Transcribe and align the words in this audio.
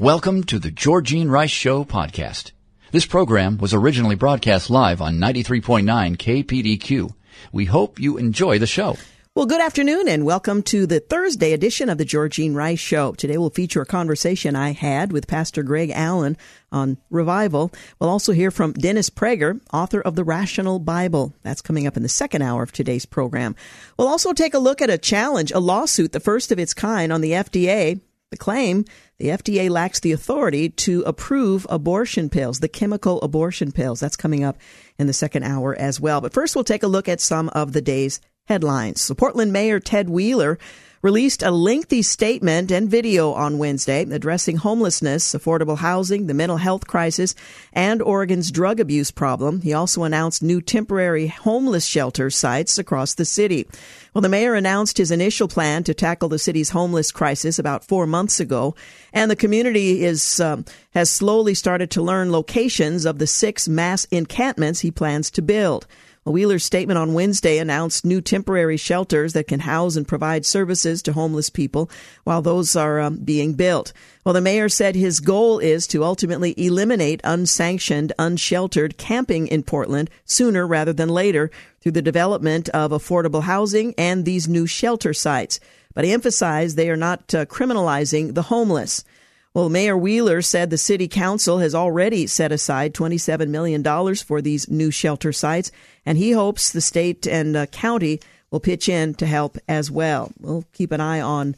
Welcome 0.00 0.44
to 0.44 0.58
the 0.58 0.70
Georgene 0.70 1.28
Rice 1.28 1.50
Show 1.50 1.84
podcast. 1.84 2.52
This 2.90 3.04
program 3.04 3.58
was 3.58 3.74
originally 3.74 4.14
broadcast 4.14 4.70
live 4.70 5.02
on 5.02 5.18
93.9 5.18 6.16
KPDQ. 6.16 7.12
We 7.52 7.66
hope 7.66 8.00
you 8.00 8.16
enjoy 8.16 8.58
the 8.58 8.66
show. 8.66 8.96
Well, 9.34 9.44
good 9.44 9.60
afternoon 9.60 10.08
and 10.08 10.24
welcome 10.24 10.62
to 10.62 10.86
the 10.86 11.00
Thursday 11.00 11.52
edition 11.52 11.90
of 11.90 11.98
the 11.98 12.06
Georgene 12.06 12.54
Rice 12.54 12.78
Show. 12.78 13.12
Today 13.12 13.36
we'll 13.36 13.50
feature 13.50 13.82
a 13.82 13.86
conversation 13.86 14.56
I 14.56 14.72
had 14.72 15.12
with 15.12 15.26
Pastor 15.26 15.62
Greg 15.62 15.92
Allen 15.94 16.38
on 16.72 16.96
revival. 17.10 17.70
We'll 17.98 18.08
also 18.08 18.32
hear 18.32 18.50
from 18.50 18.72
Dennis 18.72 19.10
Prager, 19.10 19.60
author 19.70 20.00
of 20.00 20.16
The 20.16 20.24
Rational 20.24 20.78
Bible. 20.78 21.34
That's 21.42 21.60
coming 21.60 21.86
up 21.86 21.98
in 21.98 22.02
the 22.02 22.08
second 22.08 22.40
hour 22.40 22.62
of 22.62 22.72
today's 22.72 23.04
program. 23.04 23.54
We'll 23.98 24.08
also 24.08 24.32
take 24.32 24.54
a 24.54 24.58
look 24.58 24.80
at 24.80 24.88
a 24.88 24.96
challenge, 24.96 25.52
a 25.52 25.60
lawsuit, 25.60 26.12
the 26.12 26.20
first 26.20 26.50
of 26.52 26.58
its 26.58 26.72
kind 26.72 27.12
on 27.12 27.20
the 27.20 27.32
FDA. 27.32 28.00
The 28.30 28.36
claim 28.36 28.84
the 29.20 29.28
FDA 29.28 29.68
lacks 29.68 30.00
the 30.00 30.12
authority 30.12 30.70
to 30.70 31.02
approve 31.02 31.66
abortion 31.68 32.30
pills, 32.30 32.60
the 32.60 32.68
chemical 32.68 33.20
abortion 33.20 33.70
pills. 33.70 34.00
That's 34.00 34.16
coming 34.16 34.42
up 34.42 34.56
in 34.98 35.06
the 35.06 35.12
second 35.12 35.42
hour 35.42 35.76
as 35.78 36.00
well. 36.00 36.22
But 36.22 36.32
first, 36.32 36.56
we'll 36.56 36.64
take 36.64 36.82
a 36.82 36.88
look 36.88 37.06
at 37.06 37.20
some 37.20 37.50
of 37.50 37.74
the 37.74 37.82
day's 37.82 38.20
headlines. 38.48 39.02
So 39.02 39.14
Portland 39.14 39.52
Mayor 39.52 39.78
Ted 39.78 40.08
Wheeler 40.08 40.58
released 41.02 41.42
a 41.42 41.50
lengthy 41.50 42.02
statement 42.02 42.70
and 42.70 42.90
video 42.90 43.32
on 43.32 43.56
Wednesday 43.56 44.02
addressing 44.02 44.58
homelessness, 44.58 45.32
affordable 45.34 45.78
housing, 45.78 46.26
the 46.26 46.34
mental 46.34 46.58
health 46.58 46.86
crisis, 46.86 47.34
and 47.72 48.02
Oregon's 48.02 48.50
drug 48.50 48.80
abuse 48.80 49.10
problem. 49.10 49.62
He 49.62 49.72
also 49.72 50.02
announced 50.02 50.42
new 50.42 50.60
temporary 50.60 51.28
homeless 51.28 51.86
shelter 51.86 52.28
sites 52.28 52.78
across 52.78 53.14
the 53.14 53.24
city. 53.24 53.66
Well, 54.12 54.22
the 54.22 54.28
mayor 54.28 54.54
announced 54.54 54.98
his 54.98 55.10
initial 55.10 55.48
plan 55.48 55.84
to 55.84 55.94
tackle 55.94 56.28
the 56.28 56.38
city's 56.38 56.70
homeless 56.70 57.12
crisis 57.12 57.58
about 57.58 57.84
four 57.84 58.06
months 58.06 58.40
ago, 58.40 58.74
and 59.12 59.30
the 59.30 59.36
community 59.36 60.04
is 60.04 60.40
um, 60.40 60.64
has 60.92 61.10
slowly 61.10 61.54
started 61.54 61.90
to 61.92 62.02
learn 62.02 62.32
locations 62.32 63.06
of 63.06 63.18
the 63.18 63.26
six 63.26 63.68
mass 63.68 64.04
encampments 64.06 64.80
he 64.80 64.90
plans 64.90 65.30
to 65.30 65.42
build. 65.42 65.86
Wheeler's 66.26 66.64
statement 66.64 66.98
on 66.98 67.14
Wednesday 67.14 67.58
announced 67.58 68.04
new 68.04 68.20
temporary 68.20 68.76
shelters 68.76 69.32
that 69.32 69.48
can 69.48 69.60
house 69.60 69.96
and 69.96 70.06
provide 70.06 70.44
services 70.44 71.00
to 71.02 71.14
homeless 71.14 71.48
people 71.48 71.90
while 72.24 72.42
those 72.42 72.76
are 72.76 73.00
um, 73.00 73.16
being 73.16 73.54
built. 73.54 73.94
Well, 74.24 74.34
the 74.34 74.42
mayor 74.42 74.68
said 74.68 74.94
his 74.94 75.20
goal 75.20 75.58
is 75.58 75.86
to 75.88 76.04
ultimately 76.04 76.54
eliminate 76.58 77.22
unsanctioned, 77.24 78.12
unsheltered 78.18 78.98
camping 78.98 79.48
in 79.48 79.62
Portland 79.62 80.10
sooner 80.26 80.66
rather 80.66 80.92
than 80.92 81.08
later 81.08 81.50
through 81.80 81.92
the 81.92 82.02
development 82.02 82.68
of 82.68 82.90
affordable 82.90 83.44
housing 83.44 83.94
and 83.96 84.24
these 84.24 84.46
new 84.46 84.66
shelter 84.66 85.14
sites. 85.14 85.58
But 85.94 86.04
he 86.04 86.12
emphasized 86.12 86.76
they 86.76 86.90
are 86.90 86.96
not 86.96 87.34
uh, 87.34 87.46
criminalizing 87.46 88.34
the 88.34 88.42
homeless. 88.42 89.04
Well, 89.52 89.68
Mayor 89.68 89.96
Wheeler 89.96 90.42
said 90.42 90.70
the 90.70 90.78
city 90.78 91.08
council 91.08 91.58
has 91.58 91.74
already 91.74 92.28
set 92.28 92.52
aside 92.52 92.94
$27 92.94 93.48
million 93.48 93.82
for 94.14 94.40
these 94.40 94.70
new 94.70 94.92
shelter 94.92 95.32
sites, 95.32 95.72
and 96.06 96.16
he 96.16 96.32
hopes 96.32 96.70
the 96.70 96.80
state 96.80 97.26
and 97.26 97.56
uh, 97.56 97.66
county 97.66 98.20
will 98.52 98.60
pitch 98.60 98.88
in 98.88 99.14
to 99.14 99.26
help 99.26 99.58
as 99.68 99.90
well. 99.90 100.30
We'll 100.38 100.64
keep 100.72 100.92
an 100.92 101.00
eye 101.00 101.20
on 101.20 101.56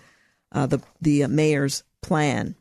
uh, 0.52 0.66
the, 0.66 0.80
the 1.02 1.24
uh, 1.24 1.28
mayor's 1.28 1.82
plan. 2.00 2.54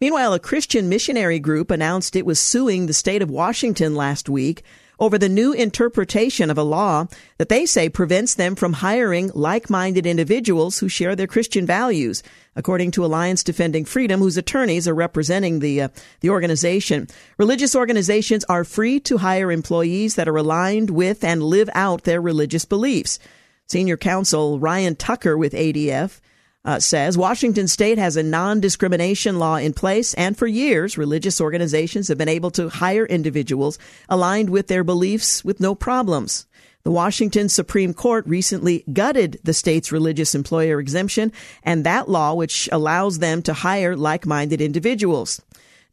Meanwhile, 0.00 0.34
a 0.34 0.40
Christian 0.40 0.88
missionary 0.88 1.38
group 1.38 1.70
announced 1.70 2.16
it 2.16 2.26
was 2.26 2.40
suing 2.40 2.86
the 2.86 2.92
state 2.92 3.22
of 3.22 3.30
Washington 3.30 3.94
last 3.94 4.28
week 4.28 4.64
over 4.98 5.18
the 5.18 5.28
new 5.28 5.52
interpretation 5.52 6.50
of 6.50 6.58
a 6.58 6.62
law 6.62 7.06
that 7.38 7.48
they 7.48 7.66
say 7.66 7.88
prevents 7.88 8.34
them 8.34 8.54
from 8.54 8.74
hiring 8.74 9.30
like-minded 9.34 10.06
individuals 10.06 10.78
who 10.78 10.88
share 10.88 11.14
their 11.14 11.26
Christian 11.26 11.66
values, 11.66 12.22
according 12.56 12.90
to 12.92 13.04
Alliance 13.04 13.42
Defending 13.42 13.84
Freedom, 13.84 14.20
whose 14.20 14.36
attorneys 14.36 14.88
are 14.88 14.94
representing 14.94 15.60
the 15.60 15.82
uh, 15.82 15.88
the 16.20 16.30
organization. 16.30 17.06
Religious 17.38 17.76
organizations 17.76 18.44
are 18.44 18.64
free 18.64 19.00
to 19.00 19.18
hire 19.18 19.52
employees 19.52 20.16
that 20.16 20.28
are 20.28 20.36
aligned 20.36 20.90
with 20.90 21.22
and 21.22 21.42
live 21.42 21.70
out 21.74 22.04
their 22.04 22.20
religious 22.20 22.64
beliefs. 22.64 23.18
Senior 23.66 23.96
counsel 23.96 24.58
Ryan 24.58 24.96
Tucker 24.96 25.36
with 25.36 25.52
ADF 25.52 26.20
uh, 26.64 26.80
says 26.80 27.16
Washington 27.16 27.68
state 27.68 27.98
has 27.98 28.16
a 28.16 28.22
non 28.22 28.60
discrimination 28.60 29.38
law 29.38 29.56
in 29.56 29.72
place, 29.72 30.14
and 30.14 30.36
for 30.36 30.46
years, 30.46 30.98
religious 30.98 31.40
organizations 31.40 32.08
have 32.08 32.18
been 32.18 32.28
able 32.28 32.50
to 32.52 32.68
hire 32.68 33.06
individuals 33.06 33.78
aligned 34.08 34.50
with 34.50 34.68
their 34.68 34.84
beliefs 34.84 35.44
with 35.44 35.60
no 35.60 35.74
problems. 35.74 36.46
The 36.84 36.90
Washington 36.92 37.48
Supreme 37.48 37.92
Court 37.92 38.26
recently 38.26 38.84
gutted 38.92 39.40
the 39.44 39.52
state's 39.52 39.92
religious 39.92 40.34
employer 40.34 40.80
exemption 40.80 41.32
and 41.62 41.84
that 41.84 42.08
law, 42.08 42.34
which 42.34 42.68
allows 42.72 43.18
them 43.18 43.42
to 43.42 43.52
hire 43.52 43.96
like 43.96 44.26
minded 44.26 44.60
individuals. 44.60 45.42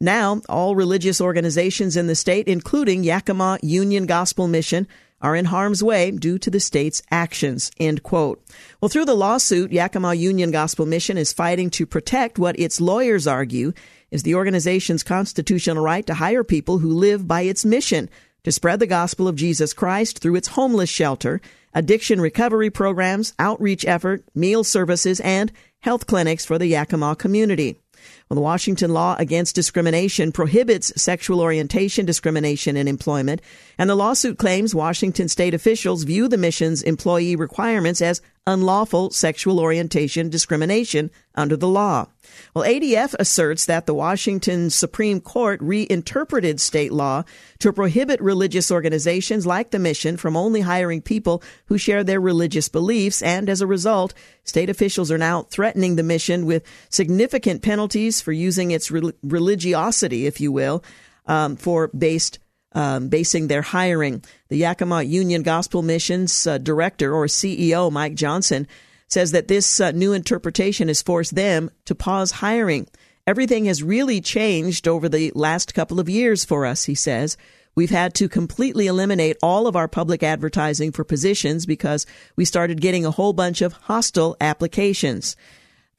Now, 0.00 0.40
all 0.48 0.74
religious 0.74 1.20
organizations 1.20 1.96
in 1.96 2.06
the 2.06 2.14
state, 2.14 2.48
including 2.48 3.02
Yakima 3.02 3.58
Union 3.62 4.06
Gospel 4.06 4.46
Mission, 4.46 4.86
are 5.26 5.34
in 5.34 5.46
harm's 5.46 5.82
way 5.82 6.12
due 6.12 6.38
to 6.38 6.50
the 6.50 6.60
state's 6.60 7.02
actions. 7.10 7.72
End 7.80 8.04
quote. 8.04 8.40
Well, 8.80 8.88
through 8.88 9.06
the 9.06 9.16
lawsuit, 9.16 9.72
Yakima 9.72 10.14
Union 10.14 10.52
Gospel 10.52 10.86
Mission 10.86 11.18
is 11.18 11.32
fighting 11.32 11.68
to 11.70 11.84
protect 11.84 12.38
what 12.38 12.56
its 12.60 12.80
lawyers 12.80 13.26
argue 13.26 13.72
is 14.12 14.22
the 14.22 14.36
organization's 14.36 15.02
constitutional 15.02 15.82
right 15.82 16.06
to 16.06 16.14
hire 16.14 16.44
people 16.44 16.78
who 16.78 16.94
live 16.94 17.26
by 17.26 17.40
its 17.40 17.64
mission 17.64 18.08
to 18.44 18.52
spread 18.52 18.78
the 18.78 18.86
gospel 18.86 19.26
of 19.26 19.34
Jesus 19.34 19.72
Christ 19.72 20.20
through 20.20 20.36
its 20.36 20.46
homeless 20.46 20.90
shelter, 20.90 21.40
addiction 21.74 22.20
recovery 22.20 22.70
programs, 22.70 23.34
outreach 23.40 23.84
effort, 23.84 24.22
meal 24.32 24.62
services, 24.62 25.18
and 25.18 25.50
health 25.80 26.06
clinics 26.06 26.44
for 26.44 26.56
the 26.56 26.68
Yakima 26.68 27.16
community. 27.16 27.80
Well, 28.28 28.34
the 28.34 28.40
Washington 28.40 28.92
law 28.92 29.14
against 29.20 29.54
discrimination 29.54 30.32
prohibits 30.32 30.92
sexual 31.00 31.40
orientation 31.40 32.04
discrimination 32.04 32.76
in 32.76 32.88
employment, 32.88 33.40
and 33.78 33.88
the 33.88 33.94
lawsuit 33.94 34.36
claims 34.36 34.74
Washington 34.74 35.28
state 35.28 35.54
officials 35.54 36.02
view 36.02 36.26
the 36.26 36.36
mission's 36.36 36.82
employee 36.82 37.36
requirements 37.36 38.02
as 38.02 38.20
unlawful 38.46 39.10
sexual 39.10 39.58
orientation 39.58 40.28
discrimination 40.28 41.10
under 41.34 41.56
the 41.56 41.68
law. 41.68 42.06
Well, 42.54 42.64
ADF 42.64 43.14
asserts 43.18 43.66
that 43.66 43.86
the 43.86 43.94
Washington 43.94 44.70
Supreme 44.70 45.20
Court 45.20 45.60
reinterpreted 45.60 46.60
state 46.60 46.92
law 46.92 47.24
to 47.58 47.72
prohibit 47.72 48.20
religious 48.20 48.70
organizations 48.70 49.46
like 49.46 49.70
the 49.70 49.78
mission 49.78 50.16
from 50.16 50.36
only 50.36 50.60
hiring 50.60 51.02
people 51.02 51.42
who 51.66 51.78
share 51.78 52.04
their 52.04 52.20
religious 52.20 52.68
beliefs, 52.68 53.22
and 53.22 53.48
as 53.48 53.60
a 53.60 53.66
result, 53.66 54.14
state 54.44 54.70
officials 54.70 55.10
are 55.10 55.18
now 55.18 55.42
threatening 55.42 55.96
the 55.96 56.02
mission 56.02 56.46
with 56.46 56.64
significant 56.88 57.62
penalties 57.62 58.15
for 58.20 58.32
using 58.32 58.70
its 58.70 58.90
religiosity, 58.90 60.26
if 60.26 60.40
you 60.40 60.52
will, 60.52 60.82
um, 61.26 61.56
for 61.56 61.88
based 61.88 62.38
um, 62.72 63.08
basing 63.08 63.48
their 63.48 63.62
hiring. 63.62 64.22
The 64.48 64.58
Yakima 64.58 65.02
Union 65.02 65.42
Gospel 65.42 65.82
Missions 65.82 66.46
uh, 66.46 66.58
director 66.58 67.14
or 67.14 67.26
CEO, 67.26 67.90
Mike 67.90 68.14
Johnson, 68.14 68.68
says 69.08 69.32
that 69.32 69.48
this 69.48 69.80
uh, 69.80 69.92
new 69.92 70.12
interpretation 70.12 70.88
has 70.88 71.00
forced 71.00 71.34
them 71.34 71.70
to 71.86 71.94
pause 71.94 72.32
hiring. 72.32 72.86
Everything 73.26 73.64
has 73.64 73.82
really 73.82 74.20
changed 74.20 74.86
over 74.86 75.08
the 75.08 75.32
last 75.34 75.74
couple 75.74 75.98
of 75.98 76.08
years 76.08 76.44
for 76.44 76.66
us, 76.66 76.84
he 76.84 76.94
says. 76.94 77.36
We've 77.74 77.90
had 77.90 78.14
to 78.14 78.28
completely 78.28 78.86
eliminate 78.86 79.36
all 79.42 79.66
of 79.66 79.76
our 79.76 79.88
public 79.88 80.22
advertising 80.22 80.92
for 80.92 81.04
positions 81.04 81.66
because 81.66 82.06
we 82.34 82.44
started 82.44 82.80
getting 82.80 83.04
a 83.04 83.10
whole 83.10 83.32
bunch 83.32 83.62
of 83.62 83.74
hostile 83.74 84.36
applications. 84.40 85.36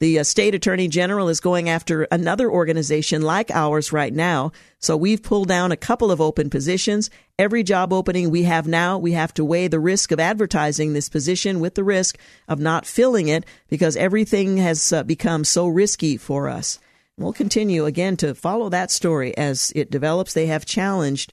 The 0.00 0.20
uh, 0.20 0.22
state 0.22 0.54
attorney 0.54 0.86
general 0.86 1.28
is 1.28 1.40
going 1.40 1.68
after 1.68 2.04
another 2.04 2.48
organization 2.48 3.22
like 3.22 3.50
ours 3.50 3.92
right 3.92 4.14
now. 4.14 4.52
So 4.78 4.96
we've 4.96 5.22
pulled 5.22 5.48
down 5.48 5.72
a 5.72 5.76
couple 5.76 6.12
of 6.12 6.20
open 6.20 6.50
positions. 6.50 7.10
Every 7.36 7.64
job 7.64 7.92
opening 7.92 8.30
we 8.30 8.44
have 8.44 8.68
now, 8.68 8.96
we 8.96 9.12
have 9.12 9.34
to 9.34 9.44
weigh 9.44 9.66
the 9.66 9.80
risk 9.80 10.12
of 10.12 10.20
advertising 10.20 10.92
this 10.92 11.08
position 11.08 11.58
with 11.58 11.74
the 11.74 11.82
risk 11.82 12.16
of 12.46 12.60
not 12.60 12.86
filling 12.86 13.26
it 13.26 13.44
because 13.68 13.96
everything 13.96 14.58
has 14.58 14.92
uh, 14.92 15.02
become 15.02 15.42
so 15.42 15.66
risky 15.66 16.16
for 16.16 16.48
us. 16.48 16.78
we'll 17.16 17.32
continue 17.32 17.84
again 17.84 18.16
to 18.18 18.36
follow 18.36 18.68
that 18.68 18.92
story 18.92 19.36
as 19.36 19.72
it 19.74 19.90
develops. 19.90 20.32
They 20.32 20.46
have 20.46 20.64
challenged 20.64 21.32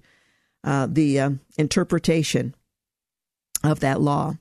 uh, 0.63 0.87
the 0.89 1.19
uh, 1.19 1.29
interpretation 1.59 2.55
of 3.63 3.79
that 3.81 4.01
law. 4.01 4.37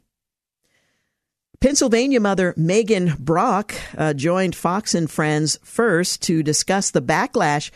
Pennsylvania 1.65 2.21
mother 2.21 2.53
Megan 2.59 3.15
Brock 3.19 3.75
uh, 3.97 4.13
joined 4.13 4.55
Fox 4.55 4.95
and 4.95 5.11
Friends 5.11 5.59
first 5.63 6.21
to 6.25 6.43
discuss 6.43 6.91
the 6.91 7.01
backlash 7.01 7.71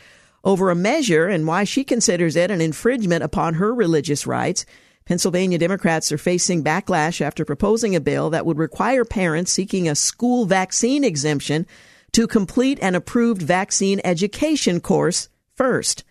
over 0.45 0.69
a 0.69 0.75
measure 0.75 1.27
and 1.27 1.47
why 1.47 1.65
she 1.65 1.85
considers 1.85 2.37
it 2.37 2.51
an 2.51 2.61
infringement 2.61 3.25
upon 3.25 3.55
her 3.55 3.75
religious 3.75 4.27
rights. 4.27 4.67
Pennsylvania 5.07 5.57
Democrats 5.57 6.13
are 6.13 6.19
facing 6.19 6.63
backlash 6.63 7.23
after 7.23 7.47
proposing 7.47 7.97
a 7.97 8.01
bill 8.01 8.29
that 8.29 8.45
would 8.45 8.59
require 8.59 9.07
parents 9.07 9.53
seeking 9.53 9.89
a 9.89 9.95
school 9.95 10.45
vaccine 10.45 11.03
exemption 11.03 11.67
to 12.13 12.27
complete 12.27 12.79
an 12.83 12.95
approved 12.95 13.41
vaccine 13.41 14.03
education 14.05 14.81
course 14.81 15.31
first. 15.55 16.05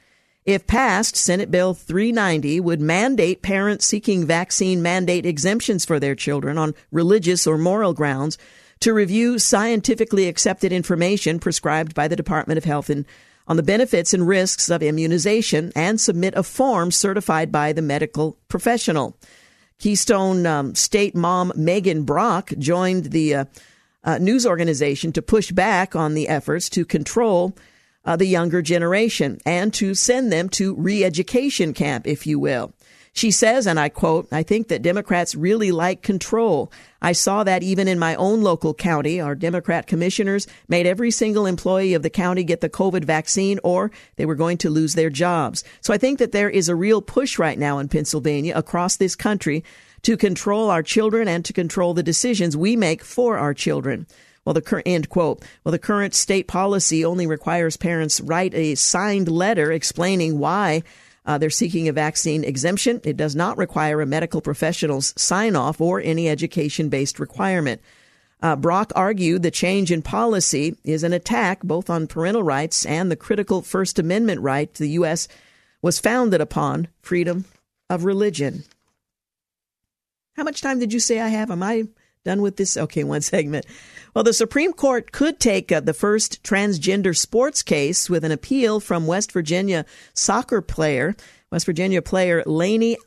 If 0.48 0.66
passed, 0.66 1.18
Senate 1.18 1.52
Bill 1.52 1.74
390 1.74 2.62
would 2.62 2.80
mandate 2.80 3.42
parents 3.42 3.86
seeking 3.86 4.26
vaccine 4.26 4.82
mandate 4.82 5.26
exemptions 5.26 5.84
for 5.84 6.00
their 6.00 6.16
children 6.16 6.58
on 6.58 6.74
religious 6.90 7.46
or 7.46 7.58
moral 7.58 7.94
grounds 7.94 8.38
to 8.80 8.94
review 8.94 9.40
scientifically 9.40 10.30
accepted 10.30 10.72
information 10.72 11.40
prescribed 11.40 11.94
by 11.94 12.08
the 12.08 12.16
Department 12.16 12.58
of 12.58 12.64
Health 12.64 12.90
and 12.90 13.06
on 13.46 13.58
the 13.58 13.64
benefits 13.64 14.14
and 14.14 14.26
risks 14.26 14.70
of 14.70 14.82
immunization 14.82 15.74
and 15.76 16.00
submit 16.00 16.34
a 16.34 16.44
form 16.44 16.92
certified 16.92 17.52
by 17.52 17.74
the 17.74 17.82
medical 17.82 18.38
professional. 18.48 19.18
Keystone 19.80 20.46
um, 20.46 20.76
State 20.76 21.14
mom 21.14 21.52
Megan 21.58 22.04
Brock 22.04 22.54
joined 22.58 23.12
the 23.12 23.36
uh, 23.36 23.46
uh, 24.06 24.18
news 24.18 24.46
organization 24.46 25.12
to 25.12 25.22
push 25.22 25.52
back 25.52 25.94
on 25.94 26.14
the 26.14 26.30
efforts 26.30 26.70
to 26.70 26.86
control 26.86 27.54
uh, 28.08 28.16
the 28.16 28.26
younger 28.26 28.62
generation 28.62 29.38
and 29.46 29.74
to 29.76 29.94
send 29.94 30.32
them 30.32 30.50
to 30.50 30.74
re 30.76 31.04
education 31.04 31.74
camp, 31.74 32.08
if 32.08 32.26
you 32.26 32.40
will. 32.40 32.74
She 33.12 33.32
says, 33.32 33.66
and 33.66 33.80
I 33.80 33.90
quote, 33.90 34.28
I 34.32 34.44
think 34.44 34.68
that 34.68 34.84
Democrats 34.84 35.34
really 35.34 35.72
like 35.72 36.04
control. 36.04 36.72
I 37.02 37.14
saw 37.14 37.44
that 37.44 37.64
even 37.64 37.88
in 37.88 37.98
my 37.98 38.14
own 38.14 38.44
local 38.44 38.76
county. 38.76 39.20
Our 39.20 39.34
Democrat 39.34 39.88
commissioners 39.88 40.46
made 40.68 40.86
every 40.86 41.10
single 41.10 41.48
employee 41.48 41.96
of 41.96 42.04
the 42.04 42.12
county 42.12 42.44
get 42.44 42.62
the 42.62 42.70
COVID 42.70 43.04
vaccine 43.04 43.60
or 43.64 43.92
they 44.18 44.28
were 44.28 44.36
going 44.36 44.60
to 44.60 44.70
lose 44.70 44.94
their 44.94 45.10
jobs. 45.10 45.64
So 45.82 45.96
I 45.96 45.98
think 45.98 46.20
that 46.20 46.32
there 46.32 46.50
is 46.50 46.70
a 46.70 46.76
real 46.76 47.02
push 47.02 47.40
right 47.40 47.58
now 47.58 47.80
in 47.80 47.88
Pennsylvania 47.88 48.54
across 48.56 48.98
this 48.98 49.16
country 49.16 49.64
to 50.04 50.16
control 50.16 50.70
our 50.70 50.84
children 50.84 51.28
and 51.28 51.44
to 51.44 51.54
control 51.54 51.96
the 51.96 52.04
decisions 52.04 52.56
we 52.56 52.76
make 52.76 53.04
for 53.04 53.40
our 53.40 53.56
children. 53.56 54.06
Well, 54.48 54.54
the 54.54 54.62
current 54.62 54.88
end 54.88 55.10
quote. 55.10 55.44
Well, 55.66 55.74
the 55.74 55.78
current 55.78 56.16
state 56.16 56.48
policy 56.48 57.04
only 57.04 57.28
requires 57.28 57.76
parents 57.76 58.22
write 58.22 58.54
a 58.54 58.76
signed 58.76 59.28
letter 59.28 59.74
explaining 59.74 60.40
why 60.40 60.84
uh, 61.26 61.38
they're 61.38 61.50
seeking 61.50 61.90
a 61.90 61.92
vaccine 61.92 62.46
exemption. 62.46 63.02
It 63.04 63.18
does 63.18 63.36
not 63.36 63.58
require 63.58 64.00
a 64.00 64.06
medical 64.06 64.40
professional's 64.40 65.14
sign 65.18 65.58
off 65.58 65.82
or 65.82 66.00
any 66.00 66.30
education 66.30 66.88
based 66.88 67.20
requirement. 67.20 67.82
Uh, 68.42 68.56
Brock 68.56 68.94
argued 68.96 69.44
the 69.44 69.52
change 69.52 69.92
in 69.92 70.02
policy 70.02 70.78
is 70.86 71.04
an 71.04 71.12
attack 71.12 71.62
both 71.62 71.90
on 71.90 72.08
parental 72.08 72.42
rights 72.42 72.86
and 72.86 73.12
the 73.12 73.18
critical 73.18 73.62
First 73.62 74.00
Amendment 74.00 74.40
right 74.40 74.74
the 74.76 74.92
U.S. 74.92 75.28
was 75.82 76.00
founded 76.00 76.40
upon 76.40 76.88
freedom 77.02 77.44
of 77.90 78.06
religion. 78.06 78.64
How 80.38 80.46
much 80.46 80.62
time 80.62 80.80
did 80.80 80.94
you 80.94 81.02
say 81.02 81.20
I 81.20 81.28
have? 81.28 81.52
Am 81.52 81.62
I 81.62 81.90
done 82.28 82.42
with 82.42 82.58
this? 82.58 82.78
Okay, 82.78 83.04
one 83.04 83.22
segment. 83.34 83.66
Well, 84.14 84.24
the 84.24 84.34
Supreme 84.34 84.74
Court 84.74 85.12
could 85.12 85.40
take 85.40 85.72
uh, 85.72 85.80
the 85.80 85.94
first 85.94 86.44
transgender 86.44 87.18
sports 87.18 87.64
case 87.64 88.10
with 88.10 88.24
an 88.24 88.32
appeal 88.32 88.80
from 88.80 89.08
West 89.08 89.32
Virginia 89.32 89.86
soccer 90.14 90.62
player, 90.62 91.16
West 91.52 91.66
Virginia 91.66 92.02
player 92.02 92.44
Lainey 92.46 92.98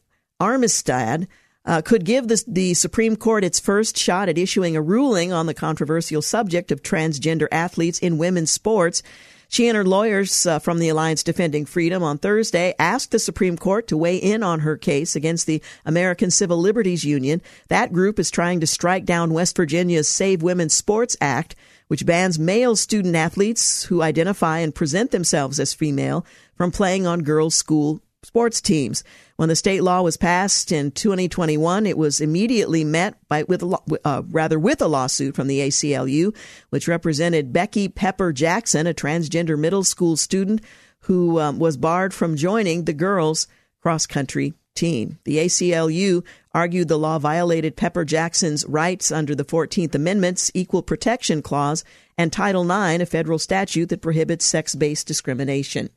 Armistead. 0.40 1.28
Uh, 1.66 1.82
could 1.82 2.06
give 2.06 2.26
the, 2.26 2.42
the 2.48 2.72
Supreme 2.72 3.16
Court 3.16 3.44
its 3.44 3.60
first 3.60 3.98
shot 3.98 4.30
at 4.30 4.38
issuing 4.38 4.76
a 4.76 4.82
ruling 4.82 5.30
on 5.30 5.44
the 5.44 5.52
controversial 5.52 6.22
subject 6.22 6.72
of 6.72 6.82
transgender 6.82 7.48
athletes 7.52 7.98
in 7.98 8.16
women's 8.16 8.50
sports. 8.50 9.02
She 9.50 9.66
and 9.66 9.76
her 9.76 9.84
lawyers 9.84 10.46
uh, 10.46 10.60
from 10.60 10.78
the 10.78 10.90
Alliance 10.90 11.24
Defending 11.24 11.66
Freedom 11.66 12.04
on 12.04 12.18
Thursday 12.18 12.72
asked 12.78 13.10
the 13.10 13.18
Supreme 13.18 13.56
Court 13.56 13.88
to 13.88 13.96
weigh 13.96 14.16
in 14.16 14.44
on 14.44 14.60
her 14.60 14.76
case 14.76 15.16
against 15.16 15.48
the 15.48 15.60
American 15.84 16.30
Civil 16.30 16.58
Liberties 16.58 17.02
Union. 17.02 17.42
That 17.66 17.92
group 17.92 18.20
is 18.20 18.30
trying 18.30 18.60
to 18.60 18.66
strike 18.68 19.04
down 19.04 19.34
West 19.34 19.56
Virginia's 19.56 20.08
Save 20.08 20.40
Women's 20.40 20.72
Sports 20.72 21.16
Act, 21.20 21.56
which 21.88 22.06
bans 22.06 22.38
male 22.38 22.76
student 22.76 23.16
athletes 23.16 23.82
who 23.82 24.02
identify 24.02 24.60
and 24.60 24.72
present 24.72 25.10
themselves 25.10 25.58
as 25.58 25.74
female 25.74 26.24
from 26.54 26.70
playing 26.70 27.08
on 27.08 27.24
girls' 27.24 27.56
school 27.56 28.00
sports 28.22 28.60
teams. 28.60 29.02
When 29.36 29.48
the 29.48 29.56
state 29.56 29.82
law 29.82 30.02
was 30.02 30.16
passed 30.16 30.72
in 30.72 30.90
2021, 30.90 31.86
it 31.86 31.96
was 31.96 32.20
immediately 32.20 32.84
met 32.84 33.16
by 33.28 33.44
with 33.44 33.64
uh, 34.04 34.22
rather 34.28 34.58
with 34.58 34.82
a 34.82 34.88
lawsuit 34.88 35.34
from 35.34 35.46
the 35.46 35.60
ACLU, 35.60 36.34
which 36.70 36.88
represented 36.88 37.52
Becky 37.52 37.88
Pepper 37.88 38.32
Jackson, 38.32 38.86
a 38.86 38.94
transgender 38.94 39.58
middle 39.58 39.84
school 39.84 40.16
student 40.16 40.60
who 41.04 41.40
um, 41.40 41.58
was 41.58 41.76
barred 41.76 42.12
from 42.12 42.36
joining 42.36 42.84
the 42.84 42.92
girls 42.92 43.46
cross 43.80 44.06
country 44.06 44.52
team. 44.74 45.18
The 45.24 45.38
ACLU 45.38 46.24
argued 46.52 46.88
the 46.88 46.98
law 46.98 47.18
violated 47.18 47.76
Pepper 47.76 48.04
Jackson's 48.04 48.66
rights 48.66 49.10
under 49.10 49.34
the 49.34 49.44
14th 49.44 49.94
Amendment's 49.94 50.50
Equal 50.54 50.82
Protection 50.82 51.42
Clause 51.42 51.84
and 52.18 52.32
Title 52.32 52.64
IX, 52.64 53.02
a 53.02 53.06
federal 53.06 53.38
statute 53.38 53.88
that 53.88 54.02
prohibits 54.02 54.44
sex 54.44 54.74
based 54.74 55.06
discrimination. 55.06 55.90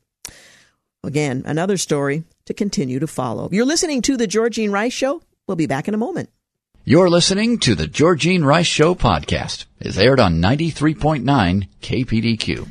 Again, 1.06 1.42
another 1.46 1.76
story 1.76 2.24
to 2.46 2.54
continue 2.54 2.98
to 2.98 3.06
follow. 3.06 3.48
You're 3.52 3.64
listening 3.64 4.02
to 4.02 4.16
The 4.16 4.26
Georgene 4.26 4.72
Rice 4.72 4.92
Show. 4.92 5.22
We'll 5.46 5.56
be 5.56 5.66
back 5.66 5.88
in 5.88 5.94
a 5.94 5.98
moment. 5.98 6.30
You're 6.84 7.10
listening 7.10 7.58
to 7.60 7.74
The 7.74 7.86
Georgene 7.86 8.44
Rice 8.44 8.66
Show 8.66 8.94
podcast. 8.94 9.66
It's 9.80 9.98
aired 9.98 10.20
on 10.20 10.40
93.9 10.42 11.68
KPDQ. 11.80 12.68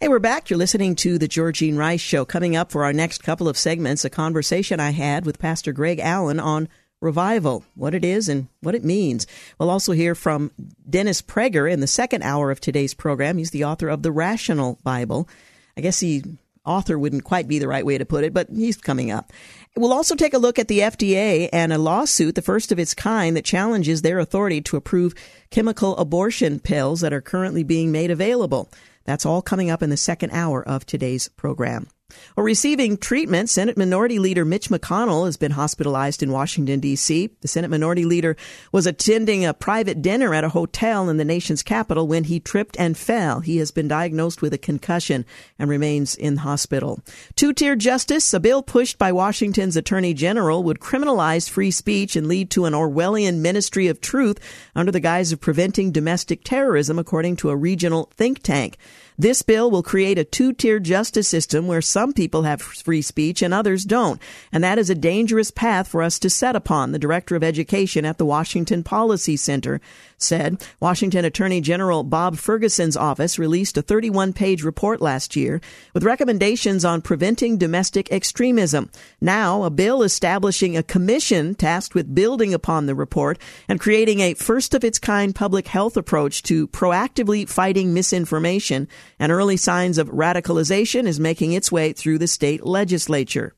Hey, 0.00 0.08
we're 0.08 0.18
back. 0.18 0.48
You're 0.48 0.58
listening 0.58 0.94
to 0.96 1.18
The 1.18 1.28
Georgene 1.28 1.76
Rice 1.76 2.00
Show. 2.00 2.24
Coming 2.24 2.56
up 2.56 2.70
for 2.70 2.84
our 2.84 2.92
next 2.92 3.22
couple 3.22 3.48
of 3.48 3.58
segments, 3.58 4.04
a 4.04 4.10
conversation 4.10 4.80
I 4.80 4.90
had 4.90 5.26
with 5.26 5.38
Pastor 5.38 5.72
Greg 5.72 5.98
Allen 5.98 6.38
on 6.38 6.68
revival, 7.00 7.64
what 7.74 7.94
it 7.94 8.04
is 8.04 8.28
and 8.28 8.48
what 8.60 8.74
it 8.74 8.84
means. 8.84 9.26
We'll 9.58 9.70
also 9.70 9.92
hear 9.92 10.14
from 10.14 10.50
Dennis 10.88 11.22
Prager 11.22 11.70
in 11.70 11.80
the 11.80 11.86
second 11.86 12.22
hour 12.22 12.50
of 12.50 12.60
today's 12.60 12.94
program. 12.94 13.38
He's 13.38 13.50
the 13.50 13.64
author 13.64 13.88
of 13.88 14.02
The 14.02 14.12
Rational 14.12 14.78
Bible. 14.82 15.28
I 15.76 15.80
guess 15.80 16.00
he 16.00 16.22
author 16.68 16.98
wouldn't 16.98 17.24
quite 17.24 17.48
be 17.48 17.58
the 17.58 17.68
right 17.68 17.84
way 17.84 17.98
to 17.98 18.04
put 18.04 18.24
it, 18.24 18.34
but 18.34 18.48
he's 18.54 18.76
coming 18.76 19.10
up. 19.10 19.32
We'll 19.76 19.92
also 19.92 20.14
take 20.14 20.34
a 20.34 20.38
look 20.38 20.58
at 20.58 20.68
the 20.68 20.80
FDA 20.80 21.48
and 21.52 21.72
a 21.72 21.78
lawsuit, 21.78 22.34
the 22.34 22.42
first 22.42 22.70
of 22.72 22.78
its 22.78 22.94
kind, 22.94 23.36
that 23.36 23.44
challenges 23.44 24.02
their 24.02 24.18
authority 24.18 24.60
to 24.62 24.76
approve 24.76 25.14
chemical 25.50 25.96
abortion 25.96 26.60
pills 26.60 27.00
that 27.00 27.12
are 27.12 27.20
currently 27.20 27.62
being 27.62 27.90
made 27.90 28.10
available. 28.10 28.70
That's 29.04 29.24
all 29.24 29.40
coming 29.40 29.70
up 29.70 29.82
in 29.82 29.90
the 29.90 29.96
second 29.96 30.32
hour 30.32 30.62
of 30.62 30.84
today's 30.84 31.28
program. 31.28 31.88
Well, 32.36 32.44
receiving 32.44 32.96
treatment, 32.96 33.50
Senate 33.50 33.76
Minority 33.76 34.18
Leader 34.18 34.44
Mitch 34.44 34.70
McConnell 34.70 35.26
has 35.26 35.36
been 35.36 35.50
hospitalized 35.50 36.22
in 36.22 36.32
Washington, 36.32 36.80
D.C. 36.80 37.28
The 37.40 37.48
Senate 37.48 37.68
Minority 37.68 38.06
Leader 38.06 38.34
was 38.72 38.86
attending 38.86 39.44
a 39.44 39.52
private 39.52 40.00
dinner 40.00 40.32
at 40.32 40.44
a 40.44 40.48
hotel 40.48 41.10
in 41.10 41.18
the 41.18 41.24
nation's 41.24 41.62
capital 41.62 42.06
when 42.06 42.24
he 42.24 42.40
tripped 42.40 42.78
and 42.78 42.96
fell. 42.96 43.40
He 43.40 43.58
has 43.58 43.70
been 43.70 43.88
diagnosed 43.88 44.40
with 44.40 44.54
a 44.54 44.58
concussion 44.58 45.26
and 45.58 45.68
remains 45.68 46.14
in 46.14 46.38
hospital. 46.38 47.00
Two 47.36 47.52
tier 47.52 47.76
justice, 47.76 48.32
a 48.32 48.40
bill 48.40 48.62
pushed 48.62 48.96
by 48.96 49.12
Washington's 49.12 49.76
Attorney 49.76 50.14
General, 50.14 50.62
would 50.62 50.80
criminalize 50.80 51.50
free 51.50 51.70
speech 51.70 52.16
and 52.16 52.26
lead 52.26 52.50
to 52.52 52.64
an 52.64 52.72
Orwellian 52.72 53.40
ministry 53.40 53.86
of 53.86 54.00
truth 54.00 54.38
under 54.74 54.92
the 54.92 55.00
guise 55.00 55.30
of 55.32 55.40
preventing 55.40 55.92
domestic 55.92 56.42
terrorism, 56.42 56.98
according 56.98 57.36
to 57.36 57.50
a 57.50 57.56
regional 57.56 58.10
think 58.14 58.42
tank. 58.42 58.78
This 59.20 59.42
bill 59.42 59.68
will 59.68 59.82
create 59.82 60.16
a 60.16 60.22
two 60.22 60.52
tier 60.52 60.78
justice 60.78 61.26
system 61.26 61.66
where 61.66 61.82
some 61.82 62.12
people 62.12 62.44
have 62.44 62.62
free 62.62 63.02
speech 63.02 63.42
and 63.42 63.52
others 63.52 63.84
don't. 63.84 64.22
And 64.52 64.62
that 64.62 64.78
is 64.78 64.90
a 64.90 64.94
dangerous 64.94 65.50
path 65.50 65.88
for 65.88 66.02
us 66.02 66.20
to 66.20 66.30
set 66.30 66.54
upon, 66.54 66.92
the 66.92 67.00
director 67.00 67.34
of 67.34 67.42
education 67.42 68.04
at 68.04 68.18
the 68.18 68.24
Washington 68.24 68.84
Policy 68.84 69.36
Center 69.36 69.80
said. 70.18 70.62
Washington 70.80 71.24
Attorney 71.24 71.60
General 71.60 72.02
Bob 72.02 72.36
Ferguson's 72.36 72.96
office 72.96 73.38
released 73.38 73.76
a 73.76 73.82
31 73.82 74.32
page 74.32 74.62
report 74.62 75.00
last 75.00 75.36
year 75.36 75.60
with 75.94 76.04
recommendations 76.04 76.84
on 76.84 77.02
preventing 77.02 77.58
domestic 77.58 78.10
extremism. 78.12 78.90
Now, 79.20 79.62
a 79.62 79.70
bill 79.70 80.02
establishing 80.02 80.76
a 80.76 80.82
commission 80.82 81.54
tasked 81.54 81.94
with 81.94 82.14
building 82.14 82.54
upon 82.54 82.86
the 82.86 82.94
report 82.94 83.38
and 83.68 83.80
creating 83.80 84.20
a 84.20 84.34
first 84.34 84.74
of 84.74 84.84
its 84.84 84.98
kind 84.98 85.34
public 85.34 85.68
health 85.68 85.96
approach 85.96 86.42
to 86.44 86.68
proactively 86.68 87.48
fighting 87.48 87.94
misinformation 87.94 88.88
and 89.18 89.32
early 89.32 89.56
signs 89.56 89.98
of 89.98 90.08
radicalization 90.08 91.06
is 91.06 91.20
making 91.20 91.52
its 91.52 91.72
way 91.72 91.92
through 91.92 92.18
the 92.18 92.26
state 92.26 92.64
legislature. 92.64 93.54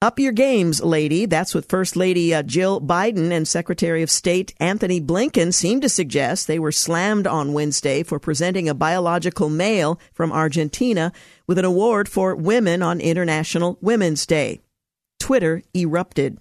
Up 0.00 0.20
your 0.20 0.30
games, 0.30 0.80
lady. 0.80 1.26
That's 1.26 1.56
what 1.56 1.68
First 1.68 1.96
Lady 1.96 2.32
uh, 2.32 2.44
Jill 2.44 2.80
Biden 2.80 3.32
and 3.32 3.48
Secretary 3.48 4.00
of 4.00 4.12
State 4.12 4.54
Anthony 4.60 5.00
Blinken 5.00 5.52
seem 5.52 5.80
to 5.80 5.88
suggest. 5.88 6.46
They 6.46 6.60
were 6.60 6.70
slammed 6.70 7.26
on 7.26 7.52
Wednesday 7.52 8.04
for 8.04 8.20
presenting 8.20 8.68
a 8.68 8.74
biological 8.74 9.48
male 9.48 9.98
from 10.12 10.30
Argentina 10.30 11.10
with 11.48 11.58
an 11.58 11.64
award 11.64 12.08
for 12.08 12.36
women 12.36 12.80
on 12.80 13.00
International 13.00 13.76
Women's 13.80 14.24
Day. 14.24 14.60
Twitter 15.18 15.64
erupted. 15.74 16.38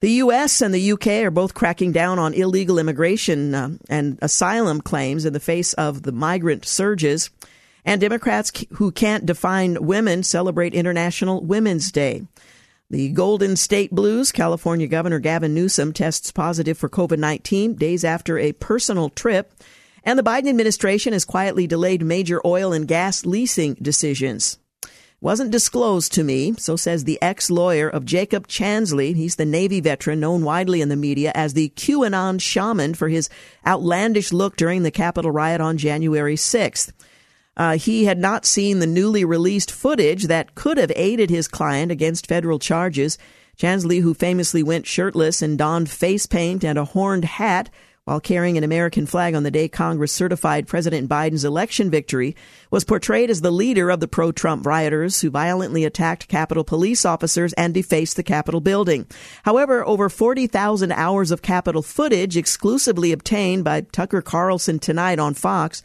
The 0.00 0.10
U.S. 0.10 0.60
and 0.60 0.74
the 0.74 0.80
U.K. 0.80 1.24
are 1.24 1.30
both 1.30 1.54
cracking 1.54 1.92
down 1.92 2.18
on 2.18 2.34
illegal 2.34 2.80
immigration 2.80 3.54
uh, 3.54 3.70
and 3.88 4.18
asylum 4.20 4.80
claims 4.80 5.24
in 5.24 5.34
the 5.34 5.38
face 5.38 5.72
of 5.74 6.02
the 6.02 6.10
migrant 6.10 6.66
surges. 6.66 7.30
And 7.84 8.00
Democrats 8.00 8.50
who 8.72 8.90
can't 8.90 9.26
define 9.26 9.84
women 9.86 10.22
celebrate 10.22 10.74
International 10.74 11.42
Women's 11.44 11.92
Day. 11.92 12.26
The 12.90 13.10
Golden 13.10 13.56
State 13.56 13.90
Blues, 13.90 14.30
California 14.30 14.86
Governor 14.86 15.18
Gavin 15.18 15.54
Newsom 15.54 15.92
tests 15.92 16.30
positive 16.30 16.78
for 16.78 16.88
COVID 16.88 17.18
19 17.18 17.74
days 17.74 18.04
after 18.04 18.38
a 18.38 18.52
personal 18.52 19.10
trip. 19.10 19.52
And 20.04 20.18
the 20.18 20.22
Biden 20.22 20.48
administration 20.48 21.12
has 21.12 21.24
quietly 21.24 21.66
delayed 21.66 22.02
major 22.02 22.40
oil 22.46 22.72
and 22.72 22.86
gas 22.86 23.24
leasing 23.24 23.74
decisions. 23.80 24.58
Wasn't 25.20 25.50
disclosed 25.50 26.12
to 26.12 26.22
me, 26.22 26.52
so 26.58 26.76
says 26.76 27.04
the 27.04 27.20
ex 27.22 27.50
lawyer 27.50 27.88
of 27.88 28.04
Jacob 28.04 28.46
Chansley. 28.46 29.14
He's 29.16 29.36
the 29.36 29.46
Navy 29.46 29.80
veteran 29.80 30.20
known 30.20 30.44
widely 30.44 30.82
in 30.82 30.90
the 30.90 30.96
media 30.96 31.32
as 31.34 31.54
the 31.54 31.70
QAnon 31.70 32.38
shaman 32.40 32.92
for 32.92 33.08
his 33.08 33.30
outlandish 33.66 34.32
look 34.34 34.56
during 34.56 34.82
the 34.82 34.90
Capitol 34.90 35.30
riot 35.30 35.62
on 35.62 35.78
January 35.78 36.36
6th. 36.36 36.92
Uh, 37.56 37.76
he 37.76 38.04
had 38.04 38.18
not 38.18 38.44
seen 38.44 38.78
the 38.78 38.86
newly 38.86 39.24
released 39.24 39.70
footage 39.70 40.24
that 40.24 40.54
could 40.54 40.76
have 40.76 40.92
aided 40.96 41.30
his 41.30 41.48
client 41.48 41.92
against 41.92 42.26
federal 42.26 42.58
charges. 42.58 43.18
Chansley, 43.56 44.00
who 44.00 44.14
famously 44.14 44.62
went 44.62 44.86
shirtless 44.86 45.40
and 45.40 45.56
donned 45.56 45.88
face 45.88 46.26
paint 46.26 46.64
and 46.64 46.78
a 46.78 46.84
horned 46.84 47.24
hat 47.24 47.70
while 48.04 48.20
carrying 48.20 48.58
an 48.58 48.64
American 48.64 49.06
flag 49.06 49.34
on 49.34 49.44
the 49.44 49.50
day 49.50 49.66
Congress 49.66 50.12
certified 50.12 50.66
President 50.66 51.08
Biden's 51.08 51.44
election 51.44 51.90
victory, 51.90 52.36
was 52.70 52.84
portrayed 52.84 53.30
as 53.30 53.40
the 53.40 53.50
leader 53.50 53.88
of 53.88 54.00
the 54.00 54.08
pro 54.08 54.30
Trump 54.30 54.66
rioters 54.66 55.22
who 55.22 55.30
violently 55.30 55.84
attacked 55.84 56.28
Capitol 56.28 56.64
police 56.64 57.06
officers 57.06 57.54
and 57.54 57.72
defaced 57.72 58.16
the 58.16 58.22
Capitol 58.22 58.60
building. 58.60 59.06
However, 59.44 59.86
over 59.86 60.10
40,000 60.10 60.92
hours 60.92 61.30
of 61.30 61.40
Capitol 61.40 61.80
footage 61.80 62.36
exclusively 62.36 63.10
obtained 63.10 63.64
by 63.64 63.82
Tucker 63.82 64.20
Carlson 64.20 64.78
tonight 64.78 65.18
on 65.18 65.32
Fox 65.32 65.82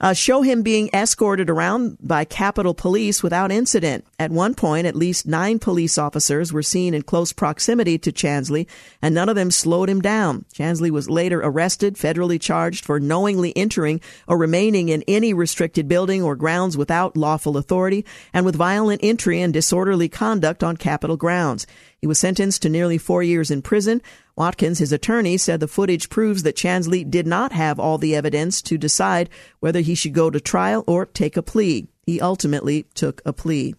uh, 0.00 0.14
show 0.14 0.42
him 0.42 0.62
being 0.62 0.88
escorted 0.94 1.50
around 1.50 1.98
by 2.00 2.24
Capitol 2.24 2.72
Police 2.72 3.22
without 3.22 3.52
incident. 3.52 4.06
At 4.18 4.30
one 4.30 4.54
point, 4.54 4.86
at 4.86 4.96
least 4.96 5.26
nine 5.26 5.58
police 5.58 5.98
officers 5.98 6.52
were 6.52 6.62
seen 6.62 6.94
in 6.94 7.02
close 7.02 7.32
proximity 7.32 7.98
to 7.98 8.12
Chansley, 8.12 8.66
and 9.02 9.14
none 9.14 9.28
of 9.28 9.36
them 9.36 9.50
slowed 9.50 9.90
him 9.90 10.00
down. 10.00 10.46
Chansley 10.54 10.90
was 10.90 11.10
later 11.10 11.40
arrested, 11.40 11.96
federally 11.96 12.40
charged 12.40 12.84
for 12.84 12.98
knowingly 12.98 13.54
entering 13.56 14.00
or 14.26 14.38
remaining 14.38 14.88
in 14.88 15.04
any 15.06 15.34
restricted 15.34 15.86
building 15.86 16.22
or 16.22 16.34
grounds 16.34 16.76
without 16.76 17.16
lawful 17.16 17.56
authority, 17.58 18.04
and 18.32 18.46
with 18.46 18.56
violent 18.56 19.00
entry 19.02 19.40
and 19.40 19.52
disorderly 19.52 20.08
conduct 20.08 20.64
on 20.64 20.76
Capitol 20.76 21.16
grounds. 21.16 21.66
He 22.00 22.06
was 22.06 22.18
sentenced 22.18 22.62
to 22.62 22.70
nearly 22.70 22.96
four 22.96 23.22
years 23.22 23.50
in 23.50 23.60
prison. 23.60 24.00
Watkins, 24.40 24.78
his 24.78 24.90
attorney, 24.90 25.36
said 25.36 25.60
the 25.60 25.68
footage 25.68 26.08
proves 26.08 26.44
that 26.44 26.56
Chansley 26.56 27.04
did 27.04 27.26
not 27.26 27.52
have 27.52 27.78
all 27.78 27.98
the 27.98 28.16
evidence 28.16 28.62
to 28.62 28.78
decide 28.78 29.28
whether 29.58 29.80
he 29.80 29.94
should 29.94 30.14
go 30.14 30.30
to 30.30 30.40
trial 30.40 30.82
or 30.86 31.04
take 31.04 31.36
a 31.36 31.42
plea. 31.42 31.88
He 32.06 32.22
ultimately 32.22 32.84
took 32.94 33.20
a 33.26 33.34
plea. 33.34 33.74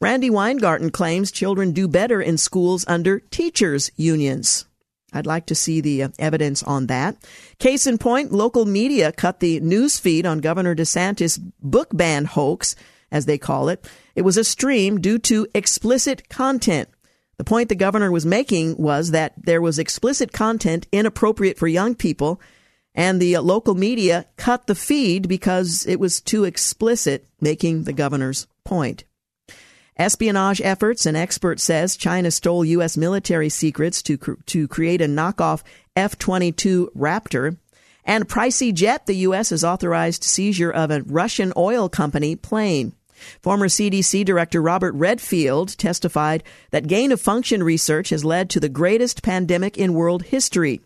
Randi 0.00 0.30
Weingarten 0.30 0.90
claims 0.90 1.32
children 1.32 1.72
do 1.72 1.88
better 1.88 2.22
in 2.22 2.38
schools 2.38 2.84
under 2.86 3.18
teachers' 3.18 3.90
unions. 3.96 4.66
I'd 5.12 5.26
like 5.26 5.46
to 5.46 5.56
see 5.56 5.80
the 5.80 6.04
uh, 6.04 6.08
evidence 6.20 6.62
on 6.62 6.86
that. 6.86 7.16
Case 7.58 7.88
in 7.88 7.98
point, 7.98 8.30
local 8.30 8.66
media 8.66 9.10
cut 9.10 9.40
the 9.40 9.58
news 9.58 9.98
feed 9.98 10.26
on 10.26 10.38
Governor 10.38 10.76
DeSantis' 10.76 11.40
book 11.60 11.88
ban 11.92 12.24
hoax, 12.24 12.76
as 13.10 13.26
they 13.26 13.36
call 13.36 13.68
it. 13.68 13.84
It 14.14 14.22
was 14.22 14.36
a 14.36 14.44
stream 14.44 15.00
due 15.00 15.18
to 15.18 15.48
explicit 15.56 16.28
content. 16.28 16.88
The 17.40 17.44
point 17.44 17.70
the 17.70 17.74
governor 17.74 18.12
was 18.12 18.26
making 18.26 18.76
was 18.76 19.12
that 19.12 19.32
there 19.42 19.62
was 19.62 19.78
explicit 19.78 20.30
content 20.30 20.86
inappropriate 20.92 21.58
for 21.58 21.66
young 21.66 21.94
people, 21.94 22.38
and 22.94 23.18
the 23.18 23.34
uh, 23.34 23.40
local 23.40 23.74
media 23.74 24.26
cut 24.36 24.66
the 24.66 24.74
feed 24.74 25.26
because 25.26 25.86
it 25.86 25.98
was 25.98 26.20
too 26.20 26.44
explicit, 26.44 27.26
making 27.40 27.84
the 27.84 27.94
governor's 27.94 28.46
point. 28.62 29.04
Espionage 29.96 30.60
efforts, 30.60 31.06
an 31.06 31.16
expert 31.16 31.60
says 31.60 31.96
China 31.96 32.30
stole 32.30 32.62
U.S. 32.62 32.98
military 32.98 33.48
secrets 33.48 34.02
to, 34.02 34.18
to 34.44 34.68
create 34.68 35.00
a 35.00 35.06
knockoff 35.06 35.62
F 35.96 36.18
22 36.18 36.92
Raptor. 36.94 37.56
And 38.04 38.28
pricey 38.28 38.74
jet, 38.74 39.06
the 39.06 39.16
U.S. 39.28 39.48
has 39.48 39.64
authorized 39.64 40.24
seizure 40.24 40.70
of 40.70 40.90
a 40.90 41.02
Russian 41.04 41.54
oil 41.56 41.88
company 41.88 42.36
plane. 42.36 42.92
Former 43.42 43.68
CDC 43.68 44.24
Director 44.24 44.60
Robert 44.60 44.94
Redfield 44.94 45.76
testified 45.78 46.42
that 46.70 46.86
gain 46.86 47.12
of 47.12 47.20
function 47.20 47.62
research 47.62 48.10
has 48.10 48.24
led 48.24 48.50
to 48.50 48.60
the 48.60 48.68
greatest 48.68 49.22
pandemic 49.22 49.78
in 49.78 49.94
world 49.94 50.24
history. 50.24 50.80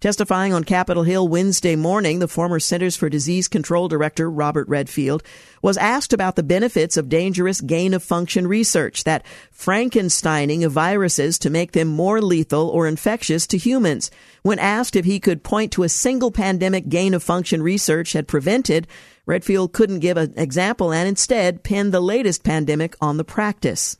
Testifying 0.00 0.54
on 0.54 0.64
Capitol 0.64 1.02
Hill 1.02 1.28
Wednesday 1.28 1.76
morning, 1.76 2.20
the 2.20 2.26
former 2.26 2.58
Centers 2.58 2.96
for 2.96 3.10
Disease 3.10 3.48
Control 3.48 3.86
Director, 3.86 4.30
Robert 4.30 4.66
Redfield, 4.66 5.22
was 5.60 5.76
asked 5.76 6.14
about 6.14 6.36
the 6.36 6.42
benefits 6.42 6.96
of 6.96 7.10
dangerous 7.10 7.60
gain 7.60 7.92
of 7.92 8.02
function 8.02 8.46
research, 8.46 9.04
that 9.04 9.26
Frankensteining 9.54 10.64
of 10.64 10.72
viruses 10.72 11.38
to 11.40 11.50
make 11.50 11.72
them 11.72 11.88
more 11.88 12.22
lethal 12.22 12.70
or 12.70 12.86
infectious 12.88 13.46
to 13.48 13.58
humans. 13.58 14.10
When 14.42 14.58
asked 14.58 14.96
if 14.96 15.04
he 15.04 15.20
could 15.20 15.42
point 15.42 15.70
to 15.72 15.82
a 15.82 15.90
single 15.90 16.30
pandemic 16.30 16.88
gain 16.88 17.12
of 17.12 17.22
function 17.22 17.62
research 17.62 18.14
had 18.14 18.26
prevented, 18.26 18.86
Redfield 19.26 19.72
couldn't 19.72 20.00
give 20.00 20.16
an 20.16 20.34
example 20.36 20.92
and 20.92 21.08
instead 21.08 21.62
pinned 21.62 21.92
the 21.92 22.00
latest 22.00 22.42
pandemic 22.44 22.96
on 23.00 23.16
the 23.16 23.24
practice. 23.24 23.96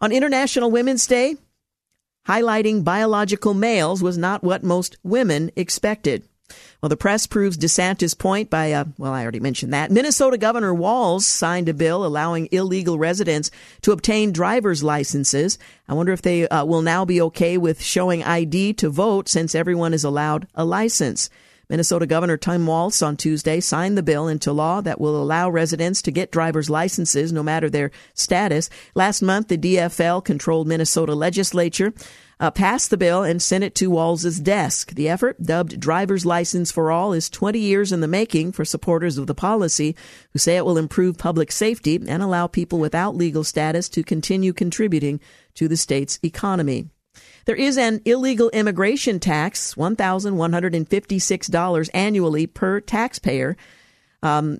On 0.00 0.12
International 0.12 0.70
Women's 0.70 1.06
Day, 1.06 1.36
highlighting 2.26 2.84
biological 2.84 3.54
males 3.54 4.02
was 4.02 4.16
not 4.16 4.42
what 4.42 4.62
most 4.62 4.96
women 5.02 5.50
expected. 5.56 6.24
Well, 6.80 6.88
the 6.88 6.96
press 6.96 7.26
proves 7.26 7.58
DeSantis' 7.58 8.16
point 8.18 8.50
by, 8.50 8.72
uh, 8.72 8.86
well, 8.98 9.12
I 9.12 9.22
already 9.22 9.40
mentioned 9.40 9.72
that. 9.72 9.90
Minnesota 9.90 10.38
Governor 10.38 10.74
Walz 10.74 11.26
signed 11.26 11.68
a 11.68 11.74
bill 11.74 12.04
allowing 12.04 12.48
illegal 12.50 12.98
residents 12.98 13.50
to 13.82 13.92
obtain 13.92 14.32
driver's 14.32 14.82
licenses. 14.82 15.58
I 15.88 15.94
wonder 15.94 16.12
if 16.12 16.22
they 16.22 16.48
uh, 16.48 16.64
will 16.64 16.82
now 16.82 17.04
be 17.04 17.20
okay 17.22 17.58
with 17.58 17.82
showing 17.82 18.24
ID 18.24 18.74
to 18.74 18.88
vote 18.88 19.28
since 19.28 19.54
everyone 19.54 19.92
is 19.92 20.04
allowed 20.04 20.48
a 20.54 20.64
license. 20.64 21.28
Minnesota 21.70 22.04
Governor 22.04 22.36
Tim 22.36 22.66
Walz 22.66 23.00
on 23.00 23.16
Tuesday 23.16 23.60
signed 23.60 23.96
the 23.96 24.02
bill 24.02 24.26
into 24.26 24.52
law 24.52 24.80
that 24.80 25.00
will 25.00 25.22
allow 25.22 25.48
residents 25.48 26.02
to 26.02 26.10
get 26.10 26.32
driver's 26.32 26.68
licenses 26.68 27.32
no 27.32 27.44
matter 27.44 27.70
their 27.70 27.92
status. 28.12 28.68
Last 28.96 29.22
month, 29.22 29.46
the 29.46 29.56
DFL 29.56 30.24
controlled 30.24 30.66
Minnesota 30.66 31.14
legislature 31.14 31.94
uh, 32.40 32.50
passed 32.50 32.90
the 32.90 32.96
bill 32.96 33.22
and 33.22 33.40
sent 33.40 33.62
it 33.62 33.76
to 33.76 33.90
Walz's 33.90 34.40
desk. 34.40 34.94
The 34.94 35.08
effort, 35.08 35.40
dubbed 35.42 35.78
Driver's 35.78 36.26
License 36.26 36.72
for 36.72 36.90
All, 36.90 37.12
is 37.12 37.30
20 37.30 37.60
years 37.60 37.92
in 37.92 38.00
the 38.00 38.08
making 38.08 38.50
for 38.50 38.64
supporters 38.64 39.16
of 39.16 39.28
the 39.28 39.34
policy 39.34 39.94
who 40.32 40.40
say 40.40 40.56
it 40.56 40.64
will 40.64 40.78
improve 40.78 41.18
public 41.18 41.52
safety 41.52 42.00
and 42.08 42.20
allow 42.20 42.48
people 42.48 42.80
without 42.80 43.14
legal 43.14 43.44
status 43.44 43.88
to 43.90 44.02
continue 44.02 44.52
contributing 44.52 45.20
to 45.54 45.68
the 45.68 45.76
state's 45.76 46.18
economy. 46.24 46.88
There 47.44 47.56
is 47.56 47.78
an 47.78 48.00
illegal 48.04 48.50
immigration 48.50 49.20
tax, 49.20 49.74
$1,156 49.74 51.90
annually 51.94 52.46
per 52.46 52.80
taxpayer. 52.80 53.56
Um, 54.22 54.58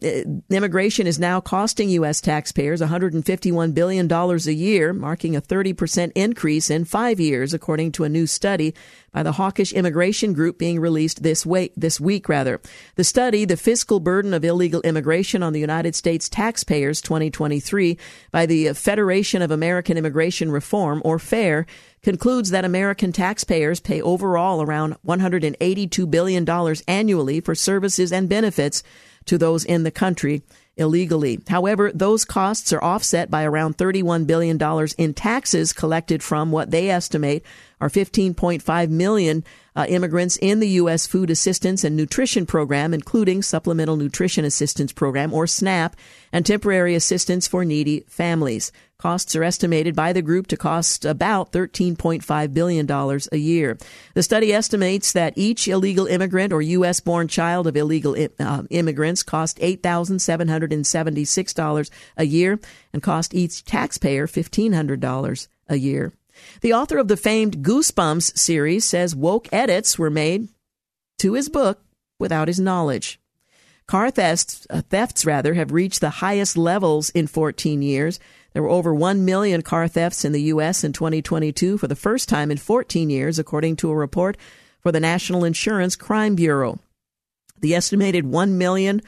immigration 0.49 1.07
is 1.07 1.19
now 1.19 1.39
costing 1.41 1.91
U.S. 1.91 2.23
taxpayers 2.23 2.81
$151 2.81 3.75
billion 3.75 4.11
a 4.11 4.53
year, 4.53 4.95
marking 4.95 5.37
a 5.37 5.43
30% 5.43 6.13
increase 6.15 6.71
in 6.71 6.87
five 6.87 7.21
years, 7.21 7.53
according 7.53 7.93
to 7.93 8.05
a 8.05 8.09
new 8.09 8.27
study 8.27 8.75
by 9.13 9.23
the 9.23 9.33
Hawkish 9.33 9.75
Immigration 9.75 10.33
Group 10.33 10.57
being 10.57 10.81
released 10.81 11.23
this, 11.23 11.47
this 11.77 12.01
week. 12.01 12.29
Rather, 12.29 12.59
the 12.95 13.05
study, 13.05 13.45
"The 13.45 13.59
Fiscal 13.59 14.01
Burden 14.01 14.33
of 14.33 14.45
Illegal 14.45 14.81
Immigration 14.81 15.43
on 15.43 15.53
the 15.53 15.61
United 15.61 15.95
States 15.95 16.31
Taxpayers 16.31 17.03
2023" 17.03 17.99
by 18.31 18.47
the 18.47 18.73
Federation 18.73 19.43
of 19.43 19.51
American 19.51 19.99
Immigration 19.99 20.51
Reform, 20.51 21.03
or 21.05 21.19
FAIR, 21.19 21.67
concludes 22.03 22.51
that 22.51 22.65
American 22.65 23.13
taxpayers 23.13 23.81
pay 23.81 24.01
overall 24.01 24.63
around 24.63 24.97
$182 25.07 26.11
billion 26.11 26.77
annually 26.89 27.41
for 27.41 27.55
services 27.55 28.13
and 28.13 28.29
benefits 28.29 28.83
to 29.27 29.37
those 29.37 29.65
in 29.65 29.83
the 29.83 29.91
country 29.91 30.43
illegally. 30.77 31.41
However, 31.49 31.93
those 31.93 32.25
costs 32.25 32.73
are 32.73 32.83
offset 32.83 33.31
by 33.31 33.45
around 33.45 33.77
$31 33.77 34.27
billion 34.27 34.59
in 34.97 35.15
taxes 35.15 35.73
collected 35.73 36.23
from 36.23 36.51
what 36.51 36.71
they 36.71 36.89
estimate 36.89 37.45
are 37.81 37.91
15.5 37.91 38.89
million 38.89 39.45
uh, 39.77 39.87
immigrants 39.89 40.39
in 40.41 40.61
the 40.61 40.69
U.S. 40.69 41.07
Food 41.07 41.31
Assistance 41.31 41.85
and 41.85 41.97
Nutrition 41.97 42.47
Program, 42.47 42.95
including 42.95 43.43
Supplemental 43.43 43.97
Nutrition 43.97 44.45
Assistance 44.45 44.93
Program, 44.93 45.33
or 45.33 45.47
SNAP, 45.47 45.97
and 46.33 46.47
temporary 46.47 46.95
assistance 46.95 47.47
for 47.47 47.65
needy 47.65 48.05
families. 48.09 48.73
Costs 49.01 49.35
are 49.35 49.43
estimated 49.43 49.97
by 49.97 50.13
the 50.13 50.21
group 50.21 50.47
to 50.49 50.59
cost 50.59 51.07
about 51.07 51.53
$13.5 51.53 52.53
billion 52.53 52.87
a 53.33 53.37
year. 53.37 53.79
The 54.13 54.23
study 54.23 54.53
estimates 54.53 55.13
that 55.13 55.33
each 55.37 55.67
illegal 55.69 56.07
immigrant 56.07 56.53
or 56.53 56.61
U.S. 56.61 57.01
born 57.01 57.27
child 57.27 57.67
of 57.67 57.79
illegal 57.79 58.15
uh, 58.39 58.65
immigrants 58.69 59.23
cost 59.23 59.57
$8,776 59.59 61.91
a 62.19 62.25
year 62.25 62.61
and 62.93 63.03
cost 63.03 63.33
each 63.33 63.65
taxpayer 63.65 64.27
$1,500 64.27 65.49
a 65.69 65.77
year. 65.77 66.13
The 66.61 66.73
author 66.73 66.99
of 66.99 67.09
the 67.09 67.17
famed 67.17 67.63
Goosebumps 67.63 68.37
series 68.37 68.85
says 68.85 69.15
woke 69.15 69.49
edits 69.53 69.99
were 69.99 70.11
made 70.11 70.49
to 71.19 71.35
his 71.35 71.49
book 71.49 71.83
without 72.19 72.49
his 72.49 72.61
knowledge. 72.61 73.21
Car 73.87 74.11
thefts, 74.11 74.67
uh, 74.71 74.83
thefts 74.83 75.27
rather, 75.27 75.55
have 75.55 75.73
reached 75.73 76.01
the 76.01 76.11
highest 76.11 76.57
levels 76.57 77.11
in 77.11 77.27
14 77.27 77.83
years. 77.83 78.21
There 78.53 78.63
were 78.63 78.69
over 78.69 78.95
1 78.95 79.25
million 79.25 79.63
car 79.63 79.89
thefts 79.89 80.25
in 80.25 80.31
the 80.31 80.43
U.S. 80.43 80.85
in 80.85 80.93
2022 80.93 81.77
for 81.77 81.89
the 81.89 81.97
first 81.97 82.29
time 82.29 82.51
in 82.51 82.57
14 82.57 83.11
years, 83.11 83.39
according 83.39 83.77
to 83.77 83.91
a 83.91 83.97
report 83.97 84.37
for 84.81 84.93
the 84.93 85.01
National 85.01 85.45
Insurance 85.45 85.97
Crime 85.97 86.37
Bureau. 86.37 86.79
The 87.61 87.75
estimated 87.75 88.25
1 88.25 88.59
million 88.59 89.03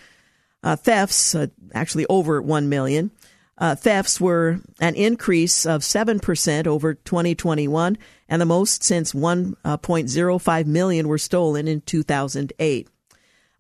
uh, 0.63 0.77
thefts, 0.77 1.35
uh, 1.35 1.47
actually 1.75 2.07
over 2.09 2.43
1 2.43 2.69
million, 2.69 3.11
uh, 3.59 3.75
thefts 3.75 4.21
were 4.21 4.61
an 4.81 4.95
increase 4.95 5.67
of 5.67 5.83
7% 5.83 6.67
over 6.67 6.95
2021 6.95 7.99
and 8.29 8.41
the 8.41 8.47
most 8.47 8.83
since 8.83 9.13
1.05 9.13 10.67
million 10.67 11.09
were 11.09 11.19
stolen 11.19 11.69
in 11.69 11.81
2008. 11.83 12.89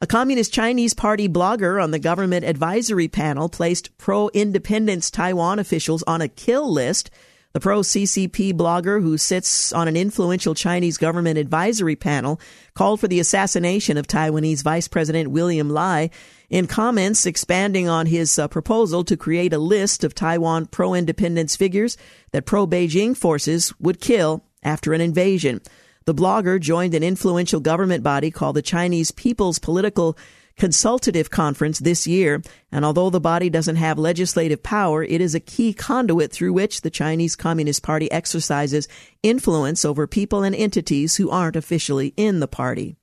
A 0.00 0.06
Communist 0.06 0.52
Chinese 0.52 0.94
Party 0.94 1.28
blogger 1.28 1.80
on 1.80 1.92
the 1.92 2.00
government 2.00 2.44
advisory 2.44 3.06
panel 3.06 3.48
placed 3.48 3.96
pro 3.98 4.28
independence 4.30 5.10
Taiwan 5.10 5.60
officials 5.60 6.02
on 6.04 6.20
a 6.20 6.26
kill 6.26 6.68
list. 6.72 7.08
The 7.52 7.60
pro 7.60 7.80
CCP 7.80 8.54
blogger, 8.54 9.02
who 9.02 9.18
sits 9.18 9.74
on 9.74 9.86
an 9.86 9.96
influential 9.96 10.54
Chinese 10.54 10.96
government 10.96 11.36
advisory 11.36 11.96
panel, 11.96 12.40
called 12.74 12.98
for 12.98 13.08
the 13.08 13.20
assassination 13.20 13.98
of 13.98 14.06
Taiwanese 14.06 14.62
Vice 14.62 14.88
President 14.88 15.30
William 15.30 15.68
Lai 15.68 16.08
in 16.48 16.66
comments 16.66 17.26
expanding 17.26 17.88
on 17.88 18.06
his 18.06 18.38
uh, 18.38 18.48
proposal 18.48 19.04
to 19.04 19.18
create 19.18 19.52
a 19.52 19.58
list 19.58 20.02
of 20.02 20.14
Taiwan 20.14 20.64
pro 20.66 20.94
independence 20.94 21.54
figures 21.54 21.98
that 22.30 22.46
pro 22.46 22.66
Beijing 22.66 23.14
forces 23.14 23.74
would 23.78 24.00
kill 24.00 24.44
after 24.62 24.94
an 24.94 25.02
invasion. 25.02 25.60
The 26.06 26.14
blogger 26.14 26.58
joined 26.58 26.94
an 26.94 27.02
influential 27.02 27.60
government 27.60 28.02
body 28.02 28.30
called 28.30 28.56
the 28.56 28.62
Chinese 28.62 29.10
People's 29.10 29.58
Political 29.58 30.16
Consultative 30.62 31.28
Conference 31.28 31.80
this 31.80 32.06
year, 32.06 32.40
and 32.70 32.84
although 32.84 33.10
the 33.10 33.18
body 33.18 33.50
doesn't 33.50 33.74
have 33.74 33.98
legislative 33.98 34.62
power, 34.62 35.02
it 35.02 35.20
is 35.20 35.34
a 35.34 35.40
key 35.40 35.72
conduit 35.72 36.30
through 36.30 36.52
which 36.52 36.82
the 36.82 36.88
Chinese 36.88 37.34
Communist 37.34 37.82
Party 37.82 38.08
exercises 38.12 38.86
influence 39.24 39.84
over 39.84 40.06
people 40.06 40.44
and 40.44 40.54
entities 40.54 41.16
who 41.16 41.30
aren't 41.30 41.56
officially 41.56 42.14
in 42.16 42.38
the 42.38 42.46
party. 42.46 42.94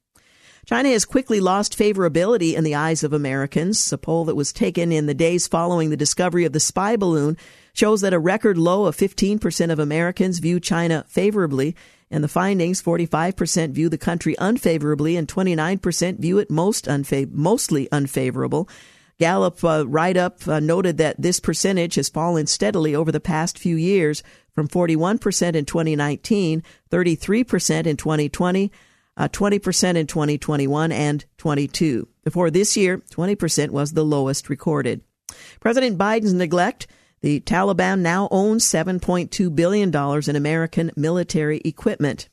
China 0.67 0.87
has 0.87 1.03
quickly 1.03 1.41
lost 1.41 1.77
favorability 1.77 2.53
in 2.53 2.63
the 2.63 2.75
eyes 2.75 3.03
of 3.03 3.11
Americans. 3.11 3.91
A 3.91 3.97
poll 3.97 4.23
that 4.23 4.35
was 4.35 4.53
taken 4.53 4.93
in 4.93 5.07
the 5.07 5.13
days 5.13 5.45
following 5.45 5.89
the 5.89 5.97
discovery 5.97 6.45
of 6.45 6.53
the 6.53 6.61
spy 6.61 6.95
balloon 6.95 7.35
shows 7.73 7.99
that 7.99 8.13
a 8.13 8.19
record 8.19 8.57
low 8.57 8.85
of 8.85 8.95
15% 8.95 9.69
of 9.69 9.79
Americans 9.79 10.39
view 10.39 10.61
China 10.61 11.03
favorably. 11.09 11.75
And 12.11 12.23
the 12.23 12.27
findings, 12.27 12.81
45% 12.81 13.71
view 13.71 13.87
the 13.87 13.97
country 13.97 14.35
unfavorably 14.39 15.15
and 15.15 15.27
29% 15.27 16.19
view 16.19 16.39
it 16.39 16.49
most 16.49 16.87
mostly 17.31 17.91
unfavorable. 17.91 18.67
Gallup 19.19 19.63
uh, 19.63 19.85
write-up 19.85 20.47
uh, 20.47 20.59
noted 20.59 20.97
that 20.97 21.21
this 21.21 21.39
percentage 21.39 21.95
has 21.95 22.07
fallen 22.07 22.47
steadily 22.47 22.95
over 22.95 23.11
the 23.11 23.19
past 23.19 23.59
few 23.59 23.75
years 23.75 24.23
from 24.55 24.67
41% 24.67 25.55
in 25.55 25.65
2019, 25.65 26.63
33% 26.89 27.85
in 27.85 27.97
2020, 27.97 28.71
uh, 29.17 29.27
20% 29.27 29.95
in 29.95 30.07
2021 30.07 30.91
and 30.93 31.25
22. 31.37 32.07
Before 32.23 32.49
this 32.49 32.77
year, 32.77 32.99
20% 33.11 33.69
was 33.71 33.91
the 33.91 34.05
lowest 34.05 34.49
recorded. 34.49 35.01
President 35.59 35.97
Biden's 35.97 36.33
neglect 36.33 36.87
the 37.21 37.41
Taliban 37.41 37.99
now 37.99 38.27
owns 38.31 38.65
$7.2 38.65 39.55
billion 39.55 39.93
in 40.29 40.35
American 40.35 40.91
military 40.95 41.61
equipment. 41.65 42.29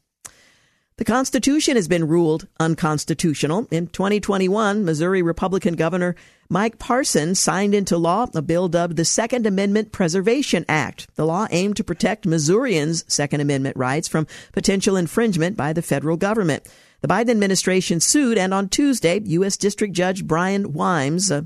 The 0.98 1.04
Constitution 1.04 1.76
has 1.76 1.88
been 1.88 2.08
ruled 2.08 2.48
unconstitutional. 2.58 3.68
In 3.70 3.86
2021, 3.88 4.82
Missouri 4.82 5.20
Republican 5.20 5.74
Governor 5.74 6.16
Mike 6.48 6.78
Parson 6.78 7.34
signed 7.34 7.74
into 7.74 7.98
law 7.98 8.28
a 8.34 8.40
bill 8.40 8.68
dubbed 8.68 8.96
the 8.96 9.04
Second 9.04 9.46
Amendment 9.46 9.92
Preservation 9.92 10.64
Act. 10.70 11.06
The 11.16 11.26
law 11.26 11.48
aimed 11.50 11.76
to 11.76 11.84
protect 11.84 12.24
Missourians' 12.24 13.04
Second 13.08 13.42
Amendment 13.42 13.76
rights 13.76 14.08
from 14.08 14.26
potential 14.52 14.96
infringement 14.96 15.54
by 15.54 15.74
the 15.74 15.82
federal 15.82 16.16
government. 16.16 16.66
The 17.02 17.08
Biden 17.08 17.30
administration 17.30 18.00
sued, 18.00 18.38
and 18.38 18.54
on 18.54 18.70
Tuesday, 18.70 19.20
U.S. 19.22 19.58
District 19.58 19.92
Judge 19.92 20.26
Brian 20.26 20.72
Wimes, 20.72 21.30
a, 21.30 21.44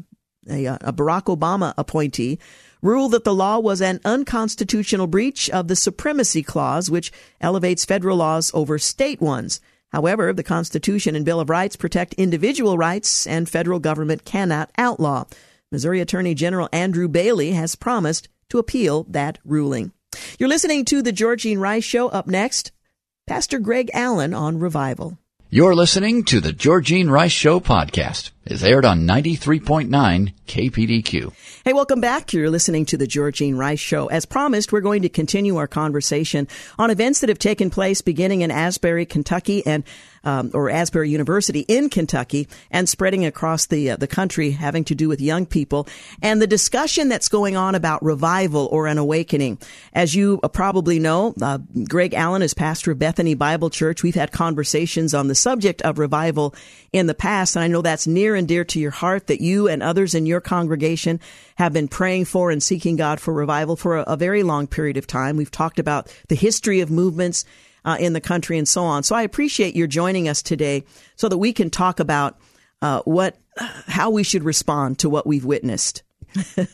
a, 0.49 0.79
a 0.81 0.93
Barack 0.93 1.25
Obama 1.25 1.75
appointee, 1.77 2.39
ruled 2.83 3.13
that 3.13 3.25
the 3.25 3.35
law 3.35 3.59
was 3.59 3.81
an 3.81 4.01
unconstitutional 4.05 5.07
breach 5.07 5.51
of 5.51 5.69
the 5.69 5.77
Supremacy 5.77 6.43
Clause, 6.43 6.91
which 6.91 7.13
elevates 7.41 7.85
federal 7.85 8.17
laws 8.17 8.51
over 8.55 8.79
state 8.79 9.21
ones. 9.21 9.61
However, 9.93 10.33
the 10.33 10.43
Constitution 10.43 11.17
and 11.17 11.25
Bill 11.25 11.41
of 11.41 11.51
Rights 11.51 11.77
protect 11.77 12.15
individual 12.15 12.79
rights, 12.79 13.27
and 13.27 13.49
federal 13.49 13.81
government 13.81 14.25
cannot 14.25 14.71
outlaw. 14.79 15.25
Missouri 15.73 16.01
Attorney 16.01 16.35
General 16.35 16.69
Andrew 16.73 17.09
Bailey 17.09 17.53
has 17.53 17.75
promised 17.75 18.29
to 18.49 18.59
appeal 18.59 19.05
that 19.09 19.39
ruling. 19.45 19.93
You're 20.39 20.49
listening 20.49 20.85
to 20.87 21.03
The 21.03 21.13
Georgene 21.13 21.59
Rice 21.59 21.85
Show. 21.85 22.09
Up 22.09 22.27
next, 22.27 22.73
Pastor 23.27 23.59
Greg 23.59 23.91
Allen 23.95 24.35
on 24.35 24.59
revival. 24.59 25.19
You're 25.49 25.75
listening 25.75 26.25
to 26.25 26.41
the 26.41 26.53
Georgene 26.53 27.11
Rice 27.11 27.33
Show 27.33 27.61
podcast. 27.61 28.31
It's 28.51 28.65
aired 28.65 28.85
on 28.85 29.07
93.9 29.07 30.35
KPDQ. 30.49 31.33
Hey, 31.65 31.73
welcome 31.73 32.01
back. 32.01 32.33
You're 32.33 32.51
listening 32.51 32.85
to 32.87 32.97
the 32.97 33.07
Georgene 33.07 33.57
Rice 33.57 33.79
Show. 33.79 34.09
As 34.09 34.27
promised, 34.27 34.73
we're 34.73 34.81
going 34.81 35.03
to 35.03 35.09
continue 35.09 35.57
our 35.57 35.69
conversation 35.69 36.49
on 36.77 36.91
events 36.91 37.21
that 37.21 37.29
have 37.29 37.39
taken 37.39 37.71
place 37.71 38.01
beginning 38.01 38.41
in 38.41 38.51
Asbury, 38.51 39.07
Kentucky 39.07 39.65
and 39.65 39.85
um, 40.25 40.51
or 40.53 40.71
Asbury 40.71 41.11
University 41.11 41.61
in 41.61 41.89
Kentucky 41.89 42.49
and 42.71 42.89
spreading 42.89 43.25
across 43.25 43.67
the 43.67 43.93
uh, 43.93 43.97
the 43.97 44.07
country, 44.07 44.51
having 44.51 44.85
to 44.85 44.95
do 44.95 45.09
with 45.09 45.21
young 45.21 45.47
people 45.47 45.89
and 46.23 46.43
the 46.43 46.47
discussion 46.47 47.09
that's 47.09 47.29
going 47.29 47.57
on 47.57 47.75
about 47.75 48.03
revival 48.03 48.69
or 48.71 48.87
an 48.87 48.99
awakening. 48.99 49.59
As 49.93 50.15
you 50.15 50.41
uh, 50.43 50.49
probably 50.49 50.99
know, 50.99 51.35
uh, 51.41 51.59
Greg 51.89 52.15
Allen 52.15 52.43
is 52.43 52.55
pastor 52.55 52.93
of 52.93 52.99
Bethany 52.99 53.35
Bible 53.35 53.71
Church. 53.71 54.03
We've 54.03 54.15
had 54.15 54.33
conversations 54.33 55.15
on 55.15 55.29
the 55.29 55.35
subject 55.35 55.83
of 55.83 55.99
revival 55.99 56.55
in 56.93 57.07
the 57.07 57.15
past, 57.15 57.57
and 57.57 57.65
I 57.65 57.69
know 57.69 57.83
that's 57.83 58.07
near 58.07 58.37
and 58.41 58.49
dear 58.49 58.65
to 58.65 58.81
your 58.81 58.91
heart. 58.91 59.29
That 59.29 59.41
you 59.41 59.69
and 59.69 59.83
others 59.83 60.15
in 60.15 60.27
your 60.27 60.41
congregation 60.41 61.21
have 61.55 61.73
been 61.73 61.87
praying 61.87 62.25
for 62.25 62.51
and 62.51 62.61
seeking 62.61 62.97
God 62.97 63.21
for 63.21 63.33
revival 63.33 63.77
for 63.77 63.99
a, 63.99 64.03
a 64.03 64.17
very 64.17 64.43
long 64.43 64.67
period 64.67 64.97
of 64.97 65.07
time. 65.07 65.37
We've 65.37 65.51
talked 65.51 65.79
about 65.79 66.13
the 66.29 66.35
history 66.35 66.81
of 66.81 66.91
movements 66.91 67.45
uh, 67.85 67.97
in 68.01 68.15
the 68.15 68.21
country 68.21 68.59
and 68.59 68.67
so 68.67 68.83
on. 68.83 69.03
So 69.03 69.15
I 69.15 69.23
appreciate 69.23 69.77
your 69.77 69.87
joining 69.87 70.27
us 70.29 70.43
today 70.43 70.85
so 71.17 71.29
that 71.29 71.39
we 71.39 71.53
can 71.53 71.71
talk 71.71 72.01
about 72.01 72.39
uh, 72.83 73.03
what, 73.03 73.37
how 73.57 74.11
we 74.11 74.23
should 74.23 74.43
respond 74.43 74.99
to 75.01 75.11
what 75.11 75.27
we've 75.27 75.45
witnessed. 75.45 76.03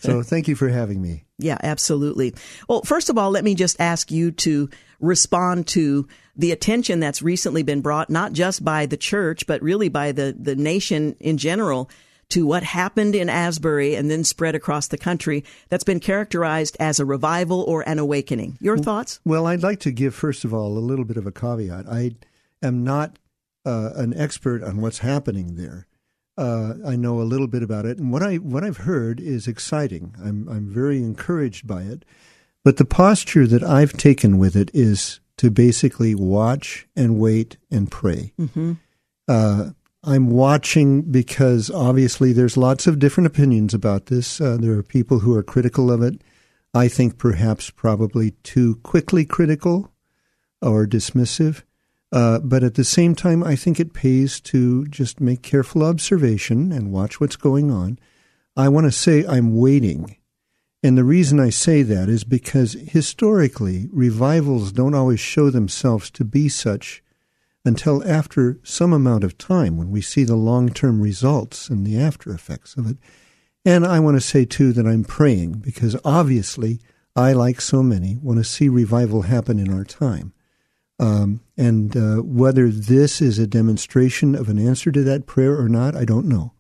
so 0.00 0.22
thank 0.22 0.48
you 0.48 0.54
for 0.54 0.68
having 0.68 1.02
me. 1.02 1.24
Yeah, 1.38 1.58
absolutely. 1.62 2.34
Well, 2.66 2.80
first 2.80 3.10
of 3.10 3.18
all, 3.18 3.30
let 3.30 3.44
me 3.44 3.54
just 3.54 3.78
ask 3.78 4.10
you 4.10 4.30
to 4.30 4.70
respond 5.00 5.66
to 5.68 6.06
the 6.36 6.52
attention 6.52 7.00
that's 7.00 7.22
recently 7.22 7.62
been 7.62 7.80
brought, 7.80 8.10
not 8.10 8.32
just 8.32 8.64
by 8.64 8.86
the 8.86 8.96
church, 8.96 9.46
but 9.46 9.62
really 9.62 9.88
by 9.88 10.12
the, 10.12 10.36
the 10.38 10.56
nation 10.56 11.16
in 11.20 11.38
general 11.38 11.90
to 12.28 12.46
what 12.46 12.62
happened 12.62 13.14
in 13.14 13.28
Asbury 13.28 13.94
and 13.94 14.10
then 14.10 14.24
spread 14.24 14.54
across 14.54 14.88
the 14.88 14.98
country 14.98 15.44
that's 15.68 15.84
been 15.84 16.00
characterized 16.00 16.76
as 16.80 16.98
a 16.98 17.04
revival 17.04 17.62
or 17.62 17.88
an 17.88 17.98
awakening. 17.98 18.58
Your 18.60 18.76
thoughts? 18.76 19.20
Well, 19.24 19.46
I'd 19.46 19.62
like 19.62 19.80
to 19.80 19.92
give, 19.92 20.14
first 20.14 20.44
of 20.44 20.52
all, 20.52 20.76
a 20.76 20.80
little 20.80 21.04
bit 21.04 21.16
of 21.16 21.26
a 21.26 21.32
caveat. 21.32 21.86
I 21.88 22.16
am 22.62 22.82
not 22.82 23.18
uh, 23.64 23.90
an 23.94 24.12
expert 24.14 24.62
on 24.62 24.80
what's 24.80 24.98
happening 24.98 25.56
there. 25.56 25.86
Uh, 26.38 26.74
I 26.86 26.96
know 26.96 27.20
a 27.20 27.22
little 27.22 27.46
bit 27.46 27.62
about 27.62 27.86
it, 27.86 27.98
and 27.98 28.12
what 28.12 28.22
I 28.22 28.36
what 28.36 28.62
I've 28.62 28.76
heard 28.78 29.20
is 29.20 29.48
exciting. 29.48 30.14
I'm 30.22 30.46
I'm 30.50 30.68
very 30.68 30.98
encouraged 30.98 31.66
by 31.66 31.82
it, 31.82 32.04
but 32.66 32.78
the 32.78 32.84
posture 32.84 33.46
that 33.46 33.62
I've 33.62 33.92
taken 33.92 34.38
with 34.38 34.56
it 34.56 34.72
is 34.74 35.20
to 35.36 35.52
basically 35.52 36.16
watch 36.16 36.88
and 36.96 37.16
wait 37.16 37.58
and 37.70 37.88
pray. 37.88 38.32
Mm-hmm. 38.40 38.72
Uh, 39.28 39.70
I'm 40.02 40.30
watching 40.30 41.02
because 41.02 41.70
obviously 41.70 42.32
there's 42.32 42.56
lots 42.56 42.88
of 42.88 42.98
different 42.98 43.28
opinions 43.28 43.72
about 43.72 44.06
this. 44.06 44.40
Uh, 44.40 44.56
there 44.58 44.72
are 44.72 44.82
people 44.82 45.20
who 45.20 45.32
are 45.36 45.44
critical 45.44 45.92
of 45.92 46.02
it. 46.02 46.20
I 46.74 46.88
think 46.88 47.18
perhaps 47.18 47.70
probably 47.70 48.32
too 48.42 48.80
quickly 48.82 49.24
critical 49.24 49.92
or 50.60 50.88
dismissive. 50.88 51.62
Uh, 52.10 52.40
but 52.40 52.64
at 52.64 52.74
the 52.74 52.82
same 52.82 53.14
time, 53.14 53.44
I 53.44 53.54
think 53.54 53.78
it 53.78 53.94
pays 53.94 54.40
to 54.40 54.86
just 54.86 55.20
make 55.20 55.42
careful 55.42 55.84
observation 55.84 56.72
and 56.72 56.90
watch 56.90 57.20
what's 57.20 57.36
going 57.36 57.70
on. 57.70 58.00
I 58.56 58.70
want 58.70 58.86
to 58.86 58.90
say 58.90 59.24
I'm 59.24 59.56
waiting. 59.56 60.16
And 60.82 60.96
the 60.96 61.04
reason 61.04 61.40
I 61.40 61.50
say 61.50 61.82
that 61.82 62.08
is 62.08 62.24
because 62.24 62.74
historically, 62.74 63.88
revivals 63.92 64.72
don't 64.72 64.94
always 64.94 65.20
show 65.20 65.50
themselves 65.50 66.10
to 66.12 66.24
be 66.24 66.48
such 66.48 67.02
until 67.64 68.06
after 68.08 68.58
some 68.62 68.92
amount 68.92 69.24
of 69.24 69.36
time 69.36 69.76
when 69.76 69.90
we 69.90 70.00
see 70.00 70.24
the 70.24 70.36
long 70.36 70.68
term 70.68 71.00
results 71.00 71.68
and 71.68 71.86
the 71.86 71.98
after 71.98 72.30
effects 72.30 72.76
of 72.76 72.88
it. 72.88 72.96
And 73.64 73.84
I 73.84 73.98
want 73.98 74.16
to 74.16 74.20
say, 74.20 74.44
too, 74.44 74.72
that 74.74 74.86
I'm 74.86 75.02
praying 75.02 75.54
because 75.54 75.96
obviously 76.04 76.78
I, 77.16 77.32
like 77.32 77.60
so 77.60 77.82
many, 77.82 78.16
want 78.22 78.38
to 78.38 78.44
see 78.44 78.68
revival 78.68 79.22
happen 79.22 79.58
in 79.58 79.72
our 79.72 79.84
time. 79.84 80.32
Um, 80.98 81.40
and 81.56 81.96
uh, 81.96 82.16
whether 82.22 82.68
this 82.68 83.20
is 83.20 83.38
a 83.38 83.46
demonstration 83.46 84.34
of 84.34 84.48
an 84.48 84.58
answer 84.58 84.92
to 84.92 85.02
that 85.02 85.26
prayer 85.26 85.58
or 85.58 85.68
not, 85.68 85.96
I 85.96 86.04
don't 86.04 86.28
know. 86.28 86.52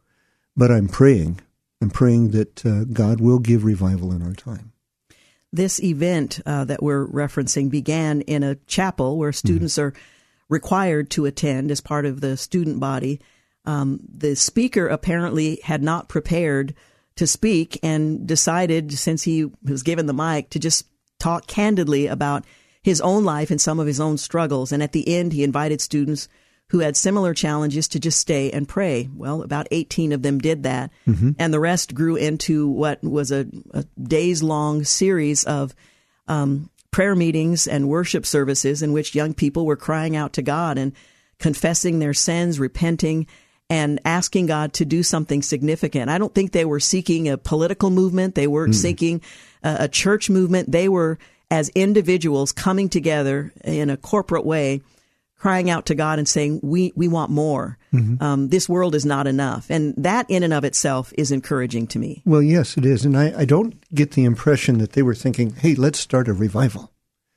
But 0.56 0.72
I'm 0.72 0.88
praying. 0.88 1.40
I'm 1.80 1.90
praying 1.90 2.30
that 2.30 2.64
uh, 2.64 2.84
God 2.84 3.20
will 3.20 3.38
give 3.38 3.64
revival 3.64 4.12
in 4.12 4.22
our 4.22 4.32
time. 4.32 4.72
This 5.52 5.82
event 5.82 6.40
uh, 6.44 6.64
that 6.64 6.82
we're 6.82 7.06
referencing 7.06 7.70
began 7.70 8.22
in 8.22 8.42
a 8.42 8.56
chapel 8.66 9.18
where 9.18 9.32
students 9.32 9.74
mm-hmm. 9.74 9.88
are 9.88 10.00
required 10.48 11.10
to 11.10 11.26
attend 11.26 11.70
as 11.70 11.80
part 11.80 12.06
of 12.06 12.20
the 12.20 12.36
student 12.36 12.80
body. 12.80 13.20
Um, 13.64 14.00
the 14.08 14.36
speaker 14.36 14.86
apparently 14.86 15.60
had 15.62 15.82
not 15.82 16.08
prepared 16.08 16.74
to 17.16 17.26
speak 17.26 17.78
and 17.82 18.26
decided, 18.26 18.92
since 18.92 19.22
he 19.22 19.50
was 19.62 19.82
given 19.82 20.06
the 20.06 20.12
mic, 20.12 20.50
to 20.50 20.58
just 20.58 20.86
talk 21.18 21.46
candidly 21.46 22.06
about 22.06 22.44
his 22.82 23.00
own 23.00 23.24
life 23.24 23.50
and 23.50 23.60
some 23.60 23.80
of 23.80 23.86
his 23.86 24.00
own 24.00 24.18
struggles. 24.18 24.70
And 24.70 24.82
at 24.82 24.92
the 24.92 25.08
end, 25.08 25.32
he 25.32 25.42
invited 25.42 25.80
students 25.80 26.28
who 26.70 26.80
had 26.80 26.96
similar 26.96 27.32
challenges 27.32 27.88
to 27.88 28.00
just 28.00 28.18
stay 28.18 28.50
and 28.50 28.68
pray. 28.68 29.08
Well, 29.14 29.42
about 29.42 29.68
18 29.70 30.12
of 30.12 30.22
them 30.22 30.38
did 30.38 30.64
that. 30.64 30.90
Mm-hmm. 31.06 31.32
And 31.38 31.54
the 31.54 31.60
rest 31.60 31.94
grew 31.94 32.16
into 32.16 32.68
what 32.68 33.02
was 33.04 33.30
a, 33.30 33.46
a 33.72 33.84
days 34.00 34.42
long 34.42 34.82
series 34.84 35.44
of 35.44 35.74
um, 36.26 36.68
prayer 36.90 37.14
meetings 37.14 37.68
and 37.68 37.88
worship 37.88 38.26
services 38.26 38.82
in 38.82 38.92
which 38.92 39.14
young 39.14 39.34
people 39.34 39.64
were 39.64 39.76
crying 39.76 40.16
out 40.16 40.32
to 40.32 40.42
God 40.42 40.76
and 40.78 40.92
confessing 41.38 41.98
their 41.98 42.14
sins, 42.14 42.58
repenting, 42.58 43.26
and 43.68 44.00
asking 44.04 44.46
God 44.46 44.72
to 44.74 44.84
do 44.84 45.02
something 45.02 45.42
significant. 45.42 46.08
I 46.10 46.18
don't 46.18 46.34
think 46.34 46.52
they 46.52 46.64
were 46.64 46.80
seeking 46.80 47.28
a 47.28 47.36
political 47.36 47.90
movement. 47.90 48.34
They 48.34 48.46
weren't 48.46 48.74
mm. 48.74 48.80
seeking 48.80 49.20
a, 49.62 49.76
a 49.80 49.88
church 49.88 50.30
movement. 50.30 50.70
They 50.70 50.88
were, 50.88 51.18
as 51.50 51.68
individuals, 51.70 52.52
coming 52.52 52.88
together 52.88 53.52
in 53.64 53.90
a 53.90 53.96
corporate 53.96 54.46
way, 54.46 54.82
crying 55.36 55.70
out 55.70 55.86
to 55.86 55.94
God 55.94 56.18
and 56.18 56.28
saying, 56.28 56.60
"We 56.62 56.92
we 56.96 57.08
want 57.08 57.30
more. 57.30 57.78
Mm-hmm. 57.92 58.22
Um, 58.22 58.48
this 58.48 58.68
world 58.68 58.94
is 58.94 59.06
not 59.06 59.26
enough." 59.26 59.70
And 59.70 59.94
that, 59.96 60.26
in 60.28 60.42
and 60.42 60.52
of 60.52 60.64
itself, 60.64 61.12
is 61.16 61.30
encouraging 61.30 61.86
to 61.88 61.98
me. 61.98 62.22
Well, 62.24 62.42
yes, 62.42 62.76
it 62.76 62.84
is, 62.84 63.04
and 63.04 63.16
I, 63.16 63.40
I 63.40 63.44
don't 63.44 63.74
get 63.94 64.12
the 64.12 64.24
impression 64.24 64.78
that 64.78 64.92
they 64.92 65.02
were 65.02 65.14
thinking, 65.14 65.54
"Hey, 65.54 65.74
let's 65.74 65.98
start 65.98 66.28
a 66.28 66.32
revival." 66.32 66.92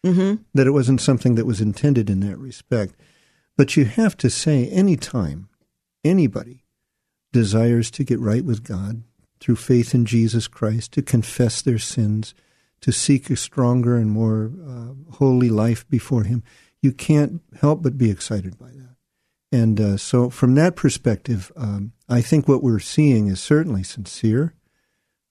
Mm-hmm. 0.05 0.43
That 0.53 0.67
it 0.67 0.71
wasn't 0.71 1.01
something 1.01 1.35
that 1.35 1.45
was 1.45 1.59
intended 1.59 2.09
in 2.09 2.21
that 2.21 2.37
respect. 2.37 2.95
But 3.57 3.75
you 3.75 3.83
have 3.83 4.15
to 4.17 4.29
say, 4.29 4.69
any 4.69 4.95
time 4.95 5.49
anybody 6.05 6.63
desires 7.33 7.91
to 7.91 8.05
get 8.05 8.19
right 8.19 8.45
with 8.45 8.63
God 8.63 9.03
through 9.41 9.57
faith 9.57 9.93
in 9.93 10.05
Jesus 10.05 10.47
Christ, 10.47 10.93
to 10.93 11.01
confess 11.01 11.61
their 11.61 11.77
sins, 11.77 12.33
to 12.81 12.91
seek 12.91 13.29
a 13.29 13.35
stronger 13.35 13.97
and 13.97 14.09
more 14.09 14.51
uh, 14.65 15.15
holy 15.15 15.49
life 15.49 15.87
before 15.89 16.23
Him, 16.23 16.43
you 16.81 16.91
can't 16.91 17.41
help 17.59 17.83
but 17.83 17.97
be 17.97 18.09
excited 18.09 18.57
by 18.57 18.67
that. 18.67 18.95
And 19.51 19.81
uh, 19.81 19.97
so, 19.97 20.29
from 20.29 20.55
that 20.55 20.75
perspective, 20.75 21.51
um, 21.55 21.93
I 22.07 22.21
think 22.21 22.47
what 22.47 22.63
we're 22.63 22.79
seeing 22.79 23.27
is 23.27 23.39
certainly 23.39 23.83
sincere. 23.83 24.53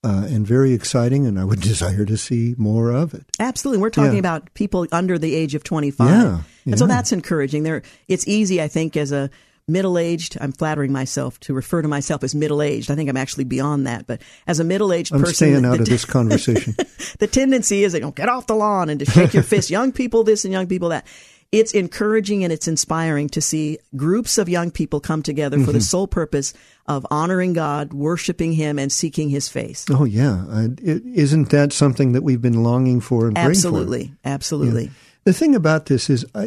Uh, 0.04 0.28
and 0.28 0.46
very 0.46 0.74
exciting, 0.74 1.26
and 1.26 1.40
I 1.40 1.44
would 1.44 1.60
desire 1.72 2.04
to 2.04 2.16
see 2.16 2.54
more 2.56 2.92
of 2.92 3.14
it. 3.14 3.24
Absolutely, 3.40 3.82
we're 3.82 3.90
talking 3.90 4.12
yeah. 4.12 4.20
about 4.20 4.54
people 4.54 4.86
under 4.92 5.18
the 5.18 5.34
age 5.34 5.56
of 5.56 5.64
twenty-five, 5.64 6.08
yeah, 6.08 6.22
yeah. 6.24 6.42
and 6.66 6.78
so 6.78 6.86
that's 6.86 7.10
encouraging. 7.10 7.64
There, 7.64 7.82
it's 8.06 8.26
easy, 8.28 8.62
I 8.62 8.68
think, 8.68 8.96
as 8.96 9.10
a 9.10 9.28
middle 9.68 9.98
aged. 9.98 10.38
I'm 10.40 10.52
flattering 10.52 10.92
myself 10.92 11.38
to 11.40 11.54
refer 11.54 11.82
to 11.82 11.88
myself 11.88 12.24
as 12.24 12.34
middle 12.34 12.62
aged. 12.62 12.90
I 12.90 12.94
think 12.94 13.08
I'm 13.08 13.16
actually 13.16 13.44
beyond 13.44 13.86
that. 13.86 14.06
But 14.06 14.22
as 14.46 14.58
a 14.58 14.64
middle 14.64 14.92
aged 14.92 15.12
person, 15.12 15.34
staying 15.34 15.64
out 15.64 15.76
the, 15.76 15.82
of 15.82 15.88
this 15.88 16.04
conversation. 16.04 16.74
the 17.18 17.26
tendency 17.26 17.84
is, 17.84 17.94
you 17.94 18.00
know, 18.00 18.10
get 18.10 18.28
off 18.28 18.46
the 18.46 18.56
lawn 18.56 18.88
and 18.88 18.98
to 19.00 19.06
shake 19.06 19.34
your 19.34 19.42
fist. 19.44 19.70
young 19.70 19.92
people 19.92 20.24
this 20.24 20.44
and 20.44 20.52
young 20.52 20.66
people 20.66 20.88
that. 20.88 21.06
It's 21.50 21.72
encouraging 21.72 22.44
and 22.44 22.52
it's 22.52 22.68
inspiring 22.68 23.30
to 23.30 23.40
see 23.40 23.78
groups 23.96 24.36
of 24.36 24.50
young 24.50 24.70
people 24.70 25.00
come 25.00 25.22
together 25.22 25.56
mm-hmm. 25.56 25.64
for 25.64 25.72
the 25.72 25.78
mm-hmm. 25.78 25.84
sole 25.84 26.06
purpose 26.06 26.52
of 26.86 27.06
honoring 27.10 27.54
God, 27.54 27.94
worshiping 27.94 28.52
Him, 28.52 28.78
and 28.78 28.92
seeking 28.92 29.30
His 29.30 29.48
face. 29.48 29.86
Oh 29.88 30.04
yeah, 30.04 30.44
is 30.82 31.34
not 31.34 31.48
that 31.50 31.72
something 31.72 32.12
that 32.12 32.22
we've 32.22 32.42
been 32.42 32.62
longing 32.62 33.00
for 33.00 33.28
and 33.28 33.38
absolutely, 33.38 34.08
for? 34.08 34.28
absolutely. 34.28 34.84
Yeah. 34.84 34.90
The 35.24 35.32
thing 35.32 35.54
about 35.54 35.86
this 35.86 36.08
is, 36.08 36.24
I, 36.34 36.46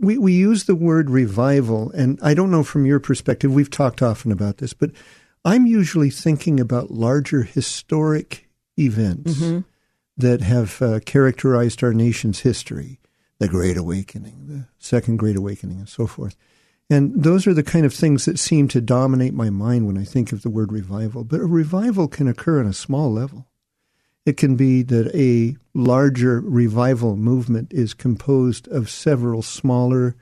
we, 0.00 0.18
we 0.18 0.32
use 0.32 0.64
the 0.64 0.74
word 0.74 1.10
revival, 1.10 1.90
and 1.92 2.18
I 2.22 2.34
don't 2.34 2.50
know 2.50 2.62
from 2.62 2.86
your 2.86 3.00
perspective, 3.00 3.52
we've 3.52 3.70
talked 3.70 4.02
often 4.02 4.30
about 4.30 4.58
this, 4.58 4.72
but 4.72 4.90
I'm 5.44 5.66
usually 5.66 6.10
thinking 6.10 6.60
about 6.60 6.90
larger 6.90 7.42
historic 7.42 8.48
events 8.78 9.34
mm-hmm. 9.34 9.60
that 10.16 10.42
have 10.42 10.80
uh, 10.82 11.00
characterized 11.00 11.82
our 11.82 11.92
nation's 11.92 12.40
history 12.40 13.00
the 13.40 13.48
Great 13.48 13.78
Awakening, 13.78 14.46
the 14.46 14.66
Second 14.78 15.16
Great 15.16 15.34
Awakening, 15.34 15.78
and 15.78 15.88
so 15.88 16.06
forth. 16.06 16.36
And 16.90 17.22
those 17.22 17.46
are 17.46 17.54
the 17.54 17.62
kind 17.62 17.86
of 17.86 17.94
things 17.94 18.26
that 18.26 18.38
seem 18.38 18.68
to 18.68 18.80
dominate 18.80 19.32
my 19.32 19.48
mind 19.48 19.86
when 19.86 19.96
I 19.96 20.04
think 20.04 20.30
of 20.30 20.42
the 20.42 20.50
word 20.50 20.70
revival. 20.70 21.24
But 21.24 21.40
a 21.40 21.46
revival 21.46 22.06
can 22.06 22.28
occur 22.28 22.60
on 22.60 22.66
a 22.66 22.74
small 22.74 23.10
level. 23.10 23.46
It 24.26 24.36
can 24.36 24.56
be 24.56 24.82
that 24.82 25.10
a 25.14 25.56
larger 25.72 26.40
revival 26.40 27.16
movement 27.16 27.72
is 27.72 27.94
composed 27.94 28.68
of 28.68 28.90
several 28.90 29.40
smaller, 29.40 30.16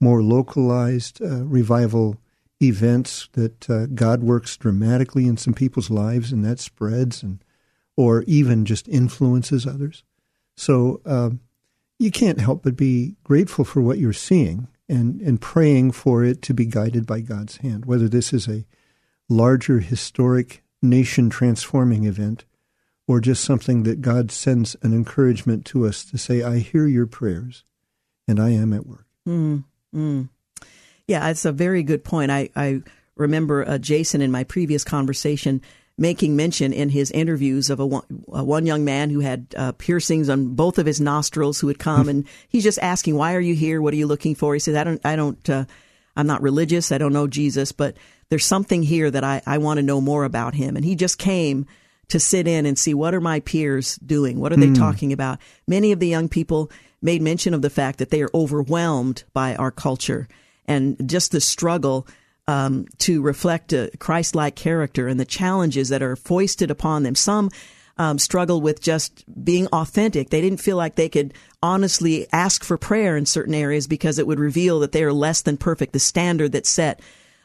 more 0.00 0.22
localized 0.22 1.20
uh, 1.20 1.44
revival 1.44 2.16
events 2.62 3.28
that 3.32 3.68
uh, 3.68 3.86
God 3.86 4.22
works 4.22 4.56
dramatically 4.56 5.26
in 5.26 5.36
some 5.36 5.52
people's 5.52 5.90
lives 5.90 6.32
and 6.32 6.44
that 6.44 6.58
spreads 6.60 7.22
and 7.22 7.44
or 7.96 8.22
even 8.22 8.64
just 8.64 8.88
influences 8.88 9.66
others. 9.66 10.04
So 10.56 11.02
um, 11.04 11.40
you 12.02 12.10
can't 12.10 12.40
help 12.40 12.64
but 12.64 12.76
be 12.76 13.14
grateful 13.22 13.64
for 13.64 13.80
what 13.80 13.98
you're 13.98 14.12
seeing 14.12 14.66
and, 14.88 15.20
and 15.20 15.40
praying 15.40 15.92
for 15.92 16.24
it 16.24 16.42
to 16.42 16.52
be 16.52 16.66
guided 16.66 17.06
by 17.06 17.20
God's 17.20 17.58
hand, 17.58 17.84
whether 17.84 18.08
this 18.08 18.32
is 18.32 18.48
a 18.48 18.64
larger 19.28 19.78
historic 19.78 20.64
nation 20.82 21.30
transforming 21.30 22.04
event 22.04 22.44
or 23.06 23.20
just 23.20 23.44
something 23.44 23.84
that 23.84 24.02
God 24.02 24.32
sends 24.32 24.76
an 24.82 24.92
encouragement 24.92 25.64
to 25.66 25.86
us 25.86 26.04
to 26.06 26.18
say, 26.18 26.42
I 26.42 26.58
hear 26.58 26.88
your 26.88 27.06
prayers 27.06 27.62
and 28.26 28.40
I 28.40 28.50
am 28.50 28.72
at 28.72 28.86
work. 28.86 29.06
Mm, 29.28 29.64
mm. 29.94 30.28
Yeah, 31.06 31.28
it's 31.28 31.44
a 31.44 31.52
very 31.52 31.84
good 31.84 32.02
point. 32.02 32.32
I, 32.32 32.50
I 32.56 32.82
remember 33.16 33.66
uh, 33.66 33.78
Jason 33.78 34.20
in 34.20 34.32
my 34.32 34.42
previous 34.42 34.82
conversation 34.82 35.62
making 36.02 36.34
mention 36.34 36.72
in 36.72 36.88
his 36.88 37.12
interviews 37.12 37.70
of 37.70 37.78
a 37.78 37.86
one, 37.86 38.02
a 38.32 38.42
one 38.42 38.66
young 38.66 38.84
man 38.84 39.08
who 39.08 39.20
had 39.20 39.46
uh, 39.56 39.70
piercings 39.72 40.28
on 40.28 40.54
both 40.54 40.78
of 40.78 40.84
his 40.84 41.00
nostrils 41.00 41.60
who 41.60 41.68
had 41.68 41.78
come 41.78 42.08
and 42.08 42.26
he's 42.48 42.64
just 42.64 42.80
asking, 42.80 43.14
why 43.16 43.34
are 43.34 43.40
you 43.40 43.54
here? 43.54 43.80
What 43.80 43.94
are 43.94 43.96
you 43.96 44.08
looking 44.08 44.34
for? 44.34 44.52
He 44.52 44.58
says, 44.58 44.74
I 44.74 44.82
don't, 44.82 45.00
I 45.06 45.14
don't, 45.14 45.48
uh, 45.48 45.64
I'm 46.16 46.26
not 46.26 46.42
religious. 46.42 46.90
I 46.90 46.98
don't 46.98 47.12
know 47.12 47.28
Jesus, 47.28 47.70
but 47.70 47.96
there's 48.28 48.44
something 48.44 48.82
here 48.82 49.10
that 49.12 49.22
I, 49.22 49.42
I 49.46 49.58
want 49.58 49.78
to 49.78 49.82
know 49.82 50.00
more 50.00 50.24
about 50.24 50.54
him. 50.54 50.76
And 50.76 50.84
he 50.84 50.96
just 50.96 51.18
came 51.18 51.66
to 52.08 52.18
sit 52.18 52.48
in 52.48 52.66
and 52.66 52.76
see 52.76 52.94
what 52.94 53.14
are 53.14 53.20
my 53.20 53.38
peers 53.38 53.96
doing? 53.96 54.40
What 54.40 54.52
are 54.52 54.56
they 54.56 54.66
mm. 54.66 54.76
talking 54.76 55.12
about? 55.12 55.38
Many 55.68 55.92
of 55.92 56.00
the 56.00 56.08
young 56.08 56.28
people 56.28 56.70
made 57.00 57.22
mention 57.22 57.54
of 57.54 57.62
the 57.62 57.70
fact 57.70 58.00
that 58.00 58.10
they 58.10 58.22
are 58.22 58.30
overwhelmed 58.34 59.22
by 59.32 59.54
our 59.54 59.70
culture 59.70 60.28
and 60.66 61.08
just 61.08 61.30
the 61.30 61.40
struggle 61.40 62.06
um, 62.52 62.86
to 62.98 63.22
reflect 63.22 63.72
a 63.72 63.90
Christ-like 63.98 64.56
character 64.56 65.08
and 65.08 65.18
the 65.18 65.24
challenges 65.24 65.88
that 65.88 66.02
are 66.02 66.16
foisted 66.16 66.70
upon 66.70 67.02
them. 67.02 67.14
Some 67.14 67.50
um, 67.96 68.18
struggle 68.18 68.60
with 68.60 68.82
just 68.82 69.24
being 69.42 69.68
authentic. 69.68 70.28
They 70.28 70.42
didn't 70.42 70.60
feel 70.60 70.76
like 70.76 70.94
they 70.94 71.08
could 71.08 71.32
honestly 71.62 72.26
ask 72.30 72.62
for 72.62 72.76
prayer 72.76 73.16
in 73.16 73.24
certain 73.24 73.54
areas 73.54 73.86
because 73.86 74.18
it 74.18 74.26
would 74.26 74.38
reveal 74.38 74.80
that 74.80 74.92
they 74.92 75.02
are 75.02 75.12
less 75.14 75.40
than 75.40 75.56
perfect. 75.56 75.94
The 75.94 75.98
standard 75.98 76.52
that's 76.52 76.68
set 76.68 77.00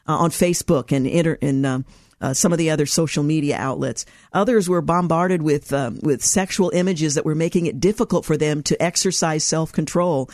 uh, 0.06 0.16
on 0.16 0.30
Facebook 0.30 0.92
and 0.92 1.06
inter- 1.06 1.38
um, 1.42 1.86
uh, 2.20 2.34
some 2.34 2.52
of 2.52 2.58
the 2.58 2.70
other 2.70 2.84
social 2.84 3.22
media 3.22 3.56
outlets. 3.56 4.04
Others 4.34 4.68
were 4.68 4.82
bombarded 4.82 5.40
with 5.40 5.72
um, 5.72 6.00
with 6.02 6.24
sexual 6.24 6.70
images 6.70 7.14
that 7.14 7.24
were 7.24 7.34
making 7.34 7.66
it 7.66 7.80
difficult 7.80 8.26
for 8.26 8.36
them 8.36 8.62
to 8.64 8.82
exercise 8.82 9.44
self 9.44 9.72
control. 9.72 10.28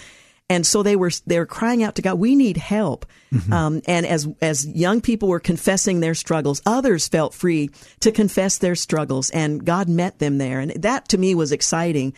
And 0.51 0.67
so 0.67 0.83
they 0.83 0.95
were 0.95 1.11
they 1.27 1.39
were 1.39 1.47
crying 1.47 1.83
out 1.83 1.95
to 1.95 2.03
God, 2.03 2.19
"We 2.19 2.35
need 2.35 2.59
help." 2.59 3.07
Mm-hmm. 3.33 3.53
Um, 3.53 3.83
and 3.87 4.05
as 4.05 4.29
as 4.43 4.67
young 4.67 5.01
people 5.01 5.29
were 5.29 5.41
confessing 5.41 6.01
their 6.01 6.15
struggles, 6.15 6.61
others 6.67 7.09
felt 7.09 7.33
free 7.33 7.71
to 8.01 8.13
confess 8.13 8.59
their 8.59 8.75
struggles, 8.75 9.31
and 9.31 9.65
God 9.65 9.89
met 9.89 10.19
them 10.19 10.37
there. 10.37 10.61
And 10.61 10.73
that 10.83 11.09
to 11.09 11.19
me 11.19 11.35
was 11.35 11.51
exciting. 11.51 12.13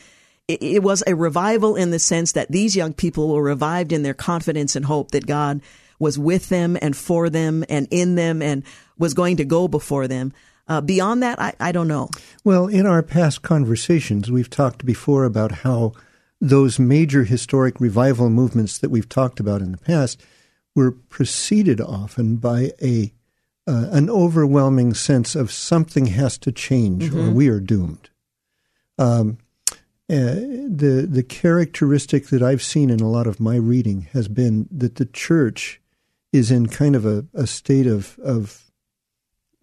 It, 0.49 0.61
it 0.61 0.83
was 0.83 1.05
a 1.07 1.15
revival 1.15 1.77
in 1.77 1.93
the 1.93 2.01
sense 2.01 2.33
that 2.33 2.51
these 2.51 2.75
young 2.75 2.95
people 2.95 3.33
were 3.33 3.43
revived 3.43 3.93
in 3.93 4.03
their 4.03 4.15
confidence 4.15 4.75
and 4.75 4.85
hope 4.85 5.13
that 5.13 5.27
God 5.27 5.61
was 6.01 6.19
with 6.19 6.49
them 6.49 6.77
and 6.83 6.97
for 6.97 7.31
them 7.31 7.65
and 7.69 7.87
in 7.91 8.17
them 8.17 8.43
and 8.43 8.65
was 8.99 9.15
going 9.15 9.37
to 9.37 9.45
go 9.45 9.69
before 9.69 10.09
them. 10.09 10.33
Uh, 10.69 10.81
beyond 10.81 11.23
that, 11.23 11.41
I, 11.41 11.55
I 11.61 11.73
don't 11.73 11.89
know. 11.89 12.11
Well, 12.43 12.67
in 12.67 12.87
our 12.87 13.03
past 13.03 13.43
conversations, 13.43 14.31
we've 14.33 14.51
talked 14.51 14.85
before 14.85 15.25
about 15.25 15.53
how 15.53 15.93
those 16.41 16.79
major 16.79 17.25
historic 17.25 17.81
revival 17.81 18.31
movements 18.31 18.79
that 18.79 18.91
we've 18.91 19.09
talked 19.09 19.41
about 19.41 19.63
in 19.63 19.73
the 19.73 19.79
past 19.79 20.21
were 20.75 20.93
preceded 20.93 21.81
often 21.81 22.37
by 22.37 22.73
a 22.83 23.13
uh, 23.69 23.89
an 23.91 24.09
overwhelming 24.09 24.95
sense 24.95 25.35
of 25.35 25.51
something 25.51 26.07
has 26.07 26.39
to 26.39 26.53
change 26.53 27.05
mm-hmm. 27.05 27.19
or 27.19 27.31
we 27.33 27.49
are 27.49 27.59
doomed. 27.59 28.11
Um, 28.97 29.39
uh, 30.09 30.39
the 30.69 31.07
the 31.11 31.25
characteristic 31.25 32.29
that 32.29 32.43
I've 32.43 32.63
seen 32.63 32.91
in 32.91 33.01
a 33.01 33.11
lot 33.11 33.27
of 33.27 33.41
my 33.41 33.57
reading 33.57 34.03
has 34.13 34.29
been 34.29 34.69
that 34.71 34.97
the 34.97 35.07
church 35.07 35.81
is 36.33 36.53
in 36.53 36.69
kind 36.69 36.95
of 36.95 37.05
a, 37.05 37.27
a 37.35 37.47
state 37.47 37.89
of 37.89 38.17
of 38.21 38.71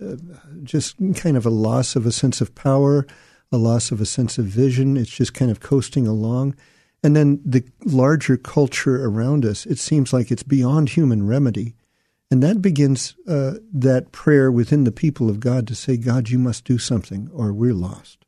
uh, 0.03 0.15
just 0.63 0.97
kind 1.15 1.38
of 1.38 1.45
a 1.45 1.49
loss 1.49 1.95
of 1.95 2.05
a 2.05 2.12
sense 2.12 2.41
of 2.41 2.55
power, 2.55 3.07
a 3.53 3.57
loss 3.57 3.91
of 3.91 4.01
a 4.01 4.05
sense 4.05 4.37
of 4.37 4.45
vision. 4.45 4.97
It's 4.97 5.11
just 5.11 5.33
kind 5.33 5.51
of 5.51 5.59
coasting 5.59 6.07
along. 6.07 6.55
And 7.03 7.15
then 7.15 7.39
the 7.45 7.63
larger 7.85 8.35
culture 8.35 9.05
around 9.05 9.45
us, 9.45 9.65
it 9.65 9.77
seems 9.77 10.11
like 10.11 10.31
it's 10.31 10.43
beyond 10.43 10.89
human 10.89 11.27
remedy. 11.27 11.75
And 12.31 12.41
that 12.41 12.61
begins 12.61 13.15
uh, 13.27 13.55
that 13.71 14.11
prayer 14.11 14.51
within 14.51 14.85
the 14.85 14.91
people 14.91 15.29
of 15.29 15.39
God 15.39 15.67
to 15.67 15.75
say, 15.75 15.97
God, 15.97 16.29
you 16.29 16.39
must 16.39 16.65
do 16.65 16.79
something 16.79 17.29
or 17.31 17.53
we're 17.53 17.75
lost. 17.75 18.25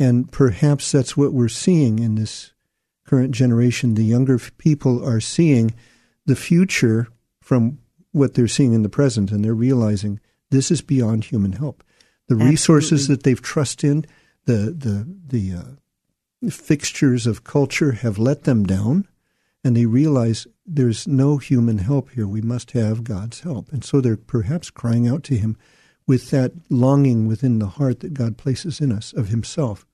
And 0.00 0.32
perhaps 0.32 0.90
that's 0.90 1.16
what 1.16 1.32
we're 1.32 1.48
seeing 1.48 2.00
in 2.00 2.16
this 2.16 2.52
current 3.06 3.32
generation. 3.32 3.94
The 3.94 4.04
younger 4.04 4.40
people 4.58 5.06
are 5.06 5.20
seeing 5.20 5.74
the 6.26 6.34
future 6.34 7.06
from 7.40 7.78
what 8.10 8.34
they're 8.34 8.48
seeing 8.48 8.72
in 8.72 8.82
the 8.82 8.88
present, 8.88 9.30
and 9.30 9.44
they're 9.44 9.54
realizing 9.54 10.18
this 10.50 10.70
is 10.70 10.82
beyond 10.82 11.24
human 11.24 11.52
help. 11.52 11.84
The 12.28 12.34
Absolutely. 12.34 12.50
resources 12.50 13.08
that 13.08 13.22
they've 13.22 13.40
trusted 13.40 13.90
in, 13.90 14.06
the 14.46 14.74
the 14.76 15.06
the 15.26 15.54
uh, 15.58 16.50
fixtures 16.50 17.26
of 17.26 17.44
culture 17.44 17.92
have 17.92 18.18
let 18.18 18.44
them 18.44 18.64
down, 18.64 19.06
and 19.62 19.76
they 19.76 19.86
realize 19.86 20.46
there's 20.66 21.06
no 21.06 21.36
human 21.38 21.78
help 21.78 22.10
here. 22.10 22.26
We 22.26 22.42
must 22.42 22.72
have 22.72 23.04
God's 23.04 23.40
help, 23.40 23.72
and 23.72 23.84
so 23.84 24.00
they're 24.00 24.16
perhaps 24.16 24.70
crying 24.70 25.06
out 25.08 25.22
to 25.24 25.36
Him 25.36 25.56
with 26.06 26.30
that 26.30 26.52
longing 26.70 27.26
within 27.26 27.58
the 27.58 27.66
heart 27.66 28.00
that 28.00 28.14
God 28.14 28.36
places 28.36 28.80
in 28.80 28.92
us 28.92 29.12
of 29.12 29.28
Himself. 29.28 29.86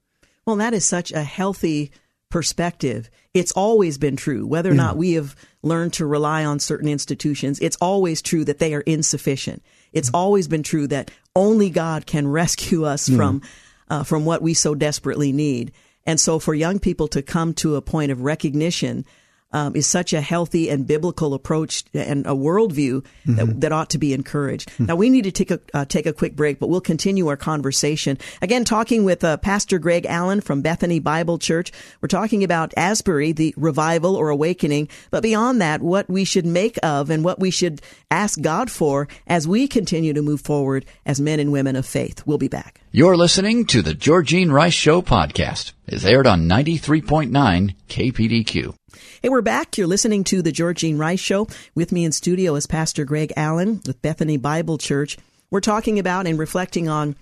Well, 0.45 0.57
that 0.57 0.75
is 0.75 0.85
such 0.85 1.13
a 1.13 1.23
healthy 1.23 1.93
perspective. 2.31 3.11
It's 3.35 3.53
always 3.53 3.99
been 3.99 4.17
true, 4.17 4.47
whether 4.47 4.71
or 4.71 4.75
not 4.75 4.97
we 4.97 5.13
have 5.13 5.37
learned 5.63 5.93
to 5.95 6.07
rely 6.07 6.45
on 6.45 6.59
certain 6.61 6.89
institutions. 6.89 7.59
It's 7.61 7.77
always 7.81 8.23
true 8.23 8.45
that 8.45 8.59
they 8.59 8.73
are 8.75 8.81
insufficient. 8.81 9.63
It's 9.93 10.09
Mm-hmm. 10.09 10.17
always 10.17 10.49
been 10.49 10.63
true 10.63 10.87
that 10.89 11.11
only 11.37 11.71
God 11.71 12.07
can 12.07 12.27
rescue 12.41 12.85
us 12.85 13.09
from 13.09 13.43
uh, 13.90 14.05
from 14.05 14.24
what 14.24 14.40
we 14.40 14.55
so 14.55 14.74
desperately 14.74 15.33
need. 15.33 15.72
And 16.07 16.18
so, 16.18 16.38
for 16.38 16.55
young 16.55 16.79
people 16.79 17.09
to 17.09 17.20
come 17.20 17.53
to 17.55 17.76
a 17.76 17.83
point 17.83 18.11
of 18.11 18.22
recognition 18.22 19.05
um, 19.53 19.75
is 19.77 19.87
such 19.87 20.13
a 20.13 20.21
healthy 20.21 20.69
and 20.69 20.87
biblical 20.87 21.35
approach 21.35 21.85
and 21.95 22.27
a 22.27 22.31
worldview 22.31 23.05
that, 23.27 23.61
that 23.61 23.73
ought 23.73 23.91
to 23.91 23.99
be 23.99 24.13
encouraged. 24.13 24.71
Now, 24.79 24.97
we 24.97 25.11
need 25.11 25.25
to 25.25 25.33
take 25.33 25.51
a 25.51 25.61
uh, 25.75 25.85
take 25.85 26.07
a 26.07 26.13
quick 26.13 26.37
break, 26.37 26.59
but 26.59 26.69
we'll 26.69 26.81
continue 26.81 27.29
our 27.29 27.37
conversation 27.37 28.19
again. 28.41 28.65
Talking 28.65 29.05
with 29.05 29.25
uh, 29.25 29.37
Pastor 29.39 29.79
Greg 29.79 30.07
Allen 30.07 30.41
from 30.41 30.63
Bethany 30.63 30.99
Bible 30.99 31.39
Church, 31.39 31.73
we're 32.01 32.09
talking 32.09 32.45
about 32.45 32.73
Asbury, 32.77 33.33
the 33.33 33.55
revival 33.57 34.17
or 34.17 34.29
awakening, 34.31 34.89
but 35.11 35.23
beyond 35.23 35.61
that, 35.61 35.81
what 35.81 36.09
we 36.09 36.25
should 36.25 36.47
make 36.47 36.79
of 36.83 37.11
and 37.11 37.25
what 37.25 37.41
we 37.41 37.51
should 37.51 37.81
ask 38.11 38.41
God 38.41 38.71
for 38.71 39.09
as 39.27 39.47
we 39.49 39.67
continue 39.69 40.13
to 40.13 40.23
move 40.23 40.41
forward 40.41 40.85
as 41.07 41.21
men 41.21 41.41
and 41.41 41.53
women 41.53 41.77
of 41.77 41.87
faith. 41.87 42.23
We'll 42.27 42.39
be 42.39 42.49
back. 42.49 42.81
You're 42.93 43.17
listening 43.17 43.67
to 43.67 43.83
the 43.83 43.95
Georgene 43.95 44.51
Rice 44.51 44.75
Show 44.75 45.01
podcast. 45.03 45.73
It's 45.87 46.05
aired 46.05 46.27
on 46.27 46.49
93.9 46.49 47.75
KPDQ. 47.89 48.75
Hey, 49.23 49.29
we're 49.29 49.43
back. 49.43 49.77
You're 49.77 49.87
listening 49.87 50.25
to 50.25 50.43
the 50.43 50.53
Georgene 50.53 50.99
Rice 50.99 51.21
Show. 51.21 51.49
With 51.75 51.93
me 51.93 52.05
in 52.05 52.13
studio 52.13 52.55
is 52.55 52.67
Pastor 52.67 53.05
Greg 53.05 53.33
Allen 53.37 53.81
with 53.87 54.03
Bethany 54.03 54.37
Bible 54.37 54.79
Church. 54.79 55.19
We're 55.51 55.61
talking 55.61 55.99
about 55.99 56.27
and 56.27 56.39
reflecting 56.39 56.89
on 56.89 57.17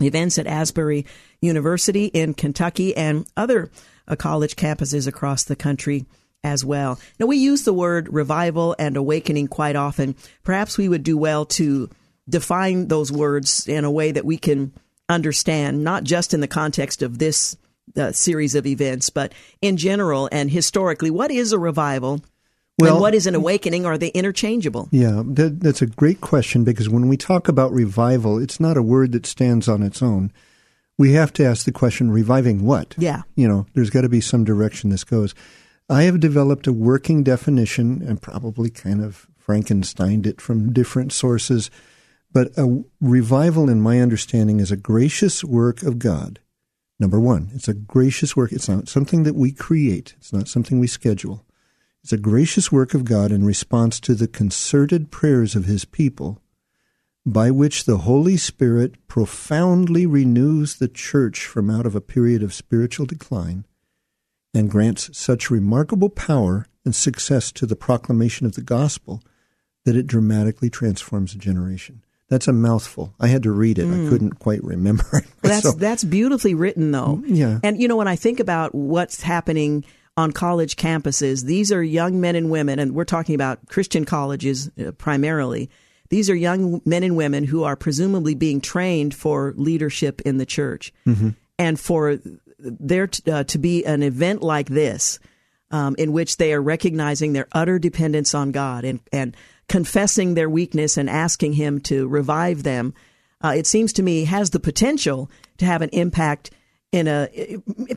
events 0.00 0.38
at 0.38 0.46
Asbury 0.46 1.06
University 1.40 2.06
in 2.06 2.34
Kentucky 2.34 2.96
and 2.96 3.26
other 3.36 3.70
uh, 4.06 4.16
college 4.16 4.56
campuses 4.56 5.06
across 5.06 5.44
the 5.44 5.56
country 5.56 6.06
as 6.44 6.64
well. 6.64 6.98
Now, 7.18 7.26
we 7.26 7.36
use 7.36 7.64
the 7.64 7.72
word 7.72 8.12
revival 8.12 8.74
and 8.78 8.96
awakening 8.96 9.48
quite 9.48 9.76
often. 9.76 10.14
Perhaps 10.44 10.78
we 10.78 10.88
would 10.88 11.02
do 11.02 11.16
well 11.16 11.44
to 11.46 11.90
define 12.28 12.88
those 12.88 13.10
words 13.10 13.66
in 13.68 13.84
a 13.84 13.90
way 13.90 14.12
that 14.12 14.24
we 14.24 14.38
can 14.38 14.72
understand, 15.08 15.82
not 15.82 16.04
just 16.04 16.34
in 16.34 16.40
the 16.40 16.48
context 16.48 17.02
of 17.02 17.18
this 17.18 17.56
uh, 17.96 18.12
series 18.12 18.54
of 18.54 18.66
events, 18.66 19.10
but 19.10 19.32
in 19.60 19.76
general 19.76 20.28
and 20.32 20.50
historically, 20.50 21.10
what 21.10 21.30
is 21.30 21.52
a 21.52 21.58
revival? 21.58 22.22
Well- 22.78 22.94
and 22.94 23.00
what 23.00 23.14
is 23.14 23.26
an 23.26 23.34
awakening? 23.34 23.86
Are 23.86 23.98
they 23.98 24.08
interchangeable? 24.08 24.88
Yeah, 24.92 25.22
that, 25.26 25.60
that's 25.60 25.82
a 25.82 25.86
great 25.86 26.20
question 26.20 26.64
because 26.64 26.88
when 26.88 27.08
we 27.08 27.16
talk 27.16 27.48
about 27.48 27.72
revival, 27.72 28.38
it's 28.38 28.60
not 28.60 28.76
a 28.76 28.82
word 28.82 29.12
that 29.12 29.26
stands 29.26 29.68
on 29.68 29.82
its 29.82 30.00
own. 30.02 30.32
We 30.96 31.12
have 31.12 31.32
to 31.34 31.44
ask 31.44 31.64
the 31.64 31.72
question 31.72 32.10
reviving 32.10 32.64
what? 32.64 32.94
Yeah. 32.98 33.22
You 33.36 33.48
know, 33.48 33.66
there's 33.74 33.90
got 33.90 34.02
to 34.02 34.08
be 34.08 34.20
some 34.20 34.44
direction 34.44 34.90
this 34.90 35.04
goes. 35.04 35.34
I 35.88 36.02
have 36.02 36.20
developed 36.20 36.66
a 36.66 36.72
working 36.72 37.22
definition 37.22 38.02
and 38.02 38.20
probably 38.20 38.70
kind 38.70 39.02
of 39.02 39.26
Frankensteined 39.44 40.26
it 40.26 40.40
from 40.40 40.72
different 40.72 41.12
sources. 41.12 41.70
But 42.32 42.50
a 42.58 42.84
revival, 43.00 43.70
in 43.70 43.80
my 43.80 44.00
understanding, 44.00 44.60
is 44.60 44.70
a 44.70 44.76
gracious 44.76 45.42
work 45.42 45.82
of 45.82 45.98
God. 45.98 46.40
Number 47.00 47.20
one, 47.20 47.50
it's 47.54 47.68
a 47.68 47.74
gracious 47.74 48.36
work. 48.36 48.52
It's 48.52 48.68
not 48.68 48.88
something 48.88 49.22
that 49.22 49.36
we 49.36 49.52
create, 49.52 50.14
it's 50.18 50.32
not 50.32 50.48
something 50.48 50.78
we 50.78 50.86
schedule. 50.86 51.44
It's 52.02 52.12
a 52.12 52.18
gracious 52.18 52.72
work 52.72 52.94
of 52.94 53.04
God 53.04 53.32
in 53.32 53.44
response 53.44 54.00
to 54.00 54.14
the 54.14 54.28
concerted 54.28 55.10
prayers 55.10 55.54
of 55.54 55.66
His 55.66 55.84
people, 55.84 56.40
by 57.26 57.50
which 57.50 57.84
the 57.84 57.98
Holy 57.98 58.36
Spirit 58.36 59.06
profoundly 59.08 60.06
renews 60.06 60.76
the 60.76 60.88
church 60.88 61.44
from 61.44 61.70
out 61.70 61.86
of 61.86 61.94
a 61.94 62.00
period 62.00 62.42
of 62.42 62.54
spiritual 62.54 63.04
decline 63.04 63.66
and 64.54 64.70
grants 64.70 65.16
such 65.16 65.50
remarkable 65.50 66.08
power 66.08 66.66
and 66.84 66.94
success 66.94 67.52
to 67.52 67.66
the 67.66 67.76
proclamation 67.76 68.46
of 68.46 68.54
the 68.54 68.62
gospel 68.62 69.22
that 69.84 69.96
it 69.96 70.06
dramatically 70.06 70.70
transforms 70.70 71.34
a 71.34 71.38
generation. 71.38 72.02
That's 72.28 72.46
a 72.48 72.52
mouthful. 72.52 73.14
I 73.18 73.28
had 73.28 73.42
to 73.44 73.50
read 73.50 73.78
it. 73.78 73.86
I 73.86 74.08
couldn't 74.10 74.38
quite 74.38 74.62
remember 74.62 75.04
it. 75.14 75.24
That's 75.42 75.62
So- 75.62 75.72
that's 75.72 76.04
beautifully 76.04 76.54
written, 76.54 76.90
though. 76.90 77.22
yeah. 77.26 77.58
And 77.62 77.80
you 77.80 77.88
know, 77.88 77.96
when 77.96 78.08
I 78.08 78.16
think 78.16 78.38
about 78.40 78.74
what's 78.74 79.22
happening 79.22 79.84
on 80.16 80.32
college 80.32 80.76
campuses, 80.76 81.44
these 81.44 81.72
are 81.72 81.82
young 81.82 82.20
men 82.20 82.36
and 82.36 82.50
women, 82.50 82.78
and 82.78 82.94
we're 82.94 83.04
talking 83.04 83.34
about 83.34 83.66
Christian 83.68 84.04
colleges 84.04 84.70
uh, 84.78 84.90
primarily. 84.92 85.70
These 86.10 86.28
are 86.28 86.34
young 86.34 86.80
men 86.84 87.02
and 87.02 87.16
women 87.16 87.44
who 87.44 87.64
are 87.64 87.76
presumably 87.76 88.34
being 88.34 88.60
trained 88.60 89.14
for 89.14 89.54
leadership 89.56 90.20
in 90.22 90.38
the 90.38 90.46
church, 90.46 90.92
and 91.58 91.78
for 91.80 92.18
there 92.58 93.06
t- 93.06 93.30
uh, 93.30 93.44
to 93.44 93.58
be 93.58 93.84
an 93.84 94.02
event 94.02 94.42
like 94.42 94.68
this, 94.68 95.18
um, 95.70 95.94
in 95.98 96.12
which 96.12 96.36
they 96.38 96.52
are 96.52 96.60
recognizing 96.62 97.32
their 97.32 97.46
utter 97.52 97.78
dependence 97.78 98.34
on 98.34 98.52
God 98.52 98.84
and 98.84 99.00
and 99.12 99.36
confessing 99.68 100.34
their 100.34 100.50
weakness 100.50 100.96
and 100.96 101.08
asking 101.08 101.54
Him 101.54 101.80
to 101.82 102.08
revive 102.08 102.62
them, 102.62 102.94
uh, 103.42 103.54
it 103.56 103.66
seems 103.66 103.92
to 103.94 104.02
me 104.02 104.24
has 104.24 104.50
the 104.50 104.60
potential 104.60 105.30
to 105.58 105.64
have 105.64 105.82
an 105.82 105.90
impact 105.92 106.50
in 106.90 107.06
a 107.06 107.28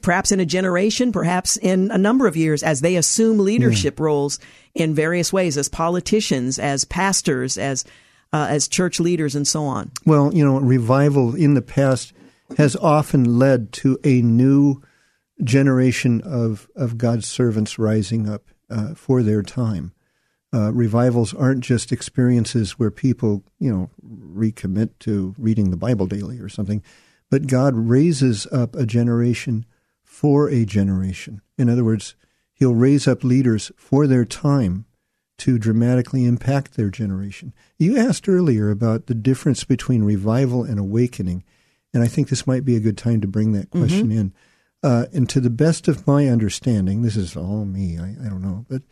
perhaps 0.01 0.31
in 0.31 0.39
a 0.39 0.45
generation, 0.45 1.11
perhaps 1.11 1.55
in 1.55 1.91
a 1.91 1.97
number 1.97 2.27
of 2.27 2.35
years, 2.35 2.61
as 2.61 2.81
they 2.81 2.97
assume 2.97 3.39
leadership 3.39 3.99
roles 3.99 4.37
in 4.75 4.93
various 4.93 5.31
ways, 5.31 5.57
as 5.57 5.69
politicians, 5.69 6.59
as 6.59 6.83
pastors, 6.83 7.57
as 7.57 7.85
uh, 8.33 8.47
as 8.49 8.67
church 8.67 8.99
leaders, 8.99 9.35
and 9.35 9.47
so 9.47 9.63
on. 9.63 9.91
Well, 10.05 10.33
you 10.33 10.45
know, 10.45 10.59
revival 10.59 11.35
in 11.35 11.53
the 11.53 11.61
past 11.61 12.13
has 12.57 12.75
often 12.75 13.39
led 13.39 13.71
to 13.73 13.97
a 14.03 14.21
new 14.21 14.81
generation 15.43 16.21
of, 16.21 16.69
of 16.75 16.97
God's 16.97 17.27
servants 17.27 17.79
rising 17.79 18.29
up 18.29 18.43
uh, 18.69 18.93
for 18.93 19.23
their 19.23 19.41
time. 19.41 19.93
Uh, 20.53 20.71
revivals 20.73 21.33
aren't 21.33 21.61
just 21.61 21.91
experiences 21.91 22.73
where 22.73 22.91
people, 22.91 23.43
you 23.59 23.71
know, 23.71 23.89
recommit 24.35 24.89
to 24.99 25.33
reading 25.37 25.71
the 25.71 25.77
Bible 25.77 26.07
daily 26.07 26.39
or 26.39 26.49
something, 26.49 26.83
but 27.29 27.47
God 27.47 27.73
raises 27.75 28.45
up 28.47 28.75
a 28.75 28.85
generation 28.85 29.65
for 30.03 30.49
a 30.49 30.65
generation. 30.65 31.41
In 31.57 31.69
other 31.69 31.85
words, 31.85 32.15
He'll 32.53 32.75
raise 32.75 33.07
up 33.07 33.23
leaders 33.23 33.71
for 33.75 34.05
their 34.05 34.23
time 34.23 34.85
to 35.39 35.57
dramatically 35.57 36.25
impact 36.25 36.75
their 36.75 36.91
generation. 36.91 37.53
You 37.79 37.97
asked 37.97 38.29
earlier 38.29 38.69
about 38.69 39.07
the 39.07 39.15
difference 39.15 39.63
between 39.63 40.03
revival 40.03 40.63
and 40.63 40.77
awakening, 40.77 41.43
and 41.91 42.03
I 42.03 42.07
think 42.07 42.29
this 42.29 42.45
might 42.45 42.63
be 42.63 42.75
a 42.75 42.79
good 42.79 42.99
time 42.99 43.19
to 43.21 43.27
bring 43.27 43.53
that 43.53 43.71
question 43.71 44.11
in. 44.11 44.33
Uh, 44.83 45.07
and 45.11 45.27
to 45.29 45.39
the 45.39 45.49
best 45.49 45.87
of 45.87 46.05
my 46.05 46.27
understanding, 46.27 47.01
this 47.01 47.15
is 47.15 47.35
all 47.35 47.65
me, 47.65 47.97
I, 47.97 48.15
I 48.23 48.29
don't 48.29 48.43
know, 48.43 48.65
but 48.69 48.83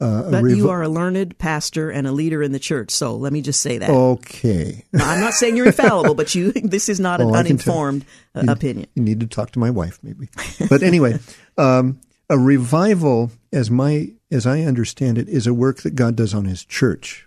uh, 0.00 0.30
But 0.30 0.44
revi- 0.44 0.56
you 0.56 0.70
are 0.70 0.82
a 0.82 0.88
learned 0.88 1.38
pastor 1.38 1.90
and 1.90 2.06
a 2.06 2.12
leader 2.12 2.42
in 2.42 2.52
the 2.52 2.58
church, 2.58 2.90
so 2.90 3.16
let 3.16 3.32
me 3.32 3.40
just 3.40 3.60
say 3.60 3.78
that. 3.78 3.88
okay. 3.90 4.84
I'm 4.94 5.20
not 5.20 5.32
saying 5.34 5.56
you're 5.56 5.66
infallible, 5.66 6.14
but 6.14 6.34
you 6.34 6.52
this 6.64 6.88
is 6.88 7.00
not 7.00 7.20
an 7.20 7.28
Oh, 7.28 7.30
tell. 7.30 7.40
uninformed 7.40 8.04
uh, 8.34 8.44
opinion. 8.48 8.88
You 8.94 9.02
need 9.02 9.20
to 9.20 9.26
talk 9.26 9.52
to 9.52 9.58
my 9.58 9.70
wife, 9.70 9.98
maybe. 10.02 10.28
But 10.68 10.82
anyway, 10.82 11.18
um, 11.58 12.00
a 12.28 12.38
revival, 12.38 13.30
as 13.52 13.70
my 13.70 14.10
as 14.30 14.46
I 14.46 14.62
understand 14.62 15.18
it, 15.18 15.28
is 15.28 15.46
a 15.46 15.54
work 15.54 15.82
that 15.82 15.94
God 15.94 16.16
does 16.16 16.34
on 16.34 16.44
His 16.46 16.64
church. 16.64 17.22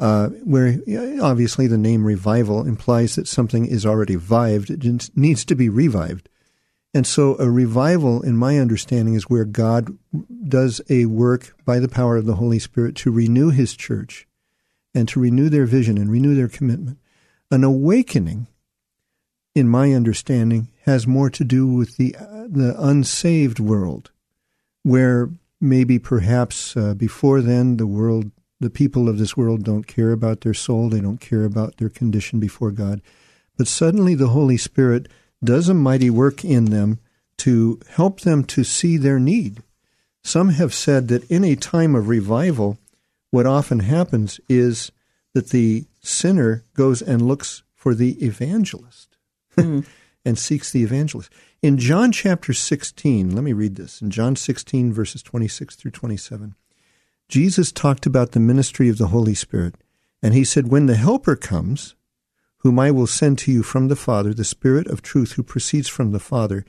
Uh, 0.00 0.28
where 0.44 0.78
obviously 1.20 1.66
the 1.66 1.76
name 1.76 2.04
revival 2.06 2.64
implies 2.64 3.16
that 3.16 3.26
something 3.26 3.66
is 3.66 3.84
already 3.84 4.14
vived; 4.14 4.70
it 4.70 5.10
needs 5.16 5.44
to 5.44 5.56
be 5.56 5.68
revived. 5.68 6.28
And 6.94 7.06
so 7.06 7.36
a 7.38 7.50
revival, 7.50 8.22
in 8.22 8.36
my 8.36 8.58
understanding, 8.58 9.14
is 9.14 9.24
where 9.24 9.44
God 9.44 9.96
does 10.48 10.80
a 10.88 11.06
work 11.06 11.54
by 11.64 11.78
the 11.78 11.88
power 11.88 12.16
of 12.16 12.24
the 12.24 12.36
Holy 12.36 12.58
Spirit 12.58 12.94
to 12.96 13.10
renew 13.10 13.50
his 13.50 13.76
church 13.76 14.26
and 14.94 15.06
to 15.08 15.20
renew 15.20 15.48
their 15.48 15.66
vision 15.66 15.98
and 15.98 16.10
renew 16.10 16.34
their 16.34 16.48
commitment. 16.48 16.98
An 17.50 17.62
awakening, 17.62 18.46
in 19.54 19.68
my 19.68 19.92
understanding, 19.92 20.68
has 20.84 21.06
more 21.06 21.28
to 21.30 21.44
do 21.44 21.66
with 21.66 21.98
the, 21.98 22.16
uh, 22.16 22.46
the 22.48 22.74
unsaved 22.78 23.60
world, 23.60 24.10
where 24.82 25.30
maybe 25.60 25.98
perhaps 25.98 26.76
uh, 26.76 26.94
before 26.94 27.42
then 27.42 27.76
the 27.76 27.86
world, 27.86 28.30
the 28.60 28.70
people 28.70 29.08
of 29.08 29.18
this 29.18 29.36
world 29.36 29.62
don't 29.62 29.86
care 29.86 30.12
about 30.12 30.40
their 30.40 30.54
soul, 30.54 30.88
they 30.88 31.00
don't 31.00 31.20
care 31.20 31.44
about 31.44 31.76
their 31.76 31.90
condition 31.90 32.40
before 32.40 32.70
God. 32.70 33.02
But 33.58 33.68
suddenly 33.68 34.14
the 34.14 34.28
Holy 34.28 34.56
Spirit 34.56 35.08
does 35.42 35.68
a 35.68 35.74
mighty 35.74 36.10
work 36.10 36.44
in 36.44 36.66
them 36.66 36.98
to 37.38 37.80
help 37.90 38.20
them 38.20 38.44
to 38.44 38.64
see 38.64 38.96
their 38.96 39.18
need. 39.18 39.62
Some 40.22 40.50
have 40.50 40.74
said 40.74 41.08
that 41.08 41.28
in 41.30 41.44
a 41.44 41.56
time 41.56 41.94
of 41.94 42.08
revival, 42.08 42.78
what 43.30 43.46
often 43.46 43.80
happens 43.80 44.40
is 44.48 44.90
that 45.34 45.50
the 45.50 45.86
sinner 46.00 46.64
goes 46.74 47.00
and 47.00 47.22
looks 47.22 47.62
for 47.74 47.94
the 47.94 48.12
evangelist 48.24 49.16
mm. 49.56 49.86
and 50.24 50.38
seeks 50.38 50.72
the 50.72 50.82
evangelist. 50.82 51.32
In 51.62 51.78
John 51.78 52.12
chapter 52.12 52.52
16, 52.52 53.34
let 53.34 53.44
me 53.44 53.52
read 53.52 53.76
this. 53.76 54.02
In 54.02 54.10
John 54.10 54.36
16, 54.36 54.92
verses 54.92 55.22
26 55.22 55.76
through 55.76 55.90
27, 55.92 56.54
Jesus 57.28 57.72
talked 57.72 58.06
about 58.06 58.32
the 58.32 58.40
ministry 58.40 58.88
of 58.88 58.98
the 58.98 59.08
Holy 59.08 59.34
Spirit. 59.34 59.74
And 60.22 60.34
he 60.34 60.44
said, 60.44 60.68
When 60.68 60.86
the 60.86 60.96
Helper 60.96 61.36
comes, 61.36 61.94
whom 62.58 62.78
I 62.78 62.90
will 62.90 63.06
send 63.06 63.38
to 63.38 63.52
you 63.52 63.62
from 63.62 63.88
the 63.88 63.96
Father, 63.96 64.34
the 64.34 64.44
Spirit 64.44 64.86
of 64.88 65.02
truth 65.02 65.32
who 65.32 65.42
proceeds 65.42 65.88
from 65.88 66.12
the 66.12 66.20
Father, 66.20 66.64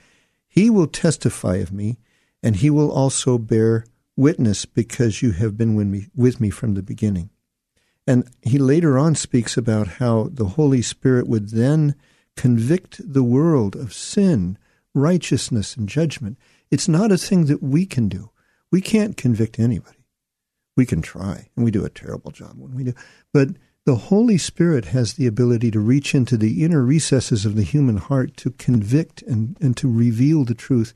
he 0.48 0.70
will 0.70 0.88
testify 0.88 1.56
of 1.58 1.72
me, 1.72 2.00
and 2.42 2.58
he 2.58 2.70
will 2.70 2.92
also 2.92 3.38
bear 3.38 3.86
witness 4.16 4.66
because 4.66 5.22
you 5.22 5.32
have 5.32 5.58
been 5.58 5.76
with 5.76 5.88
me, 5.88 6.08
with 6.16 6.40
me 6.40 6.50
from 6.50 6.74
the 6.74 6.84
beginning. 6.84 7.30
And 8.06 8.28
he 8.42 8.58
later 8.58 8.98
on 8.98 9.16
speaks 9.16 9.56
about 9.58 9.88
how 9.88 10.30
the 10.32 10.48
Holy 10.48 10.82
Spirit 10.82 11.28
would 11.28 11.50
then 11.50 11.96
convict 12.36 13.02
the 13.02 13.24
world 13.24 13.76
of 13.76 13.94
sin, 13.94 14.58
righteousness, 14.94 15.76
and 15.76 15.88
judgment. 15.88 16.38
It's 16.72 16.88
not 16.88 17.12
a 17.12 17.18
thing 17.18 17.46
that 17.46 17.62
we 17.62 17.86
can 17.86 18.10
do. 18.10 18.32
We 18.72 18.82
can't 18.82 19.18
convict 19.18 19.60
anybody. 19.60 20.06
We 20.76 20.86
can 20.86 21.02
try, 21.02 21.50
and 21.56 21.66
we 21.66 21.72
do 21.72 21.86
a 21.86 21.90
terrible 21.90 22.32
job 22.32 22.54
when 22.58 22.76
we 22.76 22.84
do. 22.84 22.94
But 23.34 23.50
the 23.90 23.96
Holy 23.96 24.38
Spirit 24.38 24.86
has 24.86 25.14
the 25.14 25.26
ability 25.26 25.72
to 25.72 25.80
reach 25.80 26.14
into 26.14 26.38
the 26.38 26.64
inner 26.64 26.84
recesses 26.84 27.44
of 27.44 27.56
the 27.56 27.64
human 27.64 27.98
heart 27.98 28.38
to 28.38 28.52
convict 28.52 29.24
and, 29.24 29.58
and 29.60 29.76
to 29.76 29.92
reveal 29.92 30.46
the 30.46 30.54
truth. 30.54 30.94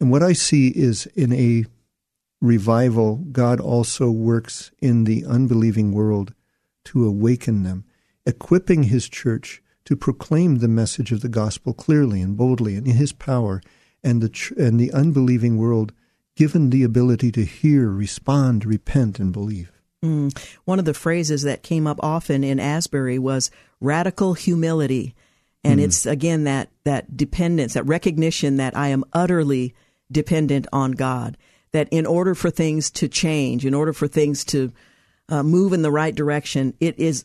And 0.00 0.10
what 0.10 0.22
I 0.22 0.32
see 0.32 0.68
is 0.68 1.04
in 1.14 1.30
a 1.34 1.66
revival, 2.40 3.16
God 3.32 3.60
also 3.60 4.10
works 4.10 4.70
in 4.80 5.04
the 5.04 5.26
unbelieving 5.26 5.92
world 5.92 6.32
to 6.86 7.06
awaken 7.06 7.64
them, 7.64 7.84
equipping 8.24 8.84
His 8.84 9.10
church 9.10 9.62
to 9.84 9.94
proclaim 9.94 10.60
the 10.60 10.68
message 10.68 11.12
of 11.12 11.20
the 11.20 11.28
gospel 11.28 11.74
clearly 11.74 12.22
and 12.22 12.34
boldly 12.34 12.76
and 12.76 12.88
in 12.88 12.96
His 12.96 13.12
power, 13.12 13.60
and 14.02 14.22
the, 14.22 14.54
and 14.56 14.80
the 14.80 14.90
unbelieving 14.90 15.58
world 15.58 15.92
given 16.34 16.70
the 16.70 16.82
ability 16.82 17.30
to 17.32 17.44
hear, 17.44 17.90
respond, 17.90 18.64
repent, 18.64 19.20
and 19.20 19.34
believe. 19.34 19.75
Mm. 20.04 20.36
One 20.64 20.78
of 20.78 20.84
the 20.84 20.94
phrases 20.94 21.42
that 21.42 21.62
came 21.62 21.86
up 21.86 21.98
often 22.02 22.44
in 22.44 22.60
Asbury 22.60 23.18
was 23.18 23.50
radical 23.80 24.34
humility. 24.34 25.14
And 25.64 25.80
mm. 25.80 25.84
it's 25.84 26.06
again 26.06 26.44
that, 26.44 26.68
that 26.84 27.16
dependence, 27.16 27.74
that 27.74 27.84
recognition 27.84 28.56
that 28.56 28.76
I 28.76 28.88
am 28.88 29.04
utterly 29.12 29.74
dependent 30.10 30.66
on 30.72 30.92
God. 30.92 31.36
That 31.72 31.88
in 31.90 32.06
order 32.06 32.34
for 32.34 32.50
things 32.50 32.90
to 32.92 33.08
change, 33.08 33.66
in 33.66 33.74
order 33.74 33.92
for 33.92 34.08
things 34.08 34.44
to 34.46 34.72
uh, 35.28 35.42
move 35.42 35.72
in 35.72 35.82
the 35.82 35.90
right 35.90 36.14
direction, 36.14 36.74
it 36.80 36.98
is 36.98 37.24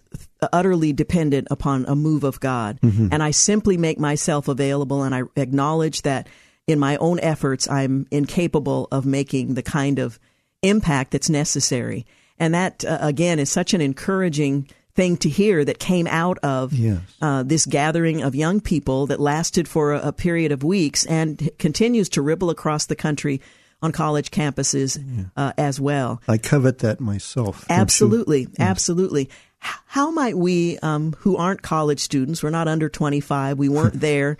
utterly 0.51 0.91
dependent 0.91 1.47
upon 1.51 1.85
a 1.85 1.95
move 1.95 2.23
of 2.23 2.39
God. 2.39 2.79
Mm-hmm. 2.81 3.09
And 3.11 3.21
I 3.21 3.31
simply 3.31 3.77
make 3.77 3.99
myself 3.99 4.47
available 4.47 5.03
and 5.03 5.13
I 5.13 5.21
acknowledge 5.35 6.01
that 6.01 6.27
in 6.67 6.79
my 6.79 6.97
own 6.97 7.19
efforts, 7.19 7.69
I'm 7.69 8.07
incapable 8.11 8.87
of 8.91 9.05
making 9.05 9.53
the 9.53 9.63
kind 9.63 9.99
of 9.99 10.19
impact 10.61 11.11
that's 11.11 11.29
necessary. 11.29 12.05
And 12.41 12.55
that, 12.55 12.83
uh, 12.83 12.97
again, 13.01 13.37
is 13.37 13.51
such 13.51 13.75
an 13.75 13.81
encouraging 13.81 14.67
thing 14.95 15.15
to 15.17 15.29
hear 15.29 15.63
that 15.63 15.77
came 15.77 16.07
out 16.07 16.39
of 16.39 16.73
yes. 16.73 16.99
uh, 17.21 17.43
this 17.43 17.67
gathering 17.67 18.23
of 18.23 18.33
young 18.33 18.59
people 18.59 19.05
that 19.07 19.19
lasted 19.19 19.67
for 19.67 19.93
a, 19.93 20.07
a, 20.07 20.11
period 20.11 20.51
of 20.51 20.63
weeks 20.63 21.05
and 21.05 21.51
continues 21.59 22.09
to 22.09 22.21
ripple 22.21 22.49
across 22.49 22.87
the 22.87 22.95
country 22.95 23.41
on 23.83 23.91
college 23.91 24.31
campuses 24.31 24.97
yeah. 24.97 25.25
uh, 25.37 25.53
as 25.55 25.79
well. 25.79 26.19
I 26.27 26.39
covet 26.39 26.79
that 26.79 26.99
myself. 26.99 27.63
Absolutely, 27.69 28.47
absolutely. 28.57 29.29
How 29.59 30.09
might 30.09 30.35
we, 30.35 30.79
um, 30.79 31.13
who 31.19 31.37
aren't 31.37 31.61
college 31.61 31.99
students, 31.99 32.41
we're 32.41 32.49
not 32.49 32.67
under 32.67 32.89
25, 32.89 33.59
we 33.59 33.69
weren't 33.69 33.93
there, 33.99 34.37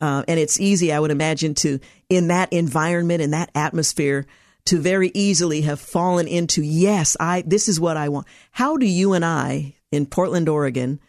uh, 0.00 0.24
and 0.26 0.40
it's 0.40 0.58
easy, 0.58 0.90
I 0.90 0.98
would 0.98 1.10
imagine, 1.10 1.52
to, 1.56 1.80
in 2.08 2.28
that 2.28 2.50
environment, 2.50 3.20
in 3.20 3.32
that 3.32 3.50
atmosphere, 3.54 4.26
to 4.66 4.78
very 4.78 5.10
easily 5.14 5.62
have 5.62 5.80
fallen 5.80 6.28
into, 6.28 6.62
yes, 6.62 7.16
I, 7.18 7.42
this 7.46 7.68
is 7.68 7.80
what 7.80 7.96
I 7.96 8.08
want. 8.08 8.26
How 8.50 8.76
do 8.76 8.86
you 8.86 9.12
and 9.12 9.24
I 9.24 9.74
in 9.90 10.06
Portland, 10.06 10.48
Oregon, 10.48 11.00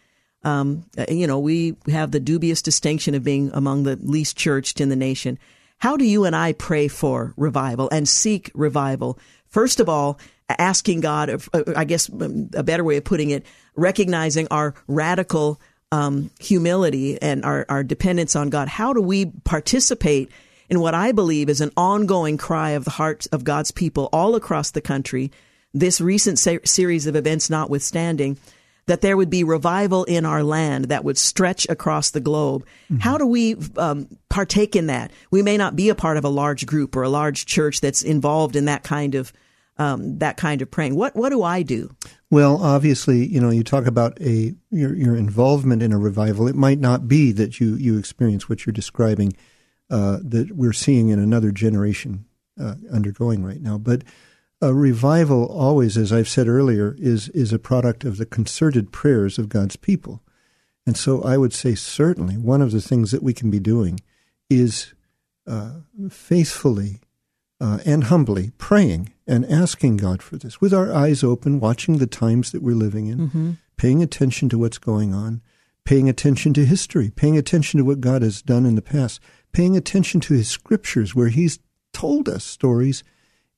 um, 0.43 0.85
uh, 0.97 1.05
you 1.09 1.27
know, 1.27 1.39
we 1.39 1.75
have 1.87 2.11
the 2.11 2.19
dubious 2.19 2.61
distinction 2.61 3.15
of 3.15 3.23
being 3.23 3.51
among 3.53 3.83
the 3.83 3.95
least 3.95 4.35
churched 4.37 4.81
in 4.81 4.89
the 4.89 4.95
nation. 4.95 5.39
How 5.77 5.97
do 5.97 6.05
you 6.05 6.25
and 6.25 6.35
I 6.35 6.53
pray 6.53 6.87
for 6.87 7.33
revival 7.37 7.89
and 7.91 8.07
seek 8.07 8.51
revival? 8.53 9.19
First 9.47 9.79
of 9.79 9.87
all, 9.87 10.19
asking 10.49 11.01
God, 11.01 11.29
uh, 11.29 11.63
I 11.75 11.85
guess 11.85 12.09
um, 12.09 12.49
a 12.53 12.63
better 12.63 12.83
way 12.83 12.97
of 12.97 13.03
putting 13.03 13.29
it, 13.29 13.45
recognizing 13.75 14.47
our 14.51 14.75
radical 14.87 15.61
um, 15.91 16.31
humility 16.39 17.21
and 17.21 17.45
our, 17.45 17.65
our 17.69 17.83
dependence 17.83 18.35
on 18.35 18.49
God. 18.49 18.67
How 18.67 18.93
do 18.93 19.01
we 19.01 19.27
participate 19.43 20.31
in 20.69 20.79
what 20.79 20.93
I 20.93 21.11
believe 21.11 21.49
is 21.49 21.61
an 21.61 21.71
ongoing 21.75 22.37
cry 22.37 22.71
of 22.71 22.85
the 22.85 22.91
hearts 22.91 23.25
of 23.27 23.43
God's 23.43 23.71
people 23.71 24.09
all 24.11 24.35
across 24.35 24.71
the 24.71 24.81
country, 24.81 25.31
this 25.73 26.01
recent 26.01 26.39
series 26.39 27.07
of 27.07 27.15
events 27.15 27.49
notwithstanding, 27.49 28.37
that 28.85 29.01
there 29.01 29.15
would 29.15 29.29
be 29.29 29.43
revival 29.43 30.03
in 30.03 30.25
our 30.25 30.43
land 30.43 30.85
that 30.85 31.03
would 31.03 31.17
stretch 31.17 31.67
across 31.69 32.09
the 32.09 32.19
globe. 32.19 32.65
Mm-hmm. 32.85 32.97
How 32.97 33.17
do 33.17 33.25
we 33.25 33.55
um, 33.77 34.07
partake 34.29 34.75
in 34.75 34.87
that? 34.87 35.11
We 35.31 35.41
may 35.41 35.57
not 35.57 35.75
be 35.75 35.89
a 35.89 35.95
part 35.95 36.17
of 36.17 36.25
a 36.25 36.29
large 36.29 36.65
group 36.65 36.95
or 36.95 37.03
a 37.03 37.09
large 37.09 37.45
church 37.45 37.81
that's 37.81 38.01
involved 38.01 38.55
in 38.55 38.65
that 38.65 38.83
kind 38.83 39.15
of 39.15 39.31
um, 39.77 40.19
that 40.19 40.37
kind 40.37 40.61
of 40.61 40.69
praying. 40.69 40.95
What 40.95 41.15
what 41.15 41.29
do 41.29 41.41
I 41.41 41.63
do? 41.63 41.95
Well, 42.29 42.61
obviously, 42.61 43.25
you 43.25 43.39
know, 43.39 43.49
you 43.49 43.63
talk 43.63 43.87
about 43.87 44.19
a 44.21 44.53
your 44.69 44.95
your 44.95 45.15
involvement 45.15 45.81
in 45.81 45.91
a 45.91 45.97
revival. 45.97 46.47
It 46.47 46.55
might 46.55 46.79
not 46.79 47.07
be 47.07 47.31
that 47.31 47.59
you 47.59 47.75
you 47.75 47.97
experience 47.97 48.47
what 48.47 48.65
you're 48.65 48.73
describing 48.73 49.33
uh, 49.93 50.17
that 50.23 50.53
we're 50.55 50.73
seeing 50.73 51.09
in 51.09 51.19
another 51.19 51.51
generation 51.51 52.25
uh, 52.59 52.73
undergoing 52.91 53.43
right 53.43 53.61
now. 53.61 53.77
But 53.77 54.01
a 54.59 54.73
revival 54.73 55.45
always, 55.45 55.97
as 55.97 56.11
I've 56.11 56.27
said 56.27 56.47
earlier, 56.47 56.95
is 56.97 57.29
is 57.29 57.53
a 57.53 57.59
product 57.59 58.03
of 58.03 58.17
the 58.17 58.25
concerted 58.25 58.91
prayers 58.91 59.37
of 59.37 59.49
God's 59.49 59.75
people. 59.75 60.23
And 60.87 60.97
so 60.97 61.21
I 61.21 61.37
would 61.37 61.53
say 61.53 61.75
certainly 61.75 62.37
one 62.37 62.61
of 62.61 62.71
the 62.71 62.81
things 62.81 63.11
that 63.11 63.21
we 63.21 63.33
can 63.33 63.51
be 63.51 63.59
doing 63.59 63.99
is 64.49 64.93
uh, 65.45 65.81
faithfully 66.09 67.01
uh, 67.61 67.77
and 67.85 68.05
humbly 68.05 68.51
praying 68.57 69.13
and 69.27 69.45
asking 69.45 69.97
God 69.97 70.23
for 70.23 70.37
this 70.37 70.59
with 70.59 70.73
our 70.73 70.91
eyes 70.91 71.23
open, 71.23 71.59
watching 71.59 71.99
the 71.99 72.07
times 72.07 72.51
that 72.51 72.63
we're 72.63 72.75
living 72.75 73.05
in, 73.07 73.17
mm-hmm. 73.19 73.51
paying 73.77 74.01
attention 74.01 74.49
to 74.49 74.57
what's 74.57 74.79
going 74.79 75.13
on, 75.13 75.41
paying 75.85 76.09
attention 76.09 76.51
to 76.55 76.65
history, 76.65 77.11
paying 77.11 77.37
attention 77.37 77.77
to 77.77 77.85
what 77.85 78.01
God 78.01 78.23
has 78.23 78.41
done 78.41 78.65
in 78.65 78.73
the 78.73 78.81
past, 78.81 79.21
paying 79.53 79.77
attention 79.77 80.19
to 80.19 80.33
his 80.33 80.49
scriptures 80.49 81.15
where 81.15 81.29
he's 81.29 81.59
told 81.93 82.27
us 82.27 82.43
stories 82.43 83.03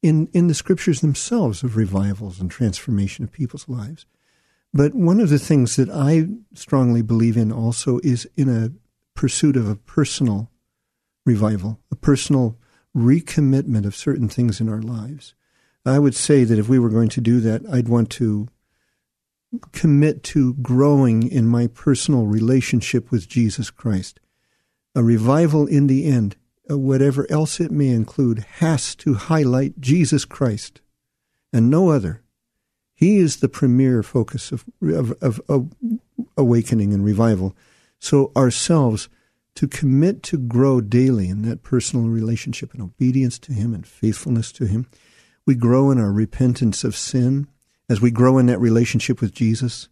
in, 0.04 0.28
in 0.34 0.48
the 0.48 0.54
scriptures 0.54 1.02
themselves 1.02 1.64
of 1.64 1.76
revivals 1.76 2.40
and 2.40 2.52
transformation 2.52 3.24
of 3.24 3.32
people's 3.32 3.68
lives. 3.68 4.06
But 4.74 4.94
one 4.94 5.20
of 5.22 5.30
the 5.30 5.40
things 5.40 5.78
that 5.78 5.90
I 5.90 6.28
strongly 6.54 7.02
believe 7.02 7.38
in 7.38 7.52
also 7.52 8.00
is 8.04 8.30
in 8.36 8.50
a 8.50 8.72
pursuit 9.18 9.56
of 9.56 9.68
a 9.68 9.76
personal 9.76 10.52
revival, 11.26 11.80
a 11.92 11.96
personal 11.96 12.58
recommitment 12.96 13.86
of 13.86 13.96
certain 13.96 14.30
things 14.30 14.60
in 14.60 14.70
our 14.70 14.82
lives. 14.82 15.34
I 15.86 16.00
would 16.00 16.16
say 16.16 16.44
that 16.44 16.60
if 16.60 16.68
we 16.68 16.78
were 16.78 16.90
going 16.90 17.10
to 17.10 17.22
do 17.22 17.40
that, 17.42 17.62
I'd 17.72 17.88
want 17.88 18.10
to 18.12 18.50
commit 19.72 20.24
to 20.24 20.56
growing 20.56 21.32
in 21.32 21.48
my 21.48 21.68
personal 21.68 22.26
relationship 22.26 23.12
with 23.12 23.30
Jesus 23.30 23.70
Christ 23.70 24.20
a 24.96 25.04
revival 25.04 25.68
in 25.68 25.88
the 25.88 26.06
end, 26.06 26.36
uh, 26.70 26.78
whatever 26.78 27.28
else 27.30 27.60
it 27.60 27.72
may 27.72 27.90
include, 27.90 28.40
has 28.60 28.96
to 28.96 29.14
highlight 29.16 29.80
Jesus 29.80 30.26
Christ 30.26 30.82
and 31.52 31.70
no 31.70 31.90
other. 31.90 32.22
He 32.96 33.18
is 33.18 33.38
the 33.38 33.50
premier 33.50 34.02
focus 34.02 34.52
of, 34.52 34.64
of, 34.82 35.12
of, 35.22 35.42
of 35.50 35.70
awakening 36.38 36.94
and 36.94 37.04
revival. 37.04 37.56
So 38.00 38.32
ourselves 38.36 39.10
to 39.56 39.68
commit 39.68 40.24
to 40.24 40.38
grow 40.38 40.82
daily 40.82 41.30
in 41.30 41.42
that 41.44 41.64
personal 41.64 42.08
relationship 42.08 42.74
and 42.74 42.82
obedience 42.82 43.40
to 43.40 43.54
Him 43.54 43.74
and 43.74 43.86
faithfulness 43.86 44.52
to 44.54 44.66
Him. 44.66 44.88
We 45.46 45.56
grow 45.56 45.92
in 45.92 46.00
our 46.00 46.12
repentance 46.12 46.84
of 46.84 46.96
sin 46.96 47.48
as 47.90 48.02
we 48.02 48.12
grow 48.12 48.38
in 48.38 48.48
that 48.48 48.60
relationship 48.60 49.22
with 49.22 49.34
Jesus. 49.34 49.90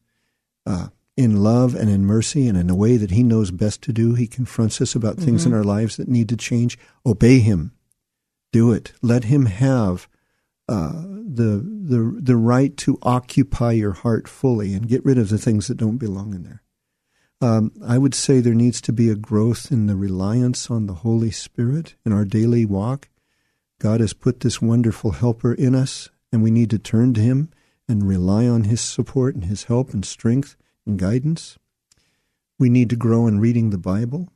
Uh, 0.66 0.88
in 1.16 1.44
love 1.44 1.76
and 1.76 1.90
in 1.90 2.06
mercy 2.06 2.48
and 2.48 2.58
in 2.58 2.70
a 2.70 2.76
way 2.76 2.98
that 2.98 3.12
He 3.12 3.24
knows 3.24 3.52
best 3.52 3.82
to 3.84 3.94
do. 3.94 4.16
He 4.16 4.28
confronts 4.28 4.82
us 4.82 4.96
about 4.96 5.18
things 5.18 5.42
mm-hmm. 5.42 5.54
in 5.54 5.58
our 5.58 5.64
lives 5.64 5.98
that 5.98 6.08
need 6.08 6.30
to 6.30 6.38
change. 6.38 6.78
Obey 7.06 7.40
Him. 7.40 7.74
Do 8.52 8.72
it. 8.72 8.94
Let 9.02 9.26
Him 9.26 9.46
have 9.46 10.08
uh, 10.68 11.04
the 11.04 11.62
the 11.64 12.18
the 12.22 12.38
right 12.38 12.76
to 12.78 12.98
occupy 13.02 13.74
your 13.74 13.92
heart 13.92 14.28
fully 14.28 14.74
and 14.74 14.88
get 14.88 15.04
rid 15.06 15.18
of 15.18 15.30
the 15.30 15.38
things 15.38 15.68
that 15.68 15.78
don't 15.78 15.98
belong 15.98 16.34
in 16.34 16.44
there. 16.44 16.64
Um, 17.42 17.74
I 17.86 17.98
would 17.98 18.16
say 18.16 18.40
there 18.40 18.54
needs 18.54 18.80
to 18.82 18.94
be 18.94 19.10
a 19.10 19.16
growth 19.16 19.70
in 19.72 19.88
the 19.88 19.98
reliance 19.98 20.72
on 20.72 20.86
the 20.86 20.94
Holy 20.94 21.32
Spirit 21.32 21.96
in 22.06 22.14
our 22.14 22.24
daily 22.24 22.66
walk. 22.66 23.10
God 23.80 24.00
has 24.00 24.14
put 24.14 24.40
this 24.40 24.62
wonderful 24.62 25.12
helper 25.12 25.54
in 25.54 25.76
us, 25.76 26.10
and 26.32 26.42
we 26.42 26.52
need 26.52 26.70
to 26.70 26.80
turn 26.80 27.14
to 27.16 27.22
Him 27.22 27.50
and 27.90 28.08
rely 28.08 28.48
on 28.48 28.64
His 28.64 28.80
support 28.80 29.36
and 29.36 29.44
His 29.44 29.66
help 29.66 29.94
and 29.94 30.06
strength 30.06 30.56
and 30.86 30.98
guidance. 30.98 31.58
We 32.60 32.70
need 32.70 32.90
to 32.92 32.96
grow 32.96 33.28
in 33.28 33.40
reading 33.40 33.70
the 33.70 33.78
Bible. 33.78 34.30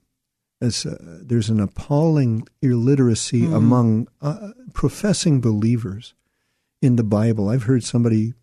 As 0.59 0.85
uh, 0.85 1.19
there's 1.21 1.49
an 1.49 1.59
appalling 1.59 2.47
illiteracy 2.61 3.43
mm. 3.43 3.55
among 3.55 4.07
uh, 4.21 4.49
professing 4.73 5.39
believers 5.39 6.15
in 6.81 6.95
the 6.95 7.03
Bible. 7.03 7.49
I've 7.49 7.63
heard 7.63 7.83
somebody, 7.83 8.33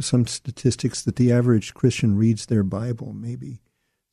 some 0.00 0.26
statistics 0.26 1.02
that 1.02 1.14
the 1.16 1.32
average 1.32 1.72
Christian 1.74 2.16
reads 2.16 2.46
their 2.46 2.64
Bible 2.64 3.12
maybe 3.12 3.60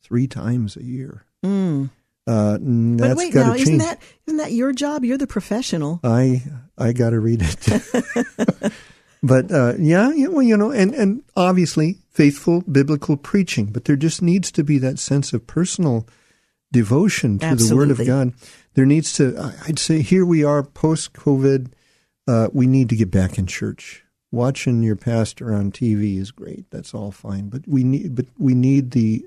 three 0.02 0.28
times 0.28 0.76
a 0.76 0.84
year. 0.84 1.26
Mm. 1.44 1.90
Uh, 2.24 2.58
but 2.58 3.16
wait, 3.16 3.34
now 3.34 3.54
isn't 3.54 3.78
that 3.78 4.00
isn't 4.26 4.38
that 4.38 4.52
your 4.52 4.72
job? 4.72 5.04
You're 5.04 5.18
the 5.18 5.26
professional. 5.26 5.98
I 6.04 6.44
I 6.78 6.92
got 6.92 7.10
to 7.10 7.18
read 7.18 7.42
it. 7.42 8.72
but 9.22 9.52
uh, 9.52 9.74
yeah, 9.78 10.12
well, 10.28 10.42
you 10.42 10.56
know, 10.56 10.70
and 10.70 10.94
and 10.94 11.22
obviously 11.36 11.98
faithful 12.10 12.62
biblical 12.62 13.16
preaching, 13.16 13.66
but 13.66 13.84
there 13.84 13.96
just 13.96 14.20
needs 14.20 14.50
to 14.52 14.64
be 14.64 14.78
that 14.78 14.98
sense 14.98 15.32
of 15.32 15.46
personal 15.46 16.06
devotion 16.72 17.38
to 17.38 17.46
Absolutely. 17.46 17.68
the 17.68 17.76
Word 17.76 18.00
of 18.00 18.06
God. 18.06 18.32
There 18.74 18.86
needs 18.86 19.12
to, 19.14 19.54
I'd 19.66 19.78
say, 19.78 20.00
here 20.00 20.24
we 20.24 20.42
are 20.42 20.62
post 20.62 21.12
COVID. 21.12 21.72
Uh, 22.26 22.48
we 22.52 22.66
need 22.66 22.88
to 22.88 22.96
get 22.96 23.10
back 23.10 23.38
in 23.38 23.46
church. 23.46 24.04
Watching 24.30 24.82
your 24.82 24.96
pastor 24.96 25.52
on 25.52 25.70
TV 25.70 26.18
is 26.18 26.30
great. 26.30 26.70
That's 26.70 26.94
all 26.94 27.10
fine, 27.10 27.50
but 27.50 27.68
we 27.68 27.84
need, 27.84 28.16
but 28.16 28.26
we 28.38 28.54
need 28.54 28.92
the 28.92 29.26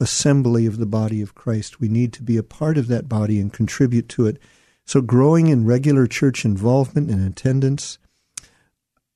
assembly 0.00 0.66
of 0.66 0.76
the 0.76 0.86
body 0.86 1.22
of 1.22 1.34
Christ. 1.34 1.80
We 1.80 1.88
need 1.88 2.12
to 2.14 2.22
be 2.22 2.36
a 2.36 2.42
part 2.42 2.76
of 2.76 2.88
that 2.88 3.08
body 3.08 3.40
and 3.40 3.52
contribute 3.52 4.08
to 4.10 4.26
it. 4.26 4.38
So, 4.84 5.00
growing 5.00 5.46
in 5.46 5.64
regular 5.64 6.06
church 6.06 6.44
involvement 6.44 7.10
and 7.10 7.26
attendance. 7.26 7.98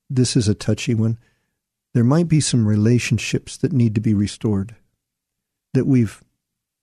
This 0.09 0.35
is 0.35 0.47
a 0.47 0.55
touchy 0.55 0.95
one 0.95 1.17
there 1.93 2.03
might 2.03 2.27
be 2.27 2.39
some 2.39 2.67
relationships 2.67 3.57
that 3.57 3.73
need 3.73 3.95
to 3.95 4.01
be 4.01 4.13
restored 4.13 4.75
that 5.73 5.85
we've 5.85 6.23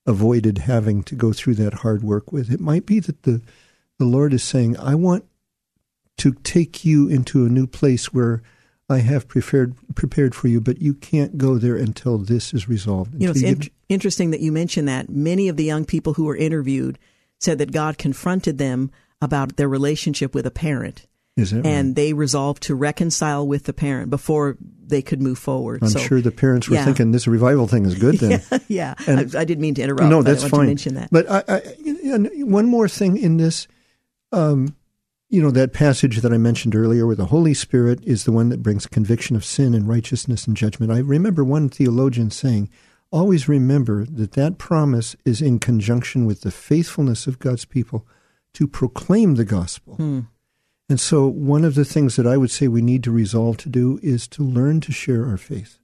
avoided 0.05 0.59
having 0.59 1.03
to 1.05 1.14
go 1.14 1.33
through 1.33 1.55
that 1.55 1.74
hard 1.74 2.03
work 2.03 2.33
with. 2.33 2.51
It 2.51 2.61
might 2.61 2.87
be 2.87 3.01
that 3.01 3.22
the, 3.22 3.41
the 3.99 4.05
Lord 4.05 4.33
is 4.33 4.43
saying, 4.43 4.79
I 4.79 4.95
want 4.95 5.24
to 6.18 6.33
take 6.33 6.85
you 6.85 7.09
into 7.09 7.45
a 7.45 7.49
new 7.49 7.66
place 7.66 8.12
where 8.12 8.43
I 8.89 8.99
have 8.99 9.27
prepared 9.27 9.74
prepared 9.97 10.33
for 10.33 10.47
you, 10.47 10.61
but 10.61 10.81
you 10.81 10.95
can't 10.95 11.37
go 11.37 11.59
there 11.59 11.74
until 11.74 12.18
this 12.18 12.55
is 12.55 12.68
resolved. 12.68 13.14
You 13.20 13.27
know, 13.27 13.31
it's 13.33 13.43
you 13.43 13.49
in- 13.49 13.70
interesting 13.89 14.31
that 14.31 14.41
you 14.41 14.53
mentioned 14.53 14.87
that. 14.87 15.09
Many 15.09 15.49
of 15.49 15.57
the 15.57 15.64
young 15.64 15.85
people 15.85 16.14
who 16.14 16.24
were 16.24 16.37
interviewed 16.37 16.99
said 17.41 17.59
that 17.59 17.72
God 17.72 17.99
confronted 17.99 18.59
them 18.59 18.93
about 19.20 19.57
their 19.57 19.68
relationship 19.68 20.35
with 20.35 20.47
a 20.47 20.53
parent 20.53 21.07
and 21.37 21.64
right? 21.64 21.95
they 21.95 22.12
resolved 22.12 22.62
to 22.64 22.74
reconcile 22.74 23.47
with 23.47 23.64
the 23.64 23.72
parent 23.72 24.09
before 24.11 24.57
they 24.87 25.03
could 25.03 25.20
move 25.20 25.39
forward. 25.39 25.82
I'm 25.82 25.91
so, 25.91 25.99
sure 25.99 26.20
the 26.20 26.30
parents 26.30 26.68
were 26.68 26.76
yeah. 26.76 26.84
thinking 26.84 27.12
this 27.12 27.26
revival 27.26 27.66
thing 27.66 27.84
is 27.84 27.95
good. 27.95 28.16
Then, 28.20 28.43
yeah, 28.51 28.59
yeah. 28.68 28.95
I, 29.07 29.41
I, 29.41 29.45
didn't 29.45 29.61
mean 29.61 29.74
to 29.74 29.82
interrupt. 29.82 30.09
No, 30.09 30.22
that's 30.22 30.49
fine. 30.49 30.66
mention 30.66 30.95
that, 30.95 31.11
but 31.11 31.30
I, 31.30 31.43
I, 31.49 31.61
one 32.45 32.66
more 32.66 32.89
thing 32.89 33.18
in 33.18 33.37
this, 33.37 33.68
um, 34.32 34.74
you 35.28 35.43
know, 35.43 35.51
that 35.51 35.74
passage 35.74 36.18
that 36.18 36.32
I 36.32 36.39
mentioned 36.39 36.74
earlier, 36.74 37.07
where 37.07 37.16
the 37.16 37.26
Holy 37.26 37.53
Spirit 37.53 38.03
is 38.05 38.24
the 38.24 38.32
one 38.32 38.49
that 38.49 38.62
brings 38.62 38.87
conviction 38.87 39.37
of 39.37 39.45
sin 39.45 39.74
and 39.74 39.87
righteousness 39.87 40.47
and 40.47 40.57
judgment. 40.57 40.91
I 40.91 40.99
remember 40.99 41.45
one 41.45 41.68
theologian 41.68 42.30
saying, 42.30 42.70
"Always 43.11 43.47
remember 43.47 44.07
that 44.07 44.32
that 44.32 44.57
promise 44.57 45.16
is 45.26 45.43
in 45.43 45.59
conjunction 45.59 46.24
with 46.24 46.41
the 46.41 46.51
faithfulness 46.51 47.26
of 47.26 47.39
God's 47.39 47.66
people 47.66 48.07
to 48.55 48.66
proclaim 48.66 49.34
the 49.34 49.45
gospel." 49.45 49.97
Hmm 49.97 50.20
and 50.89 51.01
so, 51.01 51.26
one 51.26 51.64
of 51.64 51.74
the 51.74 51.84
things 51.84 52.14
that 52.14 52.28
I 52.28 52.37
would 52.37 52.51
say 52.51 52.68
we 52.68 52.82
need 52.82 53.03
to 53.05 53.11
resolve 53.11 53.57
to 53.59 53.68
do 53.68 53.99
is 54.03 54.28
to 54.28 54.45
learn 54.45 54.80
to 54.82 54.93
share 54.93 55.26
our 55.26 55.37
faith, 55.37 55.80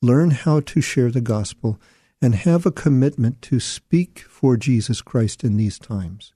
learn 0.00 0.30
how 0.30 0.60
to 0.60 0.80
share 0.80 1.10
the 1.10 1.20
gospel, 1.20 1.80
and 2.22 2.36
have 2.36 2.64
a 2.64 2.70
commitment 2.70 3.42
to 3.42 3.58
speak 3.58 4.20
for 4.20 4.56
Jesus 4.56 5.02
Christ 5.02 5.42
in 5.42 5.56
these 5.56 5.80
times, 5.80 6.32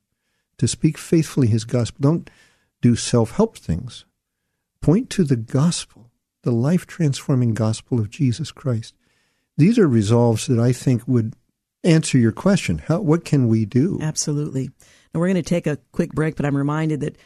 to 0.58 0.66
speak 0.66 0.98
faithfully 0.98 1.46
his 1.46 1.64
gospel. 1.64 2.00
Don't 2.00 2.30
do 2.82 2.96
self 2.96 3.32
help 3.32 3.56
things. 3.56 4.04
Point 4.80 5.08
to 5.10 5.22
the 5.22 5.36
gospel, 5.36 6.10
the 6.42 6.52
life 6.52 6.86
transforming 6.86 7.54
gospel 7.54 8.00
of 8.00 8.10
Jesus 8.10 8.50
Christ. 8.50 8.94
These 9.56 9.78
are 9.78 9.86
resolves 9.86 10.48
that 10.48 10.58
I 10.58 10.72
think 10.72 11.06
would 11.06 11.34
answer 11.84 12.18
your 12.18 12.32
question. 12.32 12.78
How, 12.78 13.00
what 13.00 13.24
can 13.24 13.46
we 13.46 13.66
do? 13.66 14.00
Absolutely. 14.02 14.70
Now, 15.12 15.20
we're 15.20 15.28
going 15.28 15.36
to 15.36 15.42
take 15.42 15.68
a 15.68 15.78
quick 15.92 16.12
break, 16.12 16.34
but 16.34 16.44
I'm 16.44 16.56
reminded 16.56 17.00
that 17.00 17.16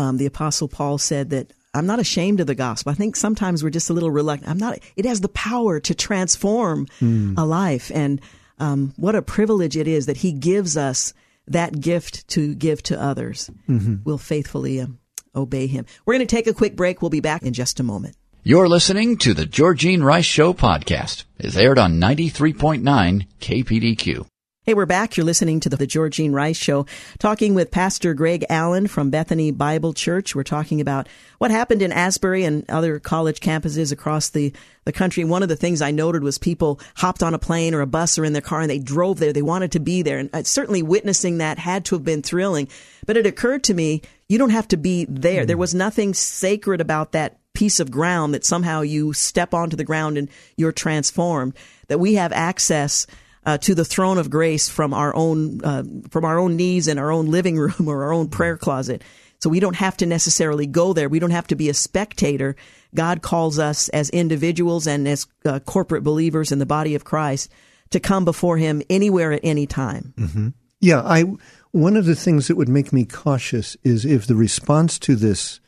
um, 0.00 0.16
the 0.16 0.26
Apostle 0.26 0.66
Paul 0.66 0.98
said 0.98 1.30
that 1.30 1.52
I'm 1.74 1.86
not 1.86 2.00
ashamed 2.00 2.40
of 2.40 2.46
the 2.46 2.54
gospel. 2.54 2.90
I 2.90 2.94
think 2.94 3.14
sometimes 3.14 3.62
we're 3.62 3.70
just 3.70 3.90
a 3.90 3.92
little 3.92 4.10
reluctant. 4.10 4.50
I'm 4.50 4.58
not. 4.58 4.78
It 4.96 5.04
has 5.04 5.20
the 5.20 5.28
power 5.28 5.78
to 5.80 5.94
transform 5.94 6.86
mm. 7.00 7.34
a 7.36 7.44
life, 7.44 7.92
and 7.94 8.20
um, 8.58 8.92
what 8.96 9.14
a 9.14 9.22
privilege 9.22 9.76
it 9.76 9.86
is 9.86 10.06
that 10.06 10.16
He 10.16 10.32
gives 10.32 10.76
us 10.76 11.12
that 11.46 11.80
gift 11.80 12.26
to 12.28 12.54
give 12.54 12.82
to 12.84 13.00
others. 13.00 13.50
Mm-hmm. 13.68 13.96
We'll 14.04 14.18
faithfully 14.18 14.80
um, 14.80 14.98
obey 15.34 15.66
Him. 15.66 15.86
We're 16.04 16.14
going 16.14 16.26
to 16.26 16.36
take 16.36 16.46
a 16.46 16.54
quick 16.54 16.76
break. 16.76 17.02
We'll 17.02 17.10
be 17.10 17.20
back 17.20 17.42
in 17.42 17.52
just 17.52 17.78
a 17.78 17.84
moment. 17.84 18.16
You're 18.42 18.68
listening 18.68 19.18
to 19.18 19.34
the 19.34 19.44
Georgene 19.44 20.02
Rice 20.02 20.24
Show 20.24 20.54
podcast. 20.54 21.24
It's 21.38 21.56
aired 21.56 21.78
on 21.78 22.00
93.9 22.00 23.26
KPDQ. 23.38 24.29
Hey, 24.70 24.74
we're 24.74 24.86
back. 24.86 25.16
You're 25.16 25.26
listening 25.26 25.58
to 25.58 25.68
the, 25.68 25.76
the 25.76 25.86
Georgene 25.88 26.32
Rice 26.32 26.56
Show, 26.56 26.86
talking 27.18 27.54
with 27.54 27.72
Pastor 27.72 28.14
Greg 28.14 28.44
Allen 28.48 28.86
from 28.86 29.10
Bethany 29.10 29.50
Bible 29.50 29.92
Church. 29.92 30.32
We're 30.32 30.44
talking 30.44 30.80
about 30.80 31.08
what 31.38 31.50
happened 31.50 31.82
in 31.82 31.90
Asbury 31.90 32.44
and 32.44 32.64
other 32.70 33.00
college 33.00 33.40
campuses 33.40 33.90
across 33.90 34.28
the, 34.28 34.52
the 34.84 34.92
country. 34.92 35.24
One 35.24 35.42
of 35.42 35.48
the 35.48 35.56
things 35.56 35.82
I 35.82 35.90
noted 35.90 36.22
was 36.22 36.38
people 36.38 36.78
hopped 36.94 37.24
on 37.24 37.34
a 37.34 37.38
plane 37.40 37.74
or 37.74 37.80
a 37.80 37.86
bus 37.88 38.16
or 38.16 38.24
in 38.24 38.32
their 38.32 38.42
car 38.42 38.60
and 38.60 38.70
they 38.70 38.78
drove 38.78 39.18
there. 39.18 39.32
They 39.32 39.42
wanted 39.42 39.72
to 39.72 39.80
be 39.80 40.02
there. 40.02 40.18
And 40.18 40.30
uh, 40.32 40.44
certainly 40.44 40.84
witnessing 40.84 41.38
that 41.38 41.58
had 41.58 41.84
to 41.86 41.96
have 41.96 42.04
been 42.04 42.22
thrilling. 42.22 42.68
But 43.06 43.16
it 43.16 43.26
occurred 43.26 43.64
to 43.64 43.74
me, 43.74 44.02
you 44.28 44.38
don't 44.38 44.50
have 44.50 44.68
to 44.68 44.76
be 44.76 45.04
there. 45.06 45.46
There 45.46 45.56
was 45.56 45.74
nothing 45.74 46.14
sacred 46.14 46.80
about 46.80 47.10
that 47.10 47.38
piece 47.54 47.80
of 47.80 47.90
ground 47.90 48.34
that 48.34 48.44
somehow 48.44 48.82
you 48.82 49.14
step 49.14 49.52
onto 49.52 49.76
the 49.76 49.82
ground 49.82 50.16
and 50.16 50.28
you're 50.56 50.70
transformed. 50.70 51.54
That 51.88 51.98
we 51.98 52.14
have 52.14 52.32
access 52.32 53.08
uh, 53.46 53.58
to 53.58 53.74
the 53.74 53.84
throne 53.84 54.18
of 54.18 54.30
grace 54.30 54.68
from 54.68 54.92
our 54.92 55.14
own 55.14 55.64
uh, 55.64 55.82
from 56.10 56.24
our 56.24 56.38
own 56.38 56.56
knees 56.56 56.88
in 56.88 56.98
our 56.98 57.10
own 57.10 57.26
living 57.26 57.56
room 57.58 57.88
or 57.88 58.04
our 58.04 58.12
own 58.12 58.28
prayer 58.28 58.56
closet. 58.56 59.02
So 59.40 59.48
we 59.48 59.60
don't 59.60 59.76
have 59.76 59.96
to 59.98 60.06
necessarily 60.06 60.66
go 60.66 60.92
there. 60.92 61.08
We 61.08 61.18
don't 61.18 61.30
have 61.30 61.46
to 61.46 61.56
be 61.56 61.70
a 61.70 61.74
spectator. 61.74 62.56
God 62.94 63.22
calls 63.22 63.58
us 63.58 63.88
as 63.88 64.10
individuals 64.10 64.86
and 64.86 65.08
as 65.08 65.26
uh, 65.46 65.60
corporate 65.60 66.04
believers 66.04 66.52
in 66.52 66.58
the 66.58 66.66
body 66.66 66.94
of 66.94 67.04
Christ 67.04 67.50
to 67.90 68.00
come 68.00 68.26
before 68.26 68.58
Him 68.58 68.82
anywhere 68.90 69.32
at 69.32 69.40
any 69.42 69.66
time. 69.66 70.14
Mm-hmm. 70.16 70.48
Yeah, 70.80 71.02
I. 71.02 71.24
One 71.72 71.96
of 71.96 72.04
the 72.04 72.16
things 72.16 72.48
that 72.48 72.56
would 72.56 72.68
make 72.68 72.92
me 72.92 73.04
cautious 73.04 73.76
is 73.84 74.04
if 74.04 74.26
the 74.26 74.34
response 74.34 74.98
to 75.00 75.14
this 75.14 75.60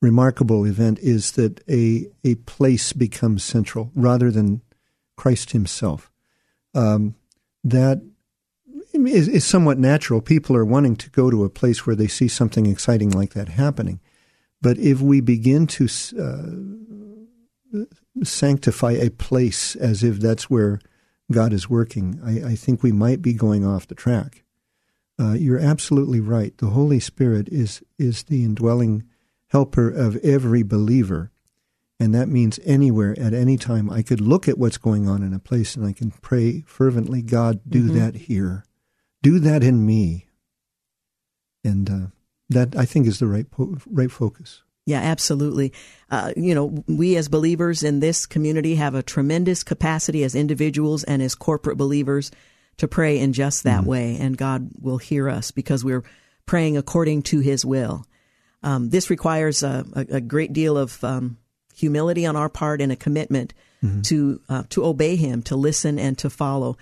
remarkable 0.00 0.64
event 0.64 0.98
is 1.00 1.32
that 1.32 1.60
a 1.68 2.06
a 2.24 2.36
place 2.36 2.92
becomes 2.92 3.44
central 3.44 3.90
rather 3.94 4.30
than 4.30 4.62
Christ 5.16 5.50
Himself 5.50 6.09
um, 6.74 7.14
that 7.64 8.02
is, 8.92 9.28
is, 9.28 9.44
somewhat 9.44 9.78
natural. 9.78 10.20
People 10.20 10.56
are 10.56 10.64
wanting 10.64 10.96
to 10.96 11.10
go 11.10 11.30
to 11.30 11.44
a 11.44 11.50
place 11.50 11.86
where 11.86 11.96
they 11.96 12.08
see 12.08 12.28
something 12.28 12.66
exciting 12.66 13.10
like 13.10 13.34
that 13.34 13.48
happening. 13.48 14.00
But 14.62 14.78
if 14.78 15.00
we 15.00 15.20
begin 15.20 15.66
to 15.68 15.88
uh, 16.18 17.84
sanctify 18.22 18.92
a 18.92 19.10
place 19.10 19.76
as 19.76 20.02
if 20.02 20.18
that's 20.18 20.50
where 20.50 20.80
God 21.32 21.52
is 21.52 21.70
working, 21.70 22.20
I, 22.24 22.50
I 22.50 22.54
think 22.56 22.82
we 22.82 22.92
might 22.92 23.22
be 23.22 23.32
going 23.32 23.64
off 23.64 23.86
the 23.86 23.94
track. 23.94 24.42
Uh, 25.18 25.32
you're 25.32 25.58
absolutely 25.58 26.20
right. 26.20 26.56
The 26.58 26.70
Holy 26.70 27.00
Spirit 27.00 27.48
is 27.50 27.82
is 27.98 28.22
the 28.24 28.42
indwelling 28.42 29.04
helper 29.48 29.90
of 29.90 30.16
every 30.18 30.62
believer. 30.62 31.30
And 32.00 32.14
that 32.14 32.28
means 32.28 32.58
anywhere, 32.64 33.14
at 33.20 33.34
any 33.34 33.58
time, 33.58 33.90
I 33.90 34.00
could 34.00 34.22
look 34.22 34.48
at 34.48 34.56
what's 34.56 34.78
going 34.78 35.06
on 35.06 35.22
in 35.22 35.34
a 35.34 35.38
place 35.38 35.76
and 35.76 35.86
I 35.86 35.92
can 35.92 36.10
pray 36.10 36.62
fervently, 36.62 37.20
God, 37.20 37.60
do 37.68 37.84
mm-hmm. 37.84 37.98
that 37.98 38.14
here. 38.14 38.64
Do 39.22 39.38
that 39.38 39.62
in 39.62 39.84
me. 39.84 40.26
And 41.62 41.90
uh, 41.90 42.06
that, 42.48 42.74
I 42.74 42.86
think, 42.86 43.06
is 43.06 43.18
the 43.18 43.26
right, 43.26 43.48
po- 43.50 43.76
right 43.86 44.10
focus. 44.10 44.62
Yeah, 44.86 45.00
absolutely. 45.00 45.74
Uh, 46.10 46.32
you 46.38 46.54
know, 46.54 46.82
we 46.86 47.16
as 47.16 47.28
believers 47.28 47.82
in 47.82 48.00
this 48.00 48.24
community 48.24 48.76
have 48.76 48.94
a 48.94 49.02
tremendous 49.02 49.62
capacity 49.62 50.24
as 50.24 50.34
individuals 50.34 51.04
and 51.04 51.20
as 51.20 51.34
corporate 51.34 51.76
believers 51.76 52.30
to 52.78 52.88
pray 52.88 53.18
in 53.18 53.34
just 53.34 53.64
that 53.64 53.80
mm-hmm. 53.80 53.90
way, 53.90 54.16
and 54.18 54.38
God 54.38 54.70
will 54.80 54.96
hear 54.96 55.28
us 55.28 55.50
because 55.50 55.84
we're 55.84 56.04
praying 56.46 56.78
according 56.78 57.24
to 57.24 57.40
His 57.40 57.62
will. 57.62 58.06
Um, 58.62 58.88
this 58.88 59.10
requires 59.10 59.62
a, 59.62 59.84
a, 59.94 60.16
a, 60.16 60.20
great 60.20 60.52
deal 60.52 60.76
of 60.76 61.02
um, 61.04 61.38
humility 61.80 62.26
on 62.26 62.36
our 62.36 62.48
part 62.48 62.80
and 62.80 62.92
a 62.92 62.96
commitment 62.96 63.54
mm-hmm. 63.82 64.02
to 64.02 64.40
uh, 64.48 64.62
to 64.70 64.84
obey 64.84 65.16
Him, 65.16 65.42
to 65.42 65.56
listen, 65.56 65.98
and 65.98 66.16
to 66.18 66.30
follow. 66.30 66.76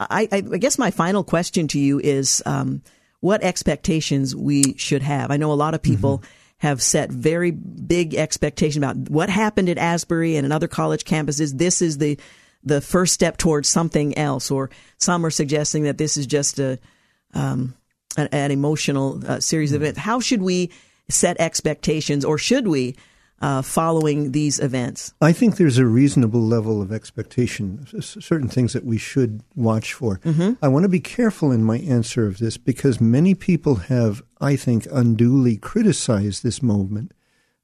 I, 0.00 0.28
I, 0.30 0.40
guess 0.40 0.78
my 0.78 0.92
final 0.92 1.24
question 1.24 1.66
to 1.68 1.78
you 1.78 1.98
is 1.98 2.40
um, 2.46 2.82
what 3.18 3.42
expectations 3.42 4.34
we 4.34 4.76
should 4.76 5.02
have. 5.02 5.32
I 5.32 5.36
know 5.36 5.52
a 5.52 5.54
lot 5.54 5.74
of 5.74 5.82
people. 5.82 6.18
Mm-hmm 6.18 6.32
have 6.58 6.82
set 6.82 7.10
very 7.10 7.52
big 7.52 8.14
expectations 8.14 8.78
about 8.78 8.96
what 9.08 9.30
happened 9.30 9.68
at 9.68 9.78
Asbury 9.78 10.36
and 10.36 10.44
in 10.44 10.52
other 10.52 10.68
college 10.68 11.04
campuses. 11.04 11.56
This 11.56 11.80
is 11.80 11.98
the 11.98 12.18
the 12.64 12.80
first 12.80 13.14
step 13.14 13.36
towards 13.36 13.68
something 13.68 14.18
else, 14.18 14.50
or 14.50 14.68
some 14.98 15.24
are 15.24 15.30
suggesting 15.30 15.84
that 15.84 15.98
this 15.98 16.16
is 16.16 16.26
just 16.26 16.58
a 16.58 16.78
um, 17.32 17.74
an, 18.16 18.28
an, 18.32 18.50
emotional 18.50 19.22
uh, 19.26 19.38
series 19.38 19.72
of 19.72 19.82
events. 19.82 20.00
How 20.00 20.18
should 20.18 20.42
we 20.42 20.70
set 21.08 21.40
expectations, 21.40 22.24
or 22.24 22.38
should 22.38 22.66
we 22.66 22.96
uh, 23.40 23.62
following 23.62 24.32
these 24.32 24.58
events? 24.58 25.14
I 25.20 25.32
think 25.32 25.56
there's 25.56 25.78
a 25.78 25.86
reasonable 25.86 26.40
level 26.40 26.82
of 26.82 26.92
expectation, 26.92 27.86
certain 28.00 28.48
things 28.48 28.72
that 28.72 28.84
we 28.84 28.98
should 28.98 29.42
watch 29.54 29.92
for. 29.92 30.18
Mm-hmm. 30.18 30.64
I 30.64 30.68
want 30.68 30.84
to 30.84 30.88
be 30.88 31.00
careful 31.00 31.52
in 31.52 31.64
my 31.64 31.78
answer 31.78 32.26
of 32.26 32.38
this 32.38 32.56
because 32.56 33.00
many 33.00 33.34
people 33.34 33.76
have, 33.76 34.22
I 34.40 34.56
think, 34.56 34.86
unduly 34.90 35.56
criticized 35.56 36.42
this 36.42 36.62
movement 36.62 37.12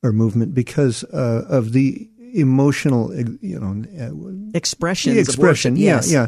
or 0.02 0.12
movement 0.12 0.54
because 0.54 1.04
uh, 1.04 1.44
of 1.48 1.72
the 1.72 2.08
emotional, 2.34 3.14
you 3.40 3.58
know, 3.58 3.84
uh, 4.00 4.56
expression. 4.56 5.16
expression, 5.16 5.76
yeah, 5.76 5.96
yes. 5.96 6.12
yeah. 6.12 6.26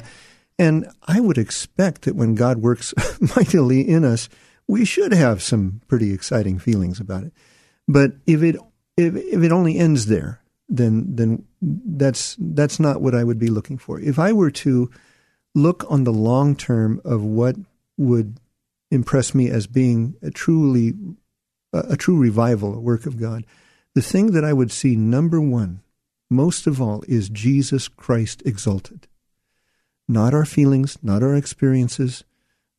And 0.59 0.89
I 1.07 1.21
would 1.21 1.37
expect 1.37 2.03
that 2.03 2.17
when 2.17 2.35
God 2.35 2.59
works 2.59 2.95
mightily 3.37 3.87
in 3.87 4.05
us, 4.05 4.29
we 4.67 4.85
should 4.85 5.13
have 5.13 5.43
some 5.43 5.83
pretty 5.87 6.13
exciting 6.13 6.59
feelings 6.59 6.99
about 6.99 7.25
it. 7.25 7.33
But 7.87 8.13
if 8.27 8.43
it 8.43 8.57
if 8.97 9.15
if 9.17 9.43
it 9.43 9.53
only 9.53 9.79
ends 9.79 10.07
there, 10.07 10.41
then 10.69 11.17
then 11.17 11.45
that's 11.61 12.37
that's 12.39 12.81
not 12.81 13.01
what 13.01 13.15
I 13.15 13.25
would 13.25 13.39
be 13.39 13.49
looking 13.49 13.79
for. 13.79 14.01
If 14.01 14.19
I 14.19 14.33
were 14.33 14.51
to 14.51 14.91
look 15.55 15.85
on 15.89 16.05
the 16.05 16.13
long 16.13 16.57
term 16.57 17.01
of 17.05 17.23
what 17.23 17.57
would 17.97 18.39
impress 18.91 19.35
me 19.35 19.49
as 19.51 19.67
being 19.67 20.15
a 20.23 20.31
truly 20.31 20.95
a, 21.73 21.79
a 21.91 21.97
true 21.97 22.19
revival, 22.19 22.75
a 22.75 22.81
work 22.81 23.07
of 23.07 23.19
God, 23.21 23.45
the 23.95 24.03
thing 24.03 24.33
that 24.33 24.45
I 24.45 24.53
would 24.53 24.73
see 24.73 24.97
number 24.97 25.41
one, 25.41 25.81
most 26.31 26.67
of 26.67 26.81
all, 26.81 27.03
is 27.09 27.29
Jesus 27.29 27.89
Christ 27.89 28.43
exalted. 28.45 29.07
Not 30.09 30.35
our 30.35 30.45
feelings, 30.45 30.99
not 31.03 31.23
our 31.23 31.35
experiences, 31.35 32.25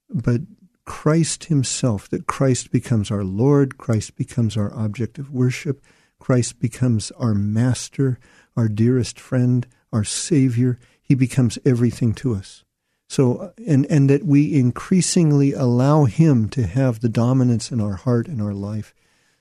but 0.10 0.42
Christ 0.86 1.46
Himself, 1.46 2.08
that 2.10 2.28
Christ 2.28 2.72
becomes 2.72 3.12
our 3.12 3.24
Lord, 3.24 3.78
Christ 3.78 4.16
becomes 4.16 4.56
our 4.56 4.74
object 4.74 5.18
of 5.18 5.34
worship, 5.34 5.82
Christ 6.20 6.60
becomes 6.60 7.12
our 7.12 7.34
master, 7.34 8.20
our 8.56 8.68
dearest 8.68 9.20
friend, 9.20 9.66
our 9.94 10.04
Savior. 10.04 10.80
He 11.02 11.16
becomes 11.16 11.58
everything 11.66 12.14
to 12.16 12.36
us. 12.36 12.64
So, 13.10 13.54
and, 13.66 13.86
and 13.86 14.10
that 14.10 14.26
we 14.26 14.54
increasingly 14.54 15.54
allow 15.54 16.06
Him 16.06 16.50
to 16.50 16.68
have 16.68 17.00
the 17.00 17.10
dominance 17.10 17.72
in 17.72 17.80
our 17.80 17.94
heart 17.94 18.28
and 18.28 18.42
our 18.42 18.54
life. 18.54 18.94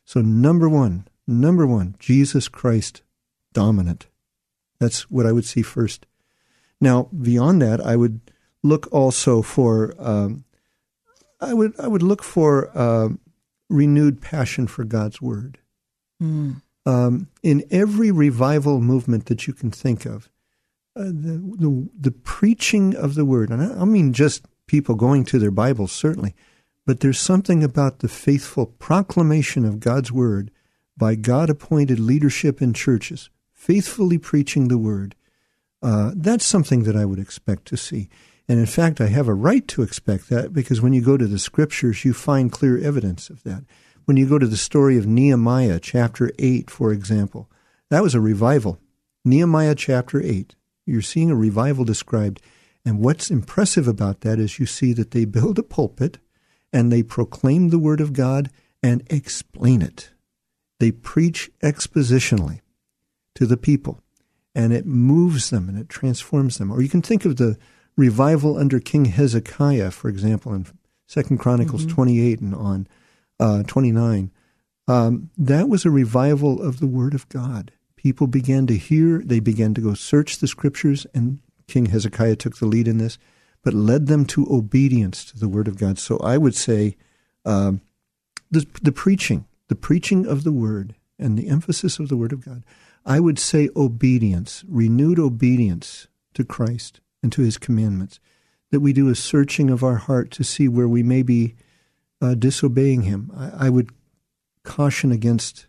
So, 0.04 0.20
number 0.20 0.68
one, 0.68 1.08
number 1.26 1.66
one, 1.66 1.96
Jesus 1.98 2.48
Christ 2.48 3.02
dominant. 3.52 4.06
That's 4.78 5.10
what 5.10 5.26
I 5.26 5.32
would 5.32 5.44
see 5.44 5.62
first. 5.62 6.06
Now, 6.80 7.04
beyond 7.04 7.60
that, 7.62 7.80
I 7.80 7.96
would 7.96 8.20
look 8.62 8.86
also 8.92 9.42
for, 9.42 9.94
um, 9.98 10.44
I 11.40 11.52
would 11.52 11.74
I 11.80 11.88
would 11.88 12.02
look 12.02 12.22
for 12.22 12.70
uh, 12.76 13.08
renewed 13.68 14.20
passion 14.20 14.66
for 14.68 14.84
God's 14.84 15.20
word. 15.20 15.58
Mm 16.22 16.62
um, 16.86 17.28
in 17.42 17.64
every 17.70 18.10
revival 18.10 18.80
movement 18.80 19.26
that 19.26 19.46
you 19.46 19.52
can 19.52 19.70
think 19.70 20.06
of, 20.06 20.30
uh, 20.94 21.04
the, 21.04 21.42
the, 21.58 21.88
the 22.00 22.10
preaching 22.10 22.94
of 22.94 23.14
the 23.14 23.24
word, 23.24 23.50
and 23.50 23.62
I, 23.62 23.82
I 23.82 23.84
mean 23.84 24.12
just 24.12 24.46
people 24.66 24.94
going 24.94 25.24
to 25.26 25.38
their 25.38 25.50
Bibles 25.50 25.92
certainly, 25.92 26.34
but 26.86 27.00
there's 27.00 27.20
something 27.20 27.62
about 27.62 27.98
the 27.98 28.08
faithful 28.08 28.66
proclamation 28.66 29.64
of 29.64 29.80
God's 29.80 30.12
word 30.12 30.50
by 30.96 31.16
God 31.16 31.50
appointed 31.50 31.98
leadership 31.98 32.62
in 32.62 32.72
churches, 32.72 33.28
faithfully 33.52 34.18
preaching 34.18 34.68
the 34.68 34.78
word. 34.78 35.14
Uh, 35.82 36.12
that's 36.14 36.46
something 36.46 36.84
that 36.84 36.96
I 36.96 37.04
would 37.04 37.18
expect 37.18 37.66
to 37.66 37.76
see. 37.76 38.08
And 38.48 38.60
in 38.60 38.66
fact, 38.66 39.00
I 39.00 39.08
have 39.08 39.28
a 39.28 39.34
right 39.34 39.66
to 39.68 39.82
expect 39.82 40.28
that 40.30 40.52
because 40.52 40.80
when 40.80 40.92
you 40.92 41.02
go 41.02 41.16
to 41.16 41.26
the 41.26 41.38
scriptures, 41.38 42.04
you 42.04 42.14
find 42.14 42.50
clear 42.52 42.78
evidence 42.78 43.28
of 43.28 43.42
that. 43.42 43.64
When 44.06 44.16
you 44.16 44.28
go 44.28 44.38
to 44.38 44.46
the 44.46 44.56
story 44.56 44.96
of 44.96 45.06
Nehemiah, 45.06 45.80
chapter 45.80 46.30
8, 46.38 46.70
for 46.70 46.92
example, 46.92 47.50
that 47.90 48.04
was 48.04 48.14
a 48.14 48.20
revival. 48.20 48.78
Nehemiah 49.24 49.74
chapter 49.74 50.22
8, 50.22 50.54
you're 50.86 51.02
seeing 51.02 51.28
a 51.28 51.36
revival 51.36 51.84
described. 51.84 52.40
And 52.84 53.00
what's 53.00 53.32
impressive 53.32 53.88
about 53.88 54.20
that 54.20 54.38
is 54.38 54.60
you 54.60 54.66
see 54.66 54.92
that 54.92 55.10
they 55.10 55.24
build 55.24 55.58
a 55.58 55.64
pulpit 55.64 56.18
and 56.72 56.92
they 56.92 57.02
proclaim 57.02 57.70
the 57.70 57.80
word 57.80 58.00
of 58.00 58.12
God 58.12 58.48
and 58.80 59.02
explain 59.10 59.82
it. 59.82 60.10
They 60.78 60.92
preach 60.92 61.50
expositionally 61.60 62.60
to 63.34 63.44
the 63.44 63.56
people 63.56 64.00
and 64.54 64.72
it 64.72 64.86
moves 64.86 65.50
them 65.50 65.68
and 65.68 65.76
it 65.76 65.88
transforms 65.88 66.58
them. 66.58 66.70
Or 66.70 66.80
you 66.80 66.88
can 66.88 67.02
think 67.02 67.24
of 67.24 67.38
the 67.38 67.58
revival 67.96 68.56
under 68.56 68.78
King 68.78 69.06
Hezekiah, 69.06 69.90
for 69.90 70.08
example, 70.08 70.54
in 70.54 70.66
Second 71.08 71.38
Chronicles 71.38 71.86
mm-hmm. 71.86 71.94
28 71.94 72.40
and 72.40 72.54
on 72.54 72.86
uh, 73.40 73.62
29, 73.64 74.30
um, 74.88 75.30
that 75.36 75.68
was 75.68 75.84
a 75.84 75.90
revival 75.90 76.62
of 76.62 76.80
the 76.80 76.86
Word 76.86 77.14
of 77.14 77.28
God. 77.28 77.72
People 77.96 78.26
began 78.26 78.66
to 78.68 78.76
hear, 78.76 79.20
they 79.24 79.40
began 79.40 79.74
to 79.74 79.80
go 79.80 79.94
search 79.94 80.38
the 80.38 80.46
Scriptures, 80.46 81.06
and 81.14 81.40
King 81.66 81.86
Hezekiah 81.86 82.36
took 82.36 82.56
the 82.56 82.66
lead 82.66 82.86
in 82.86 82.98
this, 82.98 83.18
but 83.62 83.74
led 83.74 84.06
them 84.06 84.24
to 84.26 84.46
obedience 84.48 85.24
to 85.24 85.38
the 85.38 85.48
Word 85.48 85.66
of 85.66 85.76
God. 85.76 85.98
So 85.98 86.18
I 86.18 86.38
would 86.38 86.54
say 86.54 86.96
um, 87.44 87.80
the, 88.50 88.66
the 88.82 88.92
preaching, 88.92 89.46
the 89.68 89.74
preaching 89.74 90.26
of 90.26 90.44
the 90.44 90.52
Word, 90.52 90.94
and 91.18 91.36
the 91.36 91.48
emphasis 91.48 91.98
of 91.98 92.08
the 92.08 92.16
Word 92.16 92.32
of 92.32 92.44
God, 92.44 92.62
I 93.04 93.20
would 93.20 93.38
say 93.38 93.70
obedience, 93.74 94.64
renewed 94.68 95.18
obedience 95.18 96.08
to 96.34 96.44
Christ 96.44 97.00
and 97.22 97.32
to 97.32 97.42
His 97.42 97.58
commandments, 97.58 98.20
that 98.70 98.80
we 98.80 98.92
do 98.92 99.08
a 99.08 99.14
searching 99.14 99.70
of 99.70 99.82
our 99.82 99.96
heart 99.96 100.30
to 100.32 100.44
see 100.44 100.68
where 100.68 100.88
we 100.88 101.02
may 101.02 101.22
be 101.22 101.54
uh, 102.20 102.34
disobeying 102.34 103.02
him. 103.02 103.30
I, 103.36 103.66
I, 103.66 103.68
would 103.68 103.90
caution 104.62 105.12
against 105.12 105.66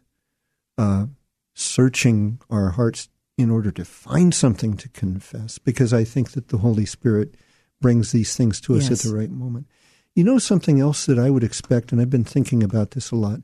uh, 0.78 1.08
searching 1.54 2.40
our 2.50 2.72
hearts 2.72 3.10
in 3.38 3.50
order 3.52 3.72
to 3.72 3.86
find 3.86 4.34
something 4.34 4.76
to 4.78 4.90
confess, 4.90 5.58
because 5.58 5.94
I 5.94 6.04
think 6.04 6.32
that 6.32 6.48
the 6.48 6.58
Holy 6.58 6.86
Spirit 6.86 7.36
brings 7.80 8.12
these 8.12 8.36
things 8.36 8.60
to 8.62 8.76
us 8.76 8.90
yes. 8.90 9.06
at 9.06 9.10
the 9.10 9.16
right 9.16 9.30
moment. 9.30 9.68
You 10.16 10.24
know, 10.24 10.40
something 10.40 10.80
else 10.80 11.06
that 11.06 11.20
I 11.20 11.30
would 11.30 11.44
expect, 11.44 11.92
and 11.92 12.02
I've 12.02 12.10
been 12.10 12.24
thinking 12.24 12.64
about 12.64 12.92
this 12.92 13.12
a 13.12 13.16
lot. 13.16 13.42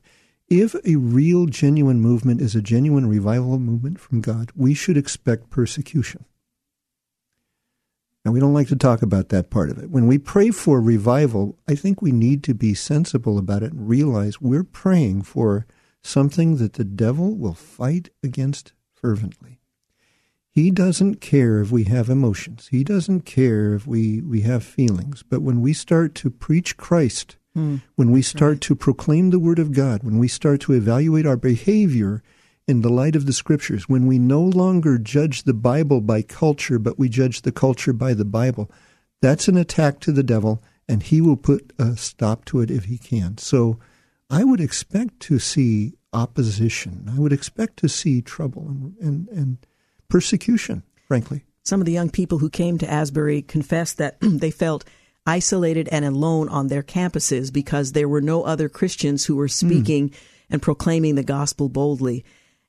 If 0.48 0.74
a 0.84 0.96
real, 0.96 1.46
genuine 1.46 2.00
movement 2.00 2.40
is 2.40 2.54
a 2.54 2.62
genuine 2.62 3.06
revival 3.06 3.58
movement 3.58 4.00
from 4.00 4.20
God, 4.20 4.50
we 4.56 4.74
should 4.74 4.96
expect 4.96 5.50
persecution. 5.50 6.24
And 8.24 8.32
we 8.32 8.40
don't 8.40 8.54
like 8.54 8.68
to 8.68 8.76
talk 8.76 9.02
about 9.02 9.28
that 9.28 9.50
part 9.50 9.70
of 9.70 9.78
it. 9.78 9.90
When 9.90 10.06
we 10.06 10.16
pray 10.16 10.50
for 10.50 10.80
revival, 10.80 11.58
I 11.68 11.74
think 11.74 12.00
we 12.00 12.10
need 12.10 12.42
to 12.44 12.54
be 12.54 12.72
sensible 12.72 13.36
about 13.36 13.62
it 13.62 13.72
and 13.72 13.88
realize 13.88 14.40
we're 14.40 14.64
praying 14.64 15.22
for 15.22 15.66
something 16.02 16.56
that 16.56 16.74
the 16.74 16.84
devil 16.84 17.36
will 17.36 17.54
fight 17.54 18.08
against 18.22 18.72
fervently. 18.94 19.60
He 20.48 20.70
doesn't 20.70 21.16
care 21.16 21.60
if 21.60 21.70
we 21.70 21.84
have 21.84 22.08
emotions. 22.08 22.68
He 22.70 22.84
doesn't 22.84 23.22
care 23.22 23.74
if 23.74 23.86
we, 23.86 24.22
we 24.22 24.42
have 24.42 24.62
feelings. 24.62 25.22
But 25.22 25.42
when 25.42 25.60
we 25.60 25.72
start 25.72 26.14
to 26.16 26.30
preach 26.30 26.76
Christ, 26.76 27.36
mm, 27.56 27.82
when 27.96 28.12
we 28.12 28.22
start 28.22 28.52
right. 28.52 28.60
to 28.62 28.76
proclaim 28.76 29.30
the 29.30 29.40
Word 29.40 29.58
of 29.58 29.72
God, 29.72 30.04
when 30.04 30.18
we 30.18 30.28
start 30.28 30.60
to 30.62 30.72
evaluate 30.72 31.26
our 31.26 31.36
behavior 31.36 32.22
in 32.66 32.80
the 32.80 32.88
light 32.88 33.14
of 33.16 33.26
the 33.26 33.32
scriptures, 33.32 33.88
when 33.88 34.06
we 34.06 34.18
no 34.18 34.40
longer 34.40 34.98
judge 34.98 35.42
the 35.42 35.54
Bible 35.54 36.00
by 36.00 36.22
culture, 36.22 36.78
but 36.78 36.98
we 36.98 37.08
judge 37.08 37.42
the 37.42 37.52
culture 37.52 37.92
by 37.92 38.14
the 38.14 38.24
Bible, 38.24 38.70
that's 39.20 39.48
an 39.48 39.56
attack 39.56 40.00
to 40.00 40.12
the 40.12 40.22
devil, 40.22 40.62
and 40.88 41.02
he 41.02 41.20
will 41.20 41.36
put 41.36 41.72
a 41.78 41.96
stop 41.96 42.44
to 42.46 42.60
it 42.60 42.70
if 42.70 42.84
he 42.84 42.98
can. 42.98 43.38
So 43.38 43.78
I 44.30 44.44
would 44.44 44.60
expect 44.60 45.20
to 45.20 45.38
see 45.38 45.94
opposition. 46.12 47.10
I 47.14 47.18
would 47.18 47.32
expect 47.32 47.76
to 47.78 47.88
see 47.88 48.22
trouble 48.22 48.66
and, 48.68 48.96
and, 49.00 49.28
and 49.28 49.58
persecution, 50.08 50.82
frankly. 51.06 51.44
Some 51.64 51.80
of 51.80 51.86
the 51.86 51.92
young 51.92 52.10
people 52.10 52.38
who 52.38 52.50
came 52.50 52.78
to 52.78 52.90
Asbury 52.90 53.42
confessed 53.42 53.98
that 53.98 54.16
they 54.20 54.50
felt 54.50 54.84
isolated 55.26 55.88
and 55.90 56.04
alone 56.04 56.48
on 56.48 56.68
their 56.68 56.82
campuses 56.82 57.52
because 57.52 57.92
there 57.92 58.08
were 58.08 58.20
no 58.20 58.44
other 58.44 58.68
Christians 58.68 59.24
who 59.24 59.36
were 59.36 59.48
speaking 59.48 60.10
mm. 60.10 60.16
and 60.50 60.60
proclaiming 60.60 61.14
the 61.14 61.22
gospel 61.22 61.68
boldly. 61.68 62.24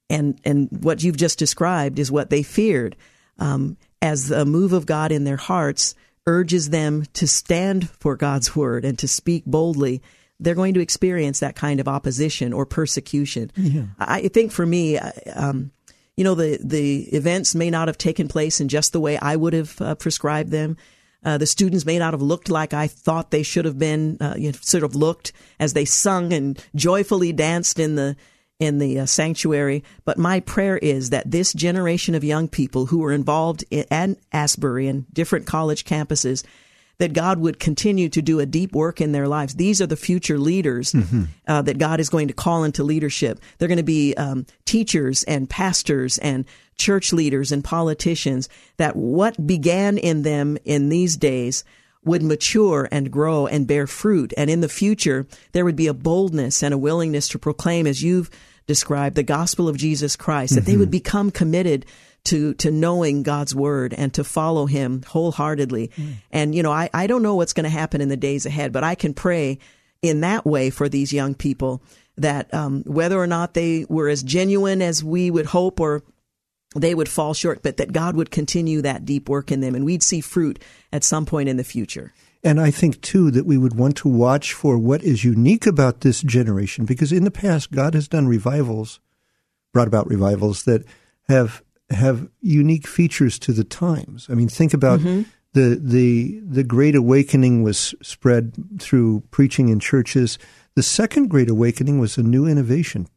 And, 0.10 0.39
and 0.45 0.70
what 0.84 1.03
you've 1.03 1.18
just 1.18 1.39
described 1.39 1.99
is 1.99 2.12
what 2.12 2.30
they 2.30 2.43
feared. 2.43 2.95
Um, 3.39 3.78
as 4.01 4.28
the 4.28 4.45
move 4.45 4.72
of 4.72 4.86
God 4.86 5.12
in 5.12 5.24
their 5.24 5.38
hearts 5.38 5.95
urges 6.28 6.70
them 6.70 7.06
to 7.14 7.28
stand 7.28 7.89
for 7.89 8.16
God's 8.16 8.56
word 8.56 8.86
and 8.86 8.97
to 8.99 9.08
speak 9.08 9.45
boldly, 9.45 10.01
they're 10.39 10.56
going 10.56 10.74
to 10.76 10.80
experience 10.80 11.39
that 11.39 11.56
kind 11.56 11.80
of 11.80 11.88
opposition 11.88 12.53
or 12.53 12.66
persecution. 12.66 13.51
Yeah. 13.56 13.86
I 13.99 14.28
think 14.28 14.51
for 14.51 14.66
me, 14.66 14.97
um, 14.97 15.72
you 16.18 16.24
know, 16.24 16.36
the, 16.36 16.60
the 16.64 17.03
events 17.16 17.56
may 17.56 17.70
not 17.70 17.88
have 17.88 17.97
taken 17.97 18.28
place 18.28 18.62
in 18.62 18.68
just 18.68 18.93
the 18.93 18.99
way 18.99 19.18
I 19.18 19.36
would 19.36 19.53
have 19.53 19.82
uh, 19.82 19.95
prescribed 19.95 20.51
them. 20.51 20.78
Uh, 21.24 21.38
the 21.38 21.47
students 21.47 21.86
may 21.86 21.97
not 21.97 22.14
have 22.14 22.22
looked 22.22 22.49
like 22.49 22.74
I 22.74 22.88
thought 22.88 23.32
they 23.32 23.43
should 23.43 23.66
have 23.66 23.80
been, 23.80 24.18
uh, 24.22 24.36
you 24.38 24.51
know, 24.51 24.58
sort 24.62 24.84
of 24.84 24.95
looked 24.95 25.34
as 25.60 25.74
they 25.74 25.86
sung 25.86 26.32
and 26.34 26.64
joyfully 26.76 27.34
danced 27.34 27.80
in 27.80 27.95
the 27.95 28.16
in 28.60 28.80
the 28.80 28.99
uh, 28.99 29.06
sanctuary. 29.06 29.84
But 30.06 30.18
my 30.18 30.39
prayer 30.39 30.78
is 30.78 31.10
that 31.10 31.30
this 31.30 31.53
generation 31.53 32.16
of 32.16 32.24
young 32.24 32.47
people 32.47 32.88
who 32.88 33.03
are 33.03 33.12
involved 33.12 33.64
in, 33.70 33.86
at 33.91 34.18
Asbury 34.32 34.88
and 34.88 35.12
different 35.14 35.45
college 35.45 35.86
campuses 35.86 36.43
that 36.97 37.14
God 37.14 37.39
would 37.39 37.60
continue 37.60 38.08
to 38.10 38.22
do 38.22 38.39
a 38.39 38.45
deep 38.45 38.74
work 38.74 39.01
in 39.01 39.12
their 39.12 39.28
lives. 39.28 39.56
These 39.56 39.82
are 39.82 39.88
the 39.88 39.97
future 39.97 40.38
leaders 40.38 40.93
mm-hmm. 40.93 41.24
uh, 41.47 41.62
that 41.64 41.78
God 41.78 41.99
is 41.99 42.10
going 42.10 42.30
to 42.30 42.34
call 42.34 42.64
into 42.64 42.84
leadership. 42.84 43.39
They're 43.58 43.68
going 43.68 43.78
to 43.78 43.84
be 43.84 44.14
um, 44.16 44.45
teachers 44.64 45.24
and 45.24 45.49
pastors 45.49 46.18
and 46.20 46.45
church 46.78 47.12
leaders 47.12 47.51
and 47.51 47.64
politicians. 47.64 48.47
That 48.78 48.95
what 48.95 49.45
began 49.45 49.97
in 49.97 50.22
them 50.22 50.58
in 50.64 50.88
these 50.88 51.18
days 51.18 51.66
would 52.06 52.24
mature 52.24 52.88
and 52.91 53.12
grow 53.12 53.47
and 53.47 53.68
bear 53.68 53.88
fruit. 53.88 54.34
And 54.38 54.49
in 54.49 54.62
the 54.62 54.70
future, 54.70 55.28
there 55.51 55.66
would 55.66 55.76
be 55.76 55.88
a 55.88 55.93
boldness 55.93 56.64
and 56.64 56.74
a 56.74 56.78
willingness 56.78 57.28
to 57.30 57.39
proclaim, 57.39 57.88
as 57.88 58.03
you've 58.03 58.30
described, 58.68 59.16
the 59.16 59.24
gospel 59.24 59.68
of 59.68 59.78
Jesus 59.78 60.16
Christ, 60.16 60.51
mm-hmm. 60.51 60.60
that 60.60 60.66
they 60.66 60.74
mm-hmm. 60.74 60.82
would 60.82 60.91
become 60.91 61.32
committed 61.32 61.86
to 62.26 62.56
to 62.56 62.72
knowing 62.72 63.24
God's 63.24 63.56
word 63.56 63.93
and 63.93 64.14
to 64.16 64.24
follow 64.24 64.66
him 64.66 65.03
wholeheartedly. 65.03 65.91
Mm. 65.95 66.14
And 66.32 66.56
you 66.56 66.64
know, 66.64 66.72
I, 66.72 66.89
I 66.93 67.08
don't 67.08 67.22
know 67.22 67.36
what's 67.36 67.53
going 67.53 67.66
to 67.66 67.70
happen 67.70 68.01
in 68.01 68.10
the 68.10 68.18
days 68.18 68.45
ahead, 68.45 68.72
but 68.72 68.84
I 68.84 68.95
can 68.95 69.14
pray 69.14 69.60
in 70.01 70.22
that 70.22 70.45
way 70.45 70.70
for 70.70 70.89
these 70.89 71.14
young 71.14 71.36
people 71.36 71.82
that 72.18 72.53
um, 72.53 72.84
whether 72.86 73.20
or 73.20 73.28
not 73.28 73.53
they 73.53 73.86
were 73.89 74.08
as 74.08 74.24
genuine 74.24 74.82
as 74.82 75.03
we 75.03 75.30
would 75.30 75.45
hope 75.45 75.80
or 75.80 76.03
they 76.76 76.93
would 76.93 77.09
fall 77.09 77.34
short, 77.34 77.63
but 77.63 77.78
that 77.78 77.93
God 77.93 78.15
would 78.15 78.32
continue 78.32 78.82
that 78.82 79.05
deep 79.05 79.30
work 79.30 79.51
in 79.51 79.61
them 79.61 79.76
and 79.76 79.86
we'd 79.86 80.03
see 80.03 80.21
fruit 80.21 80.61
at 80.91 81.03
some 81.03 81.26
point 81.26 81.49
in 81.49 81.57
the 81.57 81.63
future. 81.63 82.13
And 82.43 82.61
I 82.61 82.69
think, 82.69 83.01
too, 83.01 83.32
that 83.32 83.47
we 83.47 83.57
would 83.57 83.76
want 83.76 83.97
to 83.97 84.07
watch 84.07 84.53
for 84.53 84.78
what 84.78 85.01
is 85.03 85.23
unique 85.23 85.65
about 85.65 86.01
this 86.01 86.21
generation, 86.21 86.86
because 86.86 87.11
in 87.11 87.23
the 87.23 87.32
past, 87.32 87.71
God 87.71 87.95
has 87.95 88.07
done 88.07 88.28
revivals, 88.28 88.99
brought 89.73 89.88
about 89.88 90.07
revivals 90.07 90.63
that 90.65 90.86
have 91.28 91.63
have 91.89 92.30
unique 92.41 92.88
features 92.88 93.39
to 93.39 93.51
the 93.51 93.63
times. 93.63 94.28
I 94.30 94.36
mean, 94.36 94.47
think 94.47 94.76
about 94.76 94.99
mm-hmm. 94.99 95.23
the 95.53 95.80
the 95.82 96.39
the 96.47 96.63
Great 96.63 96.95
Awakening 96.95 97.63
was 97.63 97.95
spread 98.03 98.53
through 98.80 99.23
preaching 99.32 99.69
in 99.69 99.80
churches. 99.80 100.38
The 100.76 100.84
Second 100.84 101.30
Great 101.30 101.49
Awakening 101.49 101.97
was 101.97 102.15
a 102.15 102.23
new 102.23 102.45
innovation: 102.45 103.07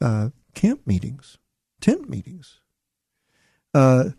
uh, 0.00 0.30
camp 0.54 0.86
meetings, 0.86 1.36
tent 1.80 2.08
meetings. 2.08 2.60
Uh, 3.78 4.10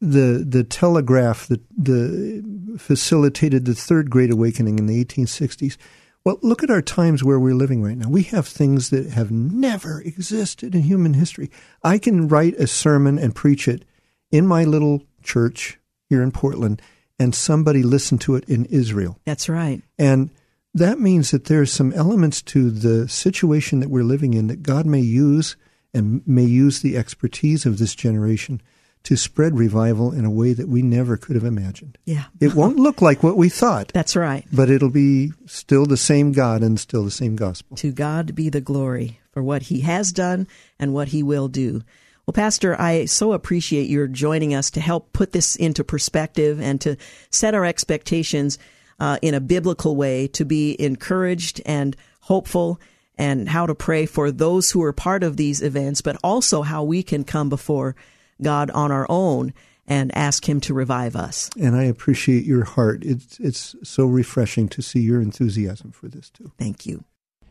the 0.00 0.44
the 0.48 0.64
telegraph 0.64 1.46
that 1.46 1.60
the 1.76 2.42
facilitated 2.78 3.66
the 3.66 3.74
Third 3.74 4.08
Great 4.08 4.30
Awakening 4.30 4.78
in 4.78 4.86
the 4.86 5.04
1860s. 5.04 5.76
Well, 6.24 6.38
look 6.40 6.62
at 6.62 6.70
our 6.70 6.80
times 6.80 7.22
where 7.22 7.38
we're 7.38 7.54
living 7.54 7.82
right 7.82 7.96
now. 7.96 8.08
We 8.08 8.22
have 8.24 8.48
things 8.48 8.88
that 8.88 9.10
have 9.10 9.30
never 9.30 10.00
existed 10.00 10.74
in 10.74 10.82
human 10.82 11.12
history. 11.12 11.50
I 11.82 11.98
can 11.98 12.26
write 12.26 12.54
a 12.54 12.66
sermon 12.66 13.18
and 13.18 13.34
preach 13.34 13.68
it 13.68 13.84
in 14.30 14.46
my 14.46 14.64
little 14.64 15.02
church 15.22 15.78
here 16.08 16.22
in 16.22 16.32
Portland, 16.32 16.80
and 17.18 17.34
somebody 17.34 17.82
listen 17.82 18.16
to 18.18 18.34
it 18.34 18.44
in 18.48 18.64
Israel. 18.66 19.18
That's 19.26 19.48
right. 19.48 19.82
And 19.98 20.30
that 20.72 21.00
means 21.00 21.32
that 21.32 21.44
there 21.44 21.60
are 21.60 21.66
some 21.66 21.92
elements 21.92 22.40
to 22.42 22.70
the 22.70 23.08
situation 23.08 23.80
that 23.80 23.90
we're 23.90 24.04
living 24.04 24.32
in 24.32 24.46
that 24.46 24.62
God 24.62 24.86
may 24.86 25.00
use 25.00 25.56
and 25.92 26.26
may 26.26 26.44
use 26.44 26.80
the 26.80 26.96
expertise 26.96 27.66
of 27.66 27.78
this 27.78 27.94
generation 27.94 28.62
to 29.04 29.16
spread 29.16 29.58
revival 29.58 30.12
in 30.12 30.24
a 30.24 30.30
way 30.30 30.52
that 30.52 30.68
we 30.68 30.82
never 30.82 31.16
could 31.16 31.34
have 31.34 31.44
imagined. 31.44 31.98
Yeah. 32.04 32.24
it 32.40 32.54
won't 32.54 32.76
look 32.76 33.02
like 33.02 33.22
what 33.22 33.36
we 33.36 33.48
thought. 33.48 33.88
That's 33.92 34.14
right. 34.14 34.46
But 34.52 34.70
it'll 34.70 34.90
be 34.90 35.32
still 35.46 35.86
the 35.86 35.96
same 35.96 36.32
God 36.32 36.62
and 36.62 36.78
still 36.78 37.04
the 37.04 37.10
same 37.10 37.36
gospel. 37.36 37.76
To 37.78 37.92
God 37.92 38.34
be 38.34 38.48
the 38.48 38.60
glory 38.60 39.20
for 39.32 39.42
what 39.42 39.62
he 39.62 39.80
has 39.80 40.12
done 40.12 40.46
and 40.78 40.94
what 40.94 41.08
he 41.08 41.22
will 41.22 41.48
do. 41.48 41.82
Well, 42.26 42.32
Pastor, 42.34 42.80
I 42.80 43.06
so 43.06 43.32
appreciate 43.32 43.90
your 43.90 44.06
joining 44.06 44.54
us 44.54 44.70
to 44.72 44.80
help 44.80 45.12
put 45.12 45.32
this 45.32 45.56
into 45.56 45.82
perspective 45.82 46.60
and 46.60 46.80
to 46.82 46.96
set 47.30 47.54
our 47.54 47.64
expectations 47.64 48.58
uh, 49.00 49.18
in 49.22 49.34
a 49.34 49.40
biblical 49.40 49.96
way 49.96 50.28
to 50.28 50.44
be 50.44 50.80
encouraged 50.80 51.60
and 51.66 51.96
hopeful 52.20 52.80
and 53.18 53.48
how 53.48 53.66
to 53.66 53.74
pray 53.74 54.06
for 54.06 54.30
those 54.30 54.70
who 54.70 54.82
are 54.82 54.92
part 54.92 55.24
of 55.24 55.36
these 55.36 55.62
events, 55.62 56.00
but 56.00 56.16
also 56.22 56.62
how 56.62 56.84
we 56.84 57.02
can 57.02 57.24
come 57.24 57.48
before 57.48 57.96
God 58.42 58.70
on 58.70 58.92
our 58.92 59.06
own 59.08 59.54
and 59.86 60.14
ask 60.16 60.48
Him 60.48 60.60
to 60.62 60.74
revive 60.74 61.16
us. 61.16 61.50
And 61.60 61.76
I 61.76 61.84
appreciate 61.84 62.44
your 62.44 62.64
heart. 62.64 63.02
It's, 63.04 63.38
it's 63.40 63.74
so 63.82 64.06
refreshing 64.06 64.68
to 64.70 64.82
see 64.82 65.00
your 65.00 65.20
enthusiasm 65.20 65.92
for 65.92 66.08
this, 66.08 66.30
too. 66.30 66.52
Thank 66.58 66.86
you. 66.86 67.04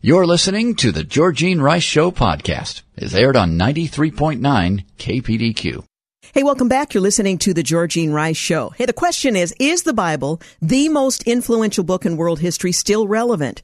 You're 0.04 0.26
listening 0.26 0.76
to 0.78 0.92
the 0.92 1.04
Georgene 1.04 1.62
Rice 1.62 1.84
Show 1.84 2.10
podcast. 2.10 2.82
It's 2.96 3.14
aired 3.14 3.36
on 3.36 3.60
93.9 3.60 4.86
KPDQ. 4.98 5.84
Hey, 6.34 6.44
welcome 6.44 6.70
back. 6.70 6.94
You're 6.94 7.02
listening 7.02 7.38
to 7.40 7.54
the 7.54 7.62
Georgene 7.62 8.14
Rice 8.14 8.38
Show. 8.38 8.70
Hey, 8.70 8.86
the 8.86 8.94
question 8.94 9.36
is, 9.36 9.54
is 9.60 9.84
the 9.84 9.94
Bible 9.94 10.42
the 10.62 10.88
most 10.90 11.24
influential 11.24 11.84
book 11.84 12.06
in 12.06 12.16
world 12.16 12.40
history 12.40 12.72
still 12.72 13.06
relevant? 13.06 13.62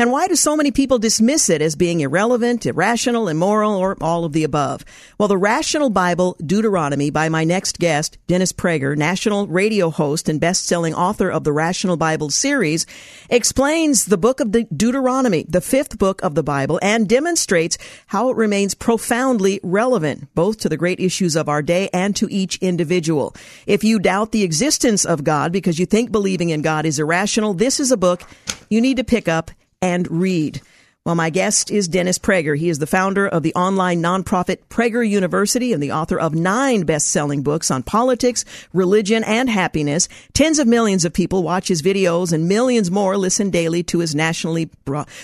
And 0.00 0.12
why 0.12 0.28
do 0.28 0.36
so 0.36 0.56
many 0.56 0.70
people 0.70 1.00
dismiss 1.00 1.50
it 1.50 1.60
as 1.60 1.74
being 1.74 1.98
irrelevant, 2.02 2.64
irrational, 2.64 3.26
immoral, 3.26 3.74
or 3.74 3.96
all 4.00 4.24
of 4.24 4.32
the 4.32 4.44
above? 4.44 4.84
Well, 5.18 5.26
the 5.26 5.36
Rational 5.36 5.90
Bible 5.90 6.36
Deuteronomy 6.46 7.10
by 7.10 7.28
my 7.28 7.42
next 7.42 7.80
guest, 7.80 8.16
Dennis 8.28 8.52
Prager, 8.52 8.96
national 8.96 9.48
radio 9.48 9.90
host 9.90 10.28
and 10.28 10.40
best-selling 10.40 10.94
author 10.94 11.28
of 11.28 11.42
the 11.42 11.52
Rational 11.52 11.96
Bible 11.96 12.30
series, 12.30 12.86
explains 13.28 14.04
the 14.04 14.16
book 14.16 14.38
of 14.38 14.52
the 14.52 14.68
Deuteronomy, 14.72 15.44
the 15.48 15.60
fifth 15.60 15.98
book 15.98 16.22
of 16.22 16.36
the 16.36 16.44
Bible, 16.44 16.78
and 16.80 17.08
demonstrates 17.08 17.76
how 18.06 18.30
it 18.30 18.36
remains 18.36 18.74
profoundly 18.74 19.58
relevant, 19.64 20.32
both 20.32 20.58
to 20.58 20.68
the 20.68 20.76
great 20.76 21.00
issues 21.00 21.34
of 21.34 21.48
our 21.48 21.60
day 21.60 21.90
and 21.92 22.14
to 22.14 22.32
each 22.32 22.56
individual. 22.58 23.34
If 23.66 23.82
you 23.82 23.98
doubt 23.98 24.30
the 24.30 24.44
existence 24.44 25.04
of 25.04 25.24
God 25.24 25.50
because 25.50 25.80
you 25.80 25.86
think 25.86 26.12
believing 26.12 26.50
in 26.50 26.62
God 26.62 26.86
is 26.86 27.00
irrational, 27.00 27.52
this 27.52 27.80
is 27.80 27.90
a 27.90 27.96
book 27.96 28.22
you 28.70 28.80
need 28.80 28.98
to 28.98 29.04
pick 29.04 29.26
up 29.26 29.50
and 29.80 30.10
read. 30.10 30.60
Well, 31.08 31.14
my 31.14 31.30
guest 31.30 31.70
is 31.70 31.88
Dennis 31.88 32.18
Prager. 32.18 32.54
He 32.54 32.68
is 32.68 32.80
the 32.80 32.86
founder 32.86 33.26
of 33.26 33.42
the 33.42 33.54
online 33.54 34.02
nonprofit 34.02 34.58
Prager 34.68 35.08
University 35.08 35.72
and 35.72 35.82
the 35.82 35.92
author 35.92 36.20
of 36.20 36.34
nine 36.34 36.82
best-selling 36.82 37.42
books 37.42 37.70
on 37.70 37.82
politics, 37.82 38.44
religion, 38.74 39.24
and 39.24 39.48
happiness. 39.48 40.06
Tens 40.34 40.58
of 40.58 40.66
millions 40.66 41.06
of 41.06 41.14
people 41.14 41.42
watch 41.42 41.68
his 41.68 41.80
videos 41.80 42.30
and 42.30 42.46
millions 42.46 42.90
more 42.90 43.16
listen 43.16 43.48
daily 43.48 43.82
to 43.84 44.00
his 44.00 44.14
nationally 44.14 44.68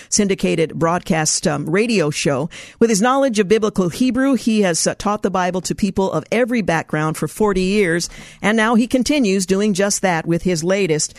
syndicated 0.09 0.73
broadcast 0.73 1.45
um, 1.45 1.69
radio 1.69 2.09
show. 2.09 2.49
With 2.79 2.89
his 2.89 2.99
knowledge 2.99 3.37
of 3.37 3.47
biblical 3.47 3.89
Hebrew, 3.89 4.33
he 4.33 4.61
has 4.61 4.87
uh, 4.87 4.95
taught 4.95 5.21
the 5.21 5.29
Bible 5.29 5.61
to 5.61 5.75
people 5.75 6.11
of 6.11 6.25
every 6.31 6.63
background 6.63 7.15
for 7.15 7.27
40 7.27 7.61
years, 7.61 8.09
and 8.41 8.57
now 8.57 8.73
he 8.73 8.87
continues 8.87 9.45
doing 9.45 9.75
just 9.75 10.01
that 10.01 10.25
with 10.25 10.41
his 10.41 10.63
latest. 10.63 11.15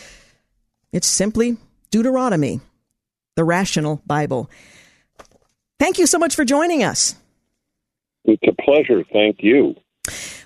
It's 0.91 1.07
simply 1.07 1.55
Deuteronomy 1.89 2.59
the 3.37 3.45
Rational 3.45 4.01
Bible. 4.05 4.49
Thank 5.79 5.99
you 5.99 6.07
so 6.07 6.17
much 6.17 6.35
for 6.35 6.43
joining 6.43 6.83
us. 6.83 7.15
It's 8.25 8.43
a 8.45 8.61
pleasure. 8.61 9.03
Thank 9.13 9.37
you. 9.39 9.75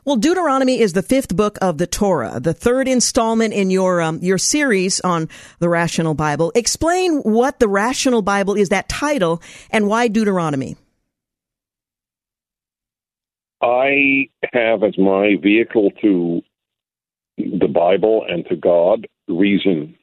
Well, 0.03 0.17
Deuteronomy 0.17 0.79
is 0.79 0.93
the 0.93 1.01
fifth 1.01 1.35
book 1.35 1.57
of 1.61 1.77
the 1.77 1.87
Torah, 1.87 2.39
the 2.39 2.53
third 2.53 2.87
installment 2.87 3.53
in 3.53 3.69
your 3.69 4.01
um, 4.01 4.19
your 4.21 4.37
series 4.37 4.99
on 5.01 5.29
the 5.59 5.69
Rational 5.69 6.15
Bible. 6.15 6.51
Explain 6.53 7.19
what 7.19 7.59
the 7.59 7.67
Rational 7.67 8.21
Bible 8.21 8.55
is, 8.55 8.69
that 8.69 8.89
title, 8.89 9.41
and 9.69 9.87
why 9.87 10.07
Deuteronomy. 10.07 10.75
I 13.61 14.27
have 14.53 14.83
as 14.83 14.97
my 14.97 15.35
vehicle 15.41 15.91
to 16.01 16.41
the 17.37 17.67
Bible 17.67 18.25
and 18.27 18.43
to 18.47 18.55
God 18.55 19.07
reason 19.27 19.95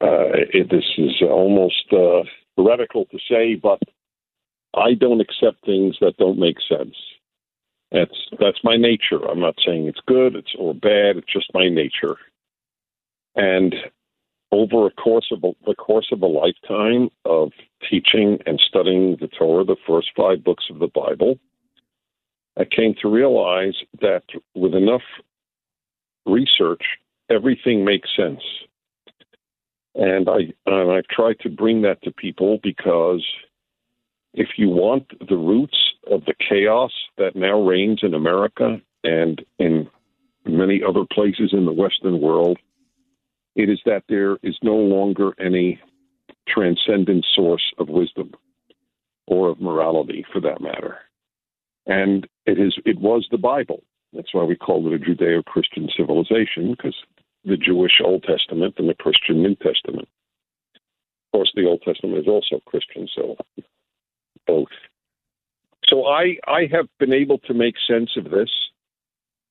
it, 0.00 0.70
this 0.70 0.84
is 0.98 1.22
almost 1.22 1.92
uh, 1.92 2.22
heretical 2.56 3.06
to 3.06 3.18
say, 3.28 3.54
but 3.54 3.80
I 4.74 4.94
don't 4.94 5.20
accept 5.20 5.64
things 5.64 5.96
that 6.00 6.16
don't 6.18 6.38
make 6.38 6.56
sense. 6.68 6.94
That's 7.92 8.16
that's 8.40 8.58
my 8.64 8.76
nature. 8.76 9.24
I'm 9.30 9.40
not 9.40 9.54
saying 9.64 9.86
it's 9.86 10.00
good, 10.06 10.34
it's 10.34 10.54
or 10.58 10.74
bad. 10.74 11.16
It's 11.16 11.32
just 11.32 11.46
my 11.54 11.68
nature. 11.68 12.16
And 13.36 13.74
over 14.52 14.86
a 14.86 14.90
course 14.90 15.28
of 15.32 15.44
a, 15.44 15.52
the 15.66 15.74
course 15.74 16.08
of 16.12 16.22
a 16.22 16.26
lifetime 16.26 17.10
of 17.24 17.52
teaching 17.88 18.38
and 18.46 18.60
studying 18.68 19.16
the 19.20 19.28
Torah, 19.28 19.64
the 19.64 19.76
first 19.86 20.08
five 20.16 20.42
books 20.42 20.64
of 20.70 20.78
the 20.78 20.88
Bible, 20.88 21.38
I 22.58 22.64
came 22.64 22.94
to 23.02 23.08
realize 23.08 23.74
that 24.00 24.24
with 24.54 24.74
enough 24.74 25.02
research, 26.26 26.82
everything 27.30 27.84
makes 27.84 28.08
sense. 28.16 28.42
And 29.96 30.28
I 30.28 30.52
and 30.66 30.92
I've 30.92 31.08
tried 31.08 31.40
to 31.40 31.48
bring 31.48 31.82
that 31.82 32.02
to 32.02 32.10
people 32.10 32.58
because 32.62 33.24
if 34.34 34.48
you 34.58 34.68
want 34.68 35.06
the 35.26 35.36
roots 35.36 35.78
of 36.10 36.24
the 36.26 36.34
chaos 36.48 36.92
that 37.16 37.34
now 37.34 37.60
reigns 37.60 38.00
in 38.02 38.12
America 38.12 38.80
and 39.02 39.42
in 39.58 39.88
many 40.44 40.82
other 40.86 41.04
places 41.10 41.50
in 41.52 41.64
the 41.64 41.72
Western 41.72 42.20
world, 42.20 42.58
it 43.54 43.70
is 43.70 43.80
that 43.86 44.04
there 44.08 44.36
is 44.42 44.56
no 44.62 44.76
longer 44.76 45.32
any 45.40 45.80
transcendent 46.46 47.24
source 47.34 47.72
of 47.78 47.88
wisdom 47.88 48.32
or 49.26 49.48
of 49.48 49.60
morality 49.60 50.24
for 50.30 50.40
that 50.40 50.60
matter. 50.60 50.98
And 51.86 52.26
it 52.44 52.58
is 52.58 52.76
it 52.84 53.00
was 53.00 53.26
the 53.30 53.38
Bible. 53.38 53.82
That's 54.12 54.34
why 54.34 54.44
we 54.44 54.56
call 54.56 54.86
it 54.86 54.94
a 54.94 54.98
Judeo 54.98 55.44
Christian 55.44 55.88
civilization, 55.96 56.72
because 56.72 56.94
the 57.46 57.56
Jewish 57.56 58.00
Old 58.04 58.24
Testament 58.24 58.74
and 58.78 58.88
the 58.88 58.94
Christian 58.94 59.42
New 59.42 59.54
Testament. 59.54 60.08
Of 60.76 61.32
course 61.32 61.52
the 61.54 61.66
Old 61.66 61.82
Testament 61.82 62.18
is 62.18 62.28
also 62.28 62.60
Christian, 62.66 63.08
so 63.14 63.36
both. 64.46 64.68
So 65.86 66.06
I 66.06 66.36
I 66.46 66.68
have 66.72 66.86
been 66.98 67.12
able 67.12 67.38
to 67.38 67.54
make 67.54 67.74
sense 67.86 68.10
of 68.16 68.30
this 68.30 68.50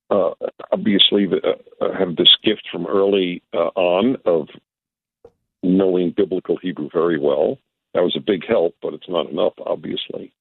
uh, 0.10 0.32
obviously 0.72 1.28
uh, 1.28 1.88
have 1.98 2.16
this 2.16 2.36
gift 2.44 2.68
from 2.72 2.86
early 2.86 3.42
uh, 3.54 3.72
on 3.76 4.18
of 4.26 4.48
knowing 5.64 6.14
biblical 6.16 6.58
Hebrew 6.62 6.90
very 6.94 7.20
well. 7.20 7.58
That 7.94 8.04
was 8.04 8.16
a 8.16 8.24
big 8.24 8.46
help, 8.48 8.76
but 8.82 8.94
it's 8.94 9.10
not 9.10 9.30
enough, 9.30 9.54
obviously. 9.66 10.32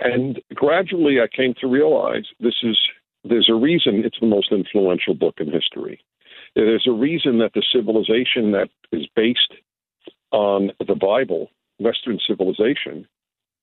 And 0.00 0.40
gradually, 0.54 1.18
I 1.20 1.34
came 1.34 1.54
to 1.60 1.66
realize 1.66 2.24
this 2.40 2.56
is 2.62 2.78
there's 3.22 3.50
a 3.50 3.54
reason 3.54 4.02
it's 4.04 4.18
the 4.20 4.26
most 4.26 4.50
influential 4.50 5.14
book 5.14 5.34
in 5.38 5.52
history. 5.52 6.00
There's 6.54 6.86
a 6.86 6.92
reason 6.92 7.38
that 7.38 7.52
the 7.54 7.64
civilization 7.72 8.52
that 8.52 8.68
is 8.92 9.06
based 9.14 9.54
on 10.32 10.70
the 10.86 10.94
Bible, 10.94 11.48
Western 11.78 12.18
civilization, 12.26 13.06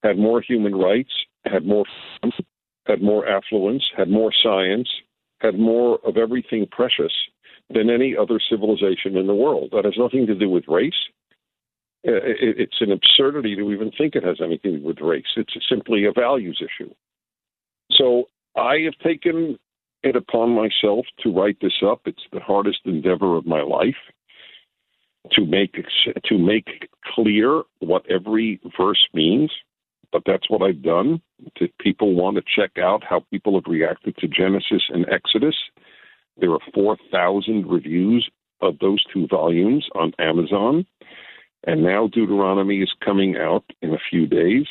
had 0.04 0.18
more 0.18 0.42
human 0.42 0.76
rights, 0.76 1.12
had 1.46 1.66
more, 1.66 1.86
had 2.86 3.02
more 3.02 3.28
affluence, 3.28 3.84
had 3.96 4.10
more 4.10 4.32
science, 4.44 4.90
had 5.40 5.60
more 5.60 6.00
of 6.06 6.18
everything 6.18 6.68
precious 6.72 7.14
than 7.70 7.90
any 7.90 8.16
other 8.16 8.40
civilization 8.50 9.18
in 9.18 9.28
the 9.28 9.36
world. 9.36 9.70
That 9.74 9.86
has 9.86 9.96
nothing 9.98 10.26
to 10.28 10.36
do 10.36 10.50
with 10.50 10.64
race. 10.68 10.94
Uh, 12.08 12.24
it's 12.24 12.80
an 12.80 12.92
absurdity 12.92 13.56
to 13.56 13.72
even 13.72 13.92
think 13.98 14.16
it 14.16 14.24
has 14.24 14.38
anything 14.42 14.74
to 14.74 14.80
do 14.80 14.86
with 14.86 15.02
race. 15.02 15.26
It's 15.36 15.54
simply 15.70 16.06
a 16.06 16.14
values 16.14 16.62
issue. 16.62 16.94
So 17.92 18.26
I 18.56 18.78
have 18.86 18.98
taken 19.04 19.58
it 20.08 20.16
upon 20.16 20.52
myself 20.52 21.06
to 21.22 21.32
write 21.32 21.58
this 21.62 21.84
up. 21.86 22.02
It's 22.06 22.26
the 22.32 22.40
hardest 22.40 22.80
endeavor 22.86 23.38
of 23.38 23.46
my 23.46 23.62
life 23.62 23.96
to 25.32 25.46
make 25.46 25.76
to 26.26 26.38
make 26.38 26.90
clear 27.14 27.64
what 27.80 28.10
every 28.10 28.62
verse 28.78 29.08
means 29.14 29.52
but 30.12 30.24
that's 30.26 30.50
what 30.50 30.62
I've 30.62 30.82
done. 30.82 31.22
If 31.60 31.72
people 31.80 32.16
want 32.16 32.38
to 32.38 32.44
check 32.56 32.78
out 32.78 33.04
how 33.04 33.24
people 33.32 33.56
have 33.56 33.72
reacted 33.72 34.18
to 34.18 34.28
Genesis 34.28 34.84
and 34.90 35.06
Exodus, 35.10 35.56
there 36.38 36.52
are 36.52 36.60
4,000 36.74 37.68
reviews 37.68 38.30
of 38.62 38.80
those 38.80 39.04
two 39.14 39.28
volumes 39.28 39.88
on 39.96 40.14
Amazon. 40.20 40.86
And 41.66 41.84
now 41.84 42.08
Deuteronomy 42.08 42.82
is 42.82 42.94
coming 43.04 43.36
out 43.38 43.66
in 43.82 43.94
a 43.94 44.00
few 44.10 44.28
days. 44.28 44.66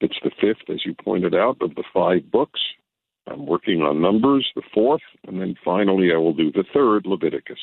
It's 0.00 0.18
the 0.22 0.30
fifth, 0.40 0.68
as 0.70 0.84
you 0.84 0.94
pointed 0.94 1.34
out, 1.34 1.56
of 1.60 1.74
the 1.74 1.84
five 1.92 2.30
books. 2.30 2.60
I'm 3.26 3.46
working 3.46 3.82
on 3.82 4.00
Numbers, 4.00 4.50
the 4.54 4.62
fourth, 4.72 5.02
and 5.26 5.40
then 5.40 5.56
finally 5.64 6.12
I 6.12 6.16
will 6.16 6.34
do 6.34 6.52
the 6.52 6.64
third, 6.72 7.06
Leviticus. 7.06 7.58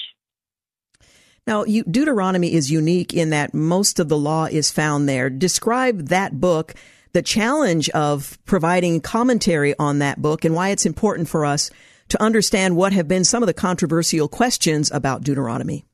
Now, 1.46 1.66
you, 1.66 1.84
Deuteronomy 1.84 2.54
is 2.54 2.72
unique 2.72 3.14
in 3.14 3.30
that 3.32 3.54
most 3.54 4.00
of 4.00 4.10
the 4.10 4.18
law 4.18 4.46
is 4.46 4.72
found 4.72 5.10
there. 5.10 5.30
Describe 5.30 6.08
that 6.08 6.40
book, 6.40 6.74
the 7.12 7.22
challenge 7.22 7.90
of 7.90 8.40
providing 8.46 9.02
commentary 9.02 9.76
on 9.78 10.00
that 10.00 10.22
book, 10.22 10.46
and 10.46 10.56
why 10.56 10.70
it's 10.70 10.86
important 10.86 11.28
for 11.28 11.46
us 11.46 11.70
to 12.10 12.22
understand 12.22 12.76
what 12.76 12.94
have 12.94 13.08
been 13.08 13.24
some 13.24 13.44
of 13.44 13.48
the 13.48 13.54
controversial 13.54 14.28
questions 14.28 14.92
about 14.92 15.24
Deuteronomy. 15.24 15.86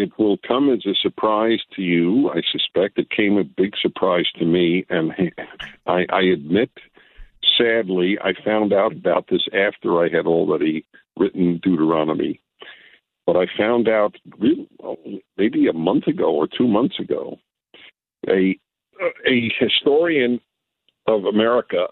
It 0.00 0.18
will 0.18 0.38
come 0.38 0.70
as 0.70 0.86
a 0.86 0.94
surprise 0.94 1.60
to 1.76 1.82
you. 1.82 2.30
I 2.30 2.40
suspect 2.50 2.98
it 2.98 3.10
came 3.10 3.36
a 3.36 3.44
big 3.44 3.74
surprise 3.76 4.24
to 4.38 4.46
me, 4.46 4.86
and 4.88 5.12
I, 5.86 6.06
I 6.08 6.22
admit, 6.22 6.70
sadly, 7.58 8.18
I 8.18 8.32
found 8.42 8.72
out 8.72 8.92
about 8.92 9.26
this 9.28 9.46
after 9.52 10.02
I 10.02 10.08
had 10.08 10.26
already 10.26 10.86
written 11.18 11.60
Deuteronomy. 11.62 12.40
But 13.26 13.36
I 13.36 13.44
found 13.58 13.88
out 13.88 14.16
maybe 15.36 15.68
a 15.68 15.74
month 15.74 16.06
ago 16.06 16.34
or 16.34 16.48
two 16.48 16.66
months 16.66 16.98
ago, 16.98 17.38
a 18.26 18.58
a 19.26 19.50
historian 19.58 20.40
of 21.06 21.24
America 21.24 21.88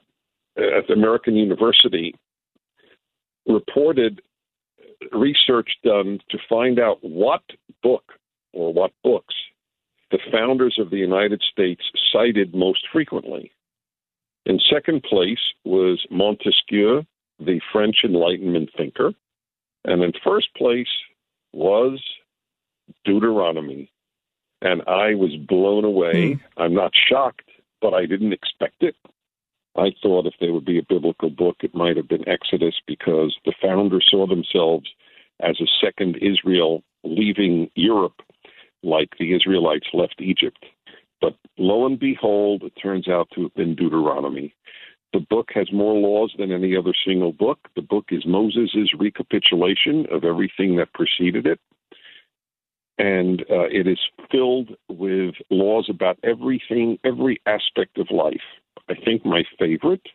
uh, 0.58 0.78
at 0.78 0.86
the 0.86 0.94
American 0.94 1.36
University 1.36 2.14
reported 3.46 4.20
research 5.12 5.70
done 5.84 6.18
to 6.30 6.38
find 6.48 6.78
out 6.78 6.98
what 7.02 7.42
book 7.82 8.12
or 8.52 8.72
what 8.72 8.92
books 9.02 9.34
the 10.10 10.18
founders 10.32 10.76
of 10.78 10.90
the 10.90 10.96
United 10.96 11.42
States 11.52 11.82
cited 12.12 12.54
most 12.54 12.86
frequently. 12.92 13.52
In 14.46 14.58
second 14.72 15.02
place 15.02 15.40
was 15.64 16.04
Montesquieu, 16.10 17.04
the 17.38 17.60
French 17.72 17.96
Enlightenment 18.04 18.70
thinker. 18.76 19.12
And 19.84 20.02
in 20.02 20.12
first 20.24 20.48
place 20.56 20.88
was 21.52 22.02
Deuteronomy. 23.04 23.92
And 24.62 24.82
I 24.88 25.14
was 25.14 25.36
blown 25.46 25.84
away. 25.84 26.34
Hmm. 26.34 26.62
I'm 26.62 26.74
not 26.74 26.92
shocked, 27.08 27.48
but 27.80 27.94
I 27.94 28.06
didn't 28.06 28.32
expect 28.32 28.82
it. 28.82 28.96
I 29.78 29.94
thought 30.02 30.26
if 30.26 30.34
there 30.40 30.52
would 30.52 30.64
be 30.64 30.78
a 30.78 30.86
biblical 30.88 31.30
book, 31.30 31.56
it 31.60 31.74
might 31.74 31.96
have 31.96 32.08
been 32.08 32.28
Exodus 32.28 32.74
because 32.86 33.36
the 33.44 33.54
founders 33.62 34.06
saw 34.10 34.26
themselves 34.26 34.88
as 35.40 35.60
a 35.60 35.66
second 35.84 36.16
Israel 36.16 36.82
leaving 37.04 37.70
Europe 37.74 38.20
like 38.82 39.10
the 39.18 39.34
Israelites 39.34 39.86
left 39.92 40.20
Egypt. 40.20 40.64
But 41.20 41.36
lo 41.56 41.86
and 41.86 41.98
behold, 41.98 42.62
it 42.62 42.72
turns 42.80 43.08
out 43.08 43.28
to 43.34 43.42
have 43.42 43.54
been 43.54 43.74
Deuteronomy. 43.74 44.54
The 45.12 45.20
book 45.20 45.48
has 45.54 45.72
more 45.72 45.94
laws 45.94 46.34
than 46.38 46.52
any 46.52 46.76
other 46.76 46.92
single 47.06 47.32
book. 47.32 47.58
The 47.74 47.82
book 47.82 48.06
is 48.10 48.26
Moses' 48.26 48.92
recapitulation 48.96 50.06
of 50.10 50.24
everything 50.24 50.76
that 50.76 50.92
preceded 50.92 51.46
it. 51.46 51.60
And 52.98 53.42
uh, 53.42 53.68
it 53.70 53.86
is 53.86 53.98
filled 54.30 54.76
with 54.88 55.34
laws 55.50 55.88
about 55.88 56.18
everything, 56.24 56.98
every 57.04 57.40
aspect 57.46 57.96
of 57.96 58.10
life. 58.10 58.42
I 58.88 58.94
think 59.04 59.24
my 59.24 59.44
favorite, 59.58 60.06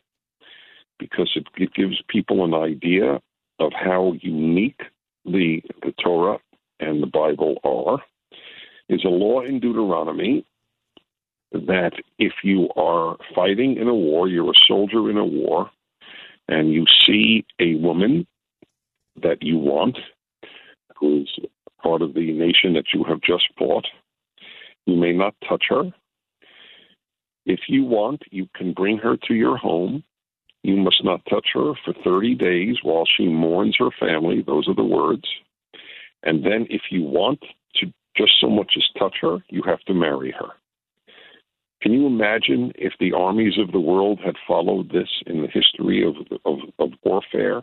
because 1.00 1.32
it, 1.36 1.48
it 1.58 1.74
gives 1.74 2.02
people 2.08 2.44
an 2.44 2.54
idea 2.54 3.22
of 3.60 3.72
how 3.74 4.14
unique 4.22 4.82
the, 5.26 5.62
the 5.82 5.94
Torah 6.04 6.40
and 6.80 7.02
the 7.02 7.08
Bible 7.08 7.60
are, 7.64 8.00
is 8.90 9.04
a 9.06 9.10
law 9.10 9.42
in 9.42 9.60
Deuteronomy 9.60 10.46
that 11.52 11.92
if 12.18 12.34
you 12.44 12.70
are 12.76 13.16
fighting 13.36 13.78
in 13.78 13.88
a 13.88 13.94
war, 13.94 14.28
you're 14.28 14.50
a 14.50 14.66
soldier 14.68 15.10
in 15.10 15.18
a 15.18 15.26
war, 15.26 15.70
and 16.48 16.74
you 16.74 16.86
see 17.06 17.46
a 17.60 17.76
woman 17.76 18.26
that 19.22 19.42
you 19.42 19.58
want, 19.58 19.98
who 21.00 21.22
is 21.22 21.30
part 21.82 22.02
of 22.02 22.14
the 22.16 22.32
nation 22.32 22.74
that 22.74 22.86
you 22.94 23.04
have 23.04 23.22
just 23.22 23.44
fought, 23.58 23.86
you 24.86 24.96
may 24.96 25.14
not 25.14 25.36
touch 25.48 25.66
her. 25.70 25.84
If 27.46 27.62
you 27.68 27.84
want, 27.84 28.24
you 28.32 28.48
can 28.56 28.74
bring 28.74 28.98
her 29.00 29.18
to 29.28 29.34
your 29.34 29.58
home. 29.58 30.04
You 30.64 30.78
must 30.78 31.04
not 31.04 31.26
touch 31.30 31.48
her 31.54 31.74
for 31.84 31.94
30 32.04 32.36
days 32.36 32.78
while 32.84 33.06
she 33.06 33.28
mourns 33.28 33.76
her 33.80 33.90
family. 34.00 34.42
Those 34.46 34.68
are 34.68 34.76
the 34.76 34.84
words. 34.84 35.28
And 36.24 36.46
then, 36.46 36.68
if 36.70 36.84
you 36.90 37.04
want 37.04 37.40
to 37.76 37.88
just 38.16 38.34
so 38.40 38.50
much 38.50 38.74
as 38.78 38.84
touch 38.98 39.18
her, 39.22 39.40
you 39.50 39.62
have 39.66 39.82
to 39.82 39.94
marry 39.94 40.32
her. 40.32 40.50
Can 41.82 41.92
you 41.92 42.08
imagine 42.08 42.72
if 42.76 42.94
the 43.00 43.12
armies 43.12 43.60
of 43.60 43.74
the 43.74 43.80
world 43.80 44.20
had 44.24 44.36
followed 44.48 44.90
this 44.90 45.10
in 45.28 45.42
the 45.42 45.50
history 45.50 46.02
of, 46.08 46.16
of, 46.46 46.60
of 46.80 46.92
warfare, 47.04 47.62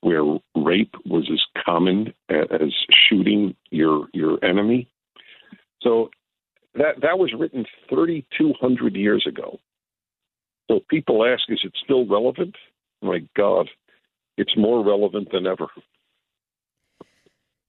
where 0.00 0.24
rape 0.56 0.94
was 1.04 1.28
as 1.30 1.62
common 1.62 2.14
as 2.30 2.72
shooting 2.90 3.54
your 3.70 4.08
your 4.14 4.42
enemy? 4.42 4.88
So 5.82 6.10
that 6.74 7.00
that 7.02 7.18
was 7.18 7.32
written 7.38 7.64
3,200 7.88 8.94
years 8.94 9.26
ago. 9.26 9.58
So 10.70 10.80
people 10.88 11.26
ask, 11.26 11.42
is 11.48 11.60
it 11.64 11.72
still 11.82 12.06
relevant? 12.06 12.56
My 13.02 13.20
God, 13.36 13.68
it's 14.36 14.56
more 14.56 14.84
relevant 14.84 15.30
than 15.32 15.46
ever. 15.46 15.66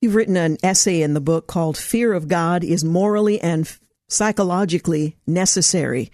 You've 0.02 0.16
written 0.16 0.38
an 0.38 0.58
essay 0.64 1.02
in 1.02 1.14
the 1.14 1.22
book 1.22 1.48
called 1.48 1.78
Fear 1.78 2.14
of 2.14 2.28
God 2.28 2.64
is 2.64 2.84
Morally 2.84 3.40
and 3.40 3.72
Psychologically 4.10 5.18
Necessary. 5.26 6.12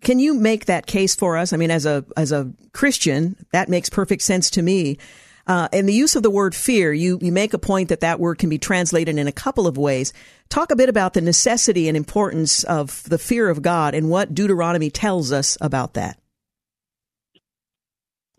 Can 0.00 0.18
you 0.18 0.34
make 0.34 0.66
that 0.66 0.86
case 0.86 1.14
for 1.14 1.36
us? 1.36 1.52
I 1.52 1.56
mean, 1.56 1.70
as 1.70 1.86
a 1.86 2.04
as 2.16 2.32
a 2.32 2.52
Christian, 2.72 3.36
that 3.52 3.68
makes 3.68 3.88
perfect 3.88 4.22
sense 4.22 4.50
to 4.50 4.62
me. 4.62 4.98
Uh, 5.46 5.68
and 5.72 5.88
the 5.88 5.92
use 5.92 6.14
of 6.14 6.22
the 6.22 6.30
word 6.30 6.54
fear, 6.54 6.92
you, 6.92 7.18
you 7.20 7.32
make 7.32 7.52
a 7.52 7.58
point 7.58 7.88
that 7.88 8.00
that 8.00 8.20
word 8.20 8.38
can 8.38 8.48
be 8.48 8.58
translated 8.58 9.18
in 9.18 9.26
a 9.26 9.32
couple 9.32 9.66
of 9.66 9.76
ways. 9.76 10.12
Talk 10.48 10.70
a 10.70 10.76
bit 10.76 10.88
about 10.88 11.14
the 11.14 11.20
necessity 11.20 11.88
and 11.88 11.96
importance 11.96 12.64
of 12.64 13.02
the 13.04 13.18
fear 13.18 13.48
of 13.48 13.62
God 13.62 13.94
and 13.94 14.08
what 14.08 14.34
Deuteronomy 14.34 14.90
tells 14.90 15.32
us 15.32 15.58
about 15.60 15.94
that. 15.94 16.18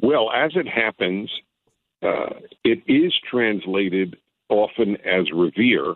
Well, 0.02 0.32
as 0.32 0.52
it 0.56 0.68
happens, 0.68 1.30
uh, 2.02 2.40
it 2.64 2.84
is 2.88 3.14
translated 3.30 4.18
often 4.50 4.98
as 5.06 5.32
revere, 5.34 5.96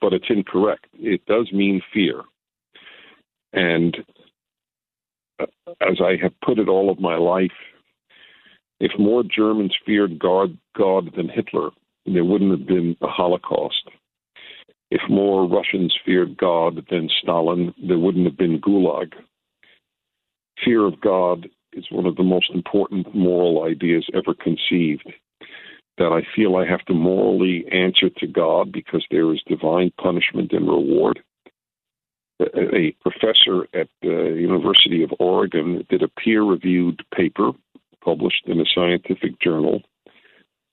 but 0.00 0.12
it's 0.12 0.30
incorrect. 0.30 0.86
It 0.94 1.26
does 1.26 1.50
mean 1.52 1.82
fear. 1.92 2.22
And 3.52 3.96
uh, 5.40 5.46
as 5.80 6.00
I 6.00 6.16
have 6.22 6.32
put 6.44 6.58
it 6.58 6.68
all 6.68 6.90
of 6.90 7.00
my 7.00 7.16
life, 7.16 7.50
if 8.80 8.92
more 8.98 9.22
Germans 9.22 9.76
feared 9.84 10.18
God, 10.18 10.56
God 10.76 11.10
than 11.14 11.28
Hitler, 11.28 11.70
there 12.06 12.24
wouldn't 12.24 12.58
have 12.58 12.66
been 12.66 12.96
a 13.02 13.06
Holocaust. 13.06 13.88
If 14.90 15.02
more 15.08 15.46
Russians 15.46 15.94
feared 16.04 16.36
God 16.36 16.86
than 16.90 17.10
Stalin, 17.22 17.74
there 17.86 17.98
wouldn't 17.98 18.24
have 18.24 18.38
been 18.38 18.60
Gulag. 18.60 19.12
Fear 20.64 20.86
of 20.86 21.00
God 21.00 21.48
is 21.74 21.84
one 21.90 22.06
of 22.06 22.16
the 22.16 22.24
most 22.24 22.50
important 22.52 23.14
moral 23.14 23.64
ideas 23.64 24.08
ever 24.14 24.34
conceived. 24.34 25.12
That 25.98 26.12
I 26.12 26.22
feel 26.34 26.56
I 26.56 26.66
have 26.66 26.84
to 26.86 26.94
morally 26.94 27.66
answer 27.70 28.08
to 28.08 28.26
God 28.26 28.72
because 28.72 29.04
there 29.10 29.32
is 29.34 29.42
divine 29.46 29.92
punishment 30.00 30.52
and 30.52 30.66
reward. 30.66 31.22
A 32.40 32.96
professor 33.02 33.68
at 33.74 33.88
the 34.00 34.34
University 34.40 35.02
of 35.02 35.12
Oregon 35.18 35.84
did 35.90 36.02
a 36.02 36.08
peer 36.08 36.42
reviewed 36.42 37.02
paper 37.14 37.52
published 38.02 38.44
in 38.46 38.60
a 38.60 38.64
scientific 38.74 39.40
journal 39.40 39.82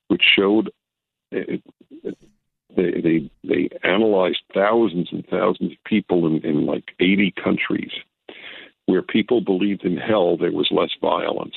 which 0.08 0.24
showed 0.38 0.72
it, 1.32 1.62
it, 2.04 2.18
they, 2.76 3.02
they 3.02 3.32
they 3.44 3.70
analyzed 3.84 4.42
thousands 4.54 5.10
and 5.12 5.26
thousands 5.28 5.72
of 5.74 5.84
people 5.86 6.28
in, 6.28 6.46
in 6.46 6.66
like 6.66 6.92
80 7.00 7.34
countries 7.44 7.92
where 8.86 9.02
people 9.02 9.42
believed 9.42 9.84
in 9.84 9.98
hell, 9.98 10.38
there 10.38 10.52
was 10.52 10.70
less 10.72 10.92
violence. 11.02 11.56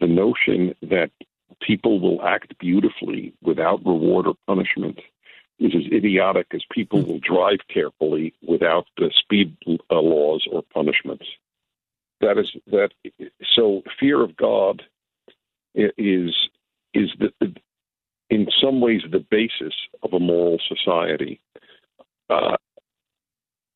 The 0.00 0.06
notion 0.06 0.74
that 0.82 1.10
people 1.60 2.00
will 2.00 2.22
act 2.22 2.58
beautifully 2.58 3.32
without 3.42 3.84
reward 3.86 4.26
or 4.26 4.34
punishment 4.46 4.98
is 5.58 5.72
as 5.74 5.92
idiotic 5.92 6.46
as 6.52 6.62
people 6.72 7.02
hmm. 7.02 7.08
will 7.08 7.20
drive 7.20 7.60
carefully 7.72 8.34
without 8.46 8.86
the 8.96 9.10
speed 9.16 9.56
uh, 9.68 10.00
laws 10.00 10.46
or 10.50 10.62
punishments. 10.74 11.26
That 12.20 12.38
is 12.38 12.50
that. 12.70 12.90
So 13.54 13.82
fear 13.98 14.22
of 14.22 14.36
God 14.36 14.82
is 15.74 16.34
is 16.94 17.10
the, 17.18 17.32
in 18.28 18.46
some 18.62 18.80
ways 18.80 19.02
the 19.10 19.24
basis 19.30 19.74
of 20.02 20.12
a 20.12 20.20
moral 20.20 20.58
society. 20.68 21.40
Uh, 22.28 22.56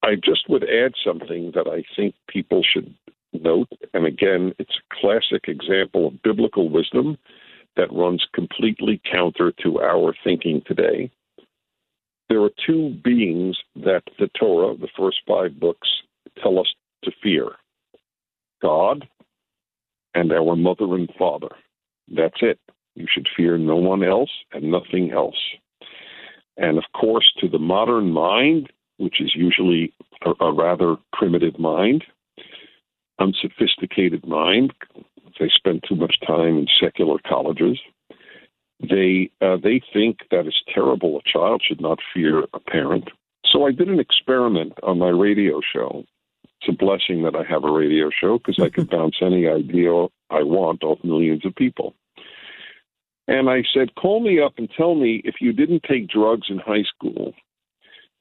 I 0.03 0.17
just 0.17 0.49
would 0.49 0.65
add 0.65 0.93
something 1.05 1.53
that 1.55 1.67
I 1.67 1.83
think 1.97 2.15
people 2.29 2.63
should 2.63 2.95
note. 3.33 3.69
And 3.95 4.07
again, 4.07 4.53
it's 4.59 4.77
a 4.79 5.01
classic 5.01 5.49
example 5.49 6.09
of 6.09 6.23
biblical 6.23 6.69
wisdom 6.69 7.17
that 7.77 7.93
runs 7.93 8.25
completely 8.35 9.01
counter 9.11 9.53
to 9.63 9.81
our 9.81 10.15
thinking 10.23 10.63
today. 10.67 11.11
There 12.29 12.43
are 12.43 12.51
two 12.67 12.97
beings 13.03 13.57
that 13.77 14.03
the 14.19 14.29
Torah, 14.39 14.77
the 14.77 14.89
first 14.97 15.19
five 15.27 15.59
books, 15.59 15.89
tell 16.43 16.59
us 16.59 16.73
to 17.05 17.11
fear 17.23 17.53
God 18.65 19.07
and 20.15 20.33
our 20.33 20.57
mother 20.57 20.95
and 20.95 21.11
father. 21.19 21.51
That's 22.09 22.41
it. 22.41 22.59
You 22.95 23.07
should 23.13 23.29
fear 23.37 23.59
no 23.59 23.77
one 23.77 24.03
else 24.03 24.31
and 24.53 24.71
nothing 24.71 25.13
else. 25.13 25.41
And 26.57 26.79
of 26.79 26.85
course, 26.99 27.31
to 27.41 27.49
the 27.49 27.59
modern 27.59 28.11
mind, 28.11 28.73
which 28.99 29.21
is 29.21 29.33
usually 29.35 29.93
a, 30.25 30.45
a 30.45 30.53
rather 30.53 30.97
primitive 31.13 31.59
mind, 31.59 32.05
unsophisticated 33.19 34.27
mind. 34.27 34.73
They 35.39 35.51
spend 35.53 35.83
too 35.89 35.97
much 35.97 36.17
time 36.27 36.59
in 36.59 36.67
secular 36.81 37.19
colleges. 37.27 37.79
They 38.81 39.31
uh, 39.41 39.57
they 39.63 39.81
think 39.93 40.19
that 40.31 40.47
it's 40.47 40.63
terrible. 40.73 41.19
A 41.19 41.29
child 41.29 41.63
should 41.67 41.81
not 41.81 41.99
fear 42.13 42.45
a 42.55 42.61
parent. 42.61 43.11
So 43.45 43.67
I 43.67 43.73
did 43.73 43.89
an 43.89 44.01
experiment 44.01 44.73
on 44.83 44.99
my 44.99 45.09
radio 45.09 45.61
show. 45.73 46.05
It's 46.65 46.75
a 46.75 46.85
blessing 46.85 47.23
that 47.25 47.37
I 47.37 47.45
have 47.45 47.65
a 47.65 47.71
radio 47.71 48.11
show 48.11 48.39
because 48.39 48.59
I 48.59 48.71
can 48.71 48.85
bounce 48.91 49.17
any 49.21 49.47
idea 49.47 49.91
I 50.31 50.43
want 50.43 50.83
off 50.83 51.05
millions 51.05 51.45
of 51.45 51.55
people. 51.55 51.95
And 53.27 53.49
I 53.49 53.65
said, 53.73 53.95
call 53.95 54.21
me 54.21 54.41
up 54.41 54.55
and 54.59 54.69
tell 54.77 54.95
me 54.95 55.23
if 55.25 55.37
you 55.41 55.53
didn't 55.53 55.83
take 55.89 56.09
drugs 56.09 56.49
in 56.51 56.59
high 56.59 56.85
school, 56.85 57.33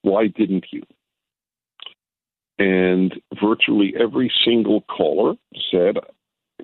why 0.01 0.27
didn't 0.27 0.65
you? 0.71 0.83
And 2.57 3.13
virtually 3.41 3.93
every 3.99 4.31
single 4.45 4.81
caller 4.81 5.35
said, 5.71 5.97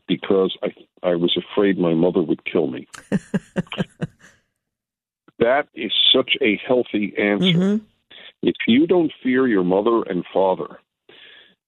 because 0.08 0.58
I, 0.64 0.70
I 1.04 1.16
was 1.16 1.38
afraid 1.38 1.78
my 1.78 1.94
mother 1.94 2.22
would 2.22 2.46
kill 2.46 2.68
me. 2.68 2.88
that 5.40 5.68
is 5.74 5.92
such 6.14 6.38
a 6.42 6.60
healthy 6.66 7.14
answer. 7.18 7.46
Mm-hmm. 7.46 7.86
If 8.42 8.56
you 8.68 8.88
don't 8.88 9.12
fear 9.22 9.48
your 9.48 9.66
mother 9.66 10.04
and 10.04 10.24
father, 10.34 10.80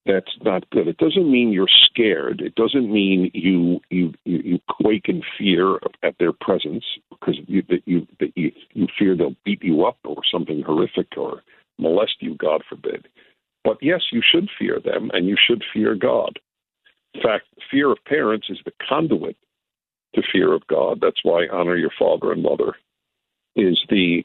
that's 0.06 0.32
not 0.44 0.70
good. 0.72 0.88
It 0.88 0.98
doesn't 0.98 1.32
mean 1.32 1.52
you're 1.52 1.68
scared. 1.86 2.42
It 2.42 2.56
doesn't 2.56 2.92
mean 2.92 3.30
you 3.34 3.80
you 3.90 4.14
you, 4.26 4.60
quake 4.68 5.08
in 5.08 5.22
fear 5.38 5.78
at 6.04 6.16
their 6.20 6.34
presence 6.34 6.84
because 7.10 7.38
you, 7.48 7.62
that 7.70 7.82
you 7.86 8.08
that 8.20 8.32
you, 8.36 8.52
you 8.74 8.88
fear 8.98 9.16
they'll 9.16 9.36
beat 9.46 9.64
you 9.64 9.86
up 9.86 9.98
or 10.04 10.22
something 10.32 10.64
horrific 10.64 11.08
or 11.18 11.44
molest 11.78 12.16
you, 12.20 12.36
God 12.36 12.64
forbid. 12.68 13.08
But 13.64 13.78
yes, 13.82 14.02
you 14.12 14.22
should 14.24 14.50
fear 14.58 14.80
them 14.84 15.12
and 15.14 15.28
you 15.28 15.38
should 15.38 15.64
fear 15.72 15.94
God. 15.94 16.40
In 17.14 17.22
fact, 17.22 17.46
fear 17.70 17.92
of 17.92 18.04
parents 18.06 18.48
is 18.50 18.60
the 18.66 18.72
conduit 18.88 19.38
to 20.16 20.22
fear 20.32 20.54
of 20.54 20.66
God. 20.68 21.00
That's 21.00 21.24
why 21.24 21.48
honor 21.52 21.76
your 21.76 21.92
father 21.98 22.32
and 22.32 22.42
mother 22.42 22.74
is 23.56 23.80
the 23.90 24.24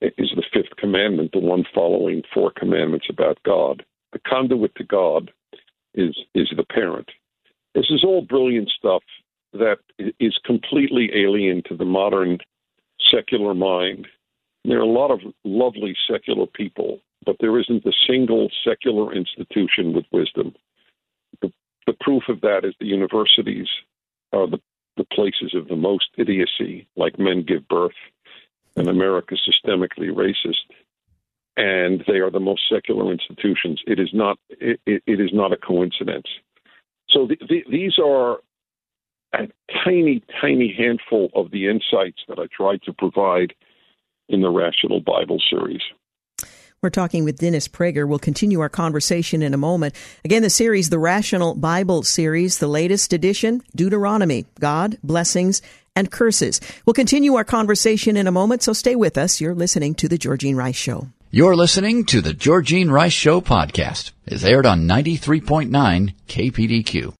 is 0.00 0.32
the 0.34 0.44
fifth 0.52 0.76
commandment, 0.78 1.30
the 1.32 1.38
one 1.38 1.64
following 1.74 2.22
four 2.32 2.52
commandments 2.56 3.06
about 3.08 3.38
God. 3.44 3.84
The 4.12 4.20
conduit 4.20 4.74
to 4.76 4.84
God 4.84 5.30
is 5.94 6.16
is 6.34 6.50
the 6.56 6.64
parent. 6.64 7.08
This 7.74 7.86
is 7.90 8.04
all 8.04 8.22
brilliant 8.22 8.70
stuff 8.70 9.02
that 9.52 9.78
is 10.20 10.38
completely 10.44 11.10
alien 11.14 11.62
to 11.68 11.76
the 11.76 11.84
modern 11.84 12.38
secular 13.10 13.54
mind. 13.54 14.06
There 14.64 14.78
are 14.78 14.82
a 14.82 14.86
lot 14.86 15.10
of 15.10 15.20
lovely 15.44 15.94
secular 16.10 16.46
people, 16.46 17.00
but 17.26 17.36
there 17.40 17.58
isn't 17.58 17.84
a 17.84 17.92
single 18.06 18.50
secular 18.64 19.12
institution 19.14 19.92
with 19.92 20.04
wisdom. 20.12 20.54
The, 21.40 21.52
the 21.86 21.94
proof 22.00 22.24
of 22.28 22.40
that 22.42 22.64
is 22.64 22.74
the 22.78 22.86
universities 22.86 23.68
are 24.32 24.46
the, 24.46 24.60
the 24.96 25.04
places 25.04 25.54
of 25.54 25.68
the 25.68 25.76
most 25.76 26.08
idiocy, 26.16 26.86
like 26.96 27.18
men 27.18 27.44
give 27.46 27.66
birth, 27.68 27.92
and 28.76 28.88
America 28.88 29.34
systemically 29.34 30.10
racist, 30.10 30.70
and 31.56 32.02
they 32.06 32.18
are 32.18 32.30
the 32.30 32.40
most 32.40 32.62
secular 32.72 33.12
institutions. 33.12 33.80
It 33.86 33.98
is 33.98 34.10
not. 34.12 34.38
It, 34.50 34.80
it 34.86 35.20
is 35.20 35.30
not 35.32 35.52
a 35.52 35.56
coincidence. 35.56 36.26
So 37.10 37.26
the, 37.26 37.36
the, 37.48 37.64
these 37.70 37.98
are 37.98 38.38
a 39.34 39.48
tiny, 39.84 40.22
tiny 40.40 40.74
handful 40.76 41.30
of 41.34 41.50
the 41.50 41.68
insights 41.68 42.20
that 42.28 42.38
I 42.38 42.46
tried 42.54 42.82
to 42.82 42.92
provide 42.92 43.54
in 44.28 44.40
the 44.40 44.50
Rational 44.50 45.00
Bible 45.00 45.40
series. 45.50 45.80
We're 46.82 46.90
talking 46.90 47.24
with 47.24 47.38
Dennis 47.38 47.68
Prager. 47.68 48.08
We'll 48.08 48.18
continue 48.18 48.58
our 48.60 48.68
conversation 48.68 49.40
in 49.40 49.54
a 49.54 49.56
moment. 49.56 49.94
Again, 50.24 50.42
the 50.42 50.50
series, 50.50 50.90
the 50.90 50.98
Rational 50.98 51.54
Bible 51.54 52.02
series, 52.02 52.58
the 52.58 52.66
latest 52.66 53.12
edition, 53.12 53.62
Deuteronomy, 53.76 54.46
God, 54.58 54.98
blessings, 55.04 55.62
and 55.94 56.10
curses. 56.10 56.60
We'll 56.84 56.94
continue 56.94 57.34
our 57.36 57.44
conversation 57.44 58.16
in 58.16 58.26
a 58.26 58.32
moment, 58.32 58.62
so 58.62 58.72
stay 58.72 58.96
with 58.96 59.16
us. 59.16 59.40
You're 59.40 59.54
listening 59.54 59.94
to 59.96 60.08
The 60.08 60.18
Georgene 60.18 60.56
Rice 60.56 60.74
Show. 60.74 61.06
You're 61.34 61.56
listening 61.56 62.04
to 62.08 62.20
The 62.20 62.34
Georgene 62.34 62.90
Rice 62.90 63.14
Show 63.14 63.40
podcast. 63.40 64.10
It's 64.26 64.44
aired 64.44 64.66
on 64.66 64.82
93.9 64.82 66.12
KPDQ. 66.28 67.14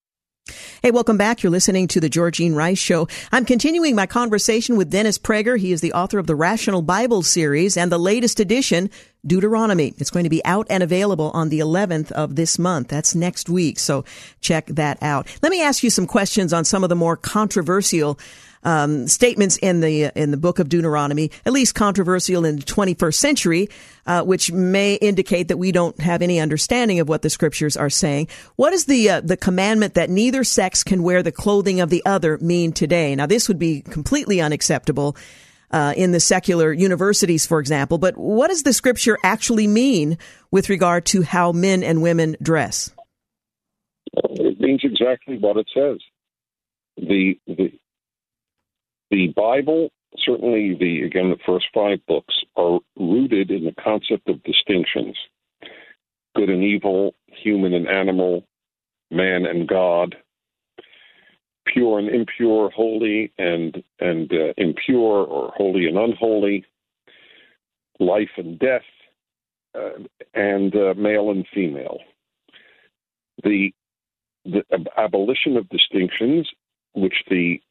Hey, 0.83 0.91
welcome 0.91 1.17
back. 1.17 1.41
You're 1.41 1.51
listening 1.51 1.87
to 1.87 1.99
the 1.99 2.11
Georgene 2.11 2.53
Rice 2.53 2.77
Show. 2.77 3.07
I'm 3.31 3.43
continuing 3.43 3.95
my 3.95 4.05
conversation 4.05 4.77
with 4.77 4.91
Dennis 4.91 5.17
Prager. 5.17 5.57
He 5.57 5.71
is 5.71 5.81
the 5.81 5.93
author 5.93 6.19
of 6.19 6.27
the 6.27 6.35
Rational 6.35 6.83
Bible 6.83 7.23
series 7.23 7.75
and 7.75 7.91
the 7.91 7.97
latest 7.97 8.39
edition, 8.39 8.91
Deuteronomy. 9.25 9.95
It's 9.97 10.11
going 10.11 10.25
to 10.25 10.29
be 10.29 10.45
out 10.45 10.67
and 10.69 10.83
available 10.83 11.31
on 11.33 11.49
the 11.49 11.61
11th 11.61 12.11
of 12.11 12.35
this 12.35 12.59
month. 12.59 12.89
That's 12.89 13.15
next 13.15 13.49
week. 13.49 13.79
So 13.79 14.05
check 14.41 14.67
that 14.67 15.01
out. 15.01 15.25
Let 15.41 15.49
me 15.49 15.63
ask 15.63 15.81
you 15.81 15.89
some 15.89 16.05
questions 16.05 16.53
on 16.53 16.65
some 16.65 16.83
of 16.83 16.89
the 16.89 16.95
more 16.95 17.17
controversial 17.17 18.19
um, 18.63 19.07
statements 19.07 19.57
in 19.57 19.81
the 19.81 20.11
in 20.15 20.31
the 20.31 20.37
book 20.37 20.59
of 20.59 20.69
Deuteronomy, 20.69 21.31
at 21.45 21.53
least 21.53 21.75
controversial 21.75 22.45
in 22.45 22.57
the 22.57 22.63
21st 22.63 23.15
century, 23.15 23.69
uh, 24.05 24.23
which 24.23 24.51
may 24.51 24.95
indicate 24.95 25.47
that 25.49 25.57
we 25.57 25.71
don't 25.71 25.99
have 25.99 26.21
any 26.21 26.39
understanding 26.39 26.99
of 26.99 27.09
what 27.09 27.21
the 27.21 27.29
scriptures 27.29 27.77
are 27.77 27.89
saying. 27.89 28.27
What 28.55 28.71
does 28.71 28.85
the 28.85 29.09
uh, 29.09 29.21
the 29.21 29.37
commandment 29.37 29.95
that 29.95 30.09
neither 30.09 30.43
sex 30.43 30.83
can 30.83 31.03
wear 31.03 31.23
the 31.23 31.31
clothing 31.31 31.79
of 31.79 31.89
the 31.89 32.03
other 32.05 32.37
mean 32.39 32.71
today? 32.71 33.15
Now, 33.15 33.25
this 33.25 33.47
would 33.47 33.59
be 33.59 33.81
completely 33.81 34.41
unacceptable. 34.41 35.15
Uh, 35.71 35.91
in 35.97 36.11
the 36.11 36.19
secular 36.19 36.71
universities, 36.71 37.47
for 37.47 37.59
example, 37.59 37.97
but 37.97 38.15
what 38.15 38.49
does 38.49 38.61
the 38.61 38.73
scripture 38.73 39.17
actually 39.23 39.65
mean 39.65 40.19
with 40.51 40.69
regard 40.69 41.03
to 41.03 41.23
how 41.23 41.51
men 41.51 41.81
and 41.81 42.03
women 42.03 42.37
dress? 42.43 42.91
It 44.13 44.59
means 44.59 44.81
exactly 44.83 45.39
what 45.39 45.57
it 45.57 45.65
says. 45.73 45.97
The 46.97 47.39
the 47.47 47.71
the 49.13 49.27
Bible, 49.35 49.91
certainly 50.17 50.75
the 50.79 51.03
again 51.03 51.29
the 51.29 51.37
first 51.45 51.67
five 51.71 51.99
books, 52.07 52.33
are 52.55 52.79
rooted 52.97 53.51
in 53.51 53.63
the 53.63 53.75
concept 53.81 54.27
of 54.27 54.41
distinctions: 54.43 55.15
good 56.35 56.49
and 56.49 56.63
evil, 56.63 57.13
human 57.27 57.75
and 57.75 57.87
animal, 57.87 58.47
man 59.11 59.45
and 59.45 59.67
God, 59.67 60.15
pure 61.67 61.99
and 61.99 62.09
impure, 62.09 62.71
holy 62.71 63.31
and 63.37 63.83
and 63.99 64.31
uh, 64.33 64.53
impure, 64.57 65.25
or 65.25 65.53
holy 65.55 65.85
and 65.85 65.97
unholy, 65.97 66.65
life 67.99 68.31
and 68.37 68.57
death, 68.57 68.81
uh, 69.75 69.99
and 70.33 70.75
uh, 70.75 70.95
male 70.97 71.29
and 71.29 71.45
female. 71.53 71.99
The 73.43 73.71
the 74.45 74.63
abolition 74.97 75.55
of 75.55 75.69
distinctions, 75.69 76.49
which 76.95 77.23
the 77.29 77.61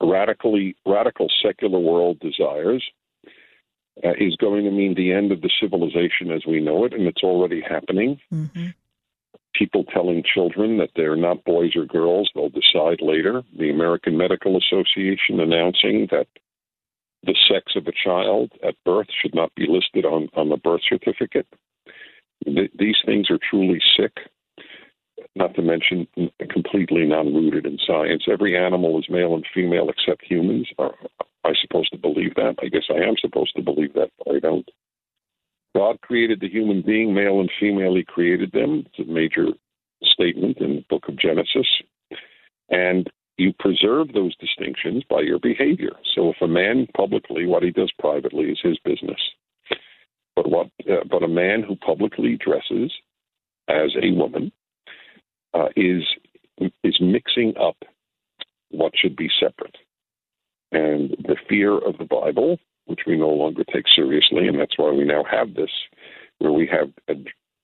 radically 0.00 0.76
radical 0.86 1.28
secular 1.42 1.78
world 1.78 2.18
desires, 2.20 2.84
uh, 4.02 4.12
is 4.18 4.36
going 4.36 4.64
to 4.64 4.70
mean 4.70 4.94
the 4.94 5.12
end 5.12 5.30
of 5.30 5.40
the 5.40 5.50
civilization 5.60 6.32
as 6.32 6.44
we 6.46 6.60
know 6.60 6.84
it, 6.84 6.92
and 6.92 7.06
it's 7.06 7.22
already 7.22 7.60
happening. 7.60 8.18
Mm-hmm. 8.32 8.68
People 9.54 9.84
telling 9.84 10.24
children 10.24 10.78
that 10.78 10.90
they're 10.96 11.16
not 11.16 11.44
boys 11.44 11.76
or 11.76 11.84
girls, 11.84 12.28
they'll 12.34 12.48
decide 12.48 13.00
later. 13.00 13.42
The 13.56 13.70
American 13.70 14.16
Medical 14.16 14.56
Association 14.56 15.38
announcing 15.38 16.08
that 16.10 16.26
the 17.22 17.36
sex 17.48 17.72
of 17.76 17.86
a 17.86 17.92
child 17.92 18.50
at 18.66 18.74
birth 18.84 19.06
should 19.22 19.34
not 19.34 19.54
be 19.54 19.66
listed 19.68 20.04
on, 20.04 20.28
on 20.34 20.48
the 20.48 20.56
birth 20.56 20.82
certificate. 20.88 21.46
Th- 22.44 22.70
these 22.76 22.96
things 23.06 23.30
are 23.30 23.38
truly 23.48 23.80
sick 23.96 24.12
not 25.36 25.54
to 25.54 25.62
mention 25.62 26.06
completely 26.50 27.04
non-rooted 27.04 27.66
in 27.66 27.78
science. 27.84 28.24
Every 28.30 28.56
animal 28.56 28.98
is 28.98 29.06
male 29.08 29.34
and 29.34 29.44
female 29.52 29.88
except 29.88 30.24
humans. 30.24 30.68
Are 30.78 30.94
I 31.44 31.52
supposed 31.60 31.90
to 31.92 31.98
believe 31.98 32.34
that? 32.36 32.56
I 32.62 32.68
guess 32.68 32.84
I 32.88 33.06
am 33.06 33.16
supposed 33.20 33.54
to 33.56 33.62
believe 33.62 33.94
that, 33.94 34.10
but 34.18 34.36
I 34.36 34.38
don't. 34.38 34.68
God 35.74 36.00
created 36.02 36.40
the 36.40 36.48
human 36.48 36.82
being, 36.82 37.14
male 37.14 37.40
and 37.40 37.50
female. 37.58 37.96
He 37.96 38.04
created 38.04 38.52
them. 38.52 38.84
It's 38.86 39.08
a 39.08 39.12
major 39.12 39.48
statement 40.02 40.58
in 40.58 40.76
the 40.76 40.84
book 40.88 41.08
of 41.08 41.18
Genesis. 41.18 41.66
And 42.70 43.10
you 43.36 43.52
preserve 43.58 44.12
those 44.12 44.36
distinctions 44.36 45.02
by 45.10 45.20
your 45.20 45.40
behavior. 45.40 45.92
So 46.14 46.30
if 46.30 46.36
a 46.40 46.46
man 46.46 46.86
publicly, 46.96 47.46
what 47.46 47.64
he 47.64 47.70
does 47.70 47.90
privately 47.98 48.44
is 48.44 48.60
his 48.62 48.78
business. 48.84 49.20
But 50.36 50.48
what? 50.48 50.68
Uh, 50.88 51.04
but 51.10 51.24
a 51.24 51.28
man 51.28 51.62
who 51.62 51.76
publicly 51.76 52.36
dresses 52.36 52.92
as 53.68 53.90
a 54.00 54.12
woman 54.12 54.52
uh, 55.54 55.68
is 55.76 56.02
is 56.82 56.96
mixing 57.00 57.54
up 57.56 57.76
what 58.70 58.92
should 58.96 59.16
be 59.16 59.30
separate. 59.40 59.76
And 60.72 61.10
the 61.18 61.36
fear 61.48 61.78
of 61.78 61.98
the 61.98 62.04
Bible, 62.04 62.58
which 62.86 63.00
we 63.06 63.16
no 63.16 63.28
longer 63.28 63.64
take 63.72 63.84
seriously, 63.94 64.48
and 64.48 64.58
that's 64.58 64.76
why 64.76 64.90
we 64.90 65.04
now 65.04 65.24
have 65.30 65.54
this, 65.54 65.70
where 66.38 66.52
we 66.52 66.66
have 66.66 66.90
a 67.08 67.14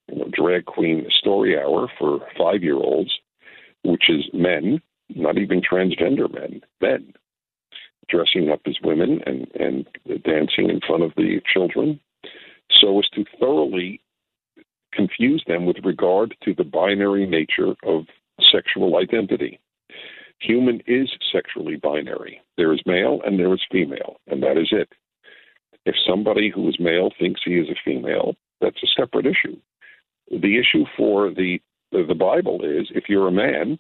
you 0.09 0.19
know, 0.19 0.29
drag 0.33 0.67
queen 0.67 1.07
story 1.11 1.59
hour 1.59 1.89
for 1.99 2.21
five 2.39 2.63
year 2.63 2.77
olds, 2.77 3.13
which 3.85 4.05
is 4.09 4.25
men, 4.33 4.81
not 5.15 5.39
even 5.39 5.61
transgender 5.61 6.33
men, 6.33 6.61
men 6.81 7.13
dressing 8.09 8.51
up 8.51 8.61
as 8.67 8.77
women 8.83 9.21
and, 9.25 9.47
and 9.55 9.87
dancing 10.25 10.69
in 10.69 10.81
front 10.87 11.03
of 11.03 11.13
the 11.17 11.41
children 11.53 12.01
so 12.71 12.99
as 12.99 13.09
to 13.11 13.25
thoroughly 13.39 14.01
confuse 14.93 15.43
them 15.47 15.67
with 15.67 15.77
regard 15.85 16.35
to 16.45 16.55
the 16.55 16.65
binary 16.65 17.27
nature 17.27 17.75
of 17.85 18.05
sexual 18.53 18.97
identity. 18.97 19.61
Human 20.41 20.81
is 20.87 21.11
sexually 21.33 21.77
binary. 21.77 22.41
There 22.57 22.73
is 22.73 22.81
male 22.87 23.21
and 23.25 23.39
there 23.39 23.53
is 23.53 23.61
female, 23.71 24.17
and 24.27 24.43
that 24.43 24.57
is 24.57 24.69
it. 24.73 24.89
If 25.85 25.95
somebody 26.07 26.51
who 26.51 26.69
is 26.69 26.79
male 26.81 27.11
thinks 27.19 27.41
he 27.45 27.55
is 27.59 27.69
a 27.69 27.81
female, 27.85 28.35
that's 28.61 28.83
a 28.83 29.01
separate 29.01 29.27
issue. 29.27 29.57
The 30.31 30.59
issue 30.59 30.85
for 30.97 31.31
the 31.31 31.61
the 31.93 32.15
Bible 32.15 32.61
is 32.63 32.87
if 32.95 33.09
you're 33.09 33.27
a 33.27 33.33
man 33.33 33.77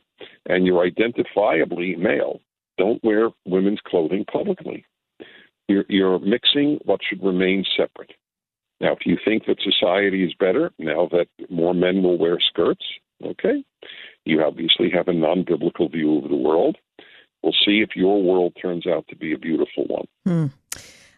and 0.47 0.67
you're 0.67 0.85
identifiably 0.85 1.97
male, 1.97 2.41
don't 2.77 3.03
wear 3.05 3.31
women's 3.45 3.79
clothing 3.87 4.25
publicly. 4.25 4.85
You're, 5.69 5.85
you're 5.89 6.19
mixing 6.19 6.81
what 6.85 7.01
should 7.09 7.23
remain 7.23 7.65
separate. 7.77 8.13
Now, 8.81 8.93
if 8.93 9.01
you 9.05 9.19
think 9.25 9.45
that 9.47 9.59
society 9.61 10.25
is 10.25 10.33
better 10.39 10.73
now 10.79 11.09
that 11.13 11.27
more 11.51 11.75
men 11.75 12.03
will 12.03 12.19
wear 12.19 12.39
skirts, 12.41 12.85
okay, 13.25 13.63
you 14.25 14.43
obviously 14.43 14.91
have 14.91 15.09
a 15.09 15.13
non 15.13 15.45
biblical 15.47 15.89
view 15.89 16.19
of 16.19 16.31
the 16.31 16.37
world. 16.37 16.77
We'll 17.43 17.53
see 17.53 17.83
if 17.83 17.97
your 17.97 18.23
world 18.23 18.55
turns 18.61 18.87
out 18.87 19.07
to 19.09 19.17
be 19.17 19.33
a 19.33 19.39
beautiful 19.39 19.85
one. 19.87 20.07
Hmm. 20.27 20.47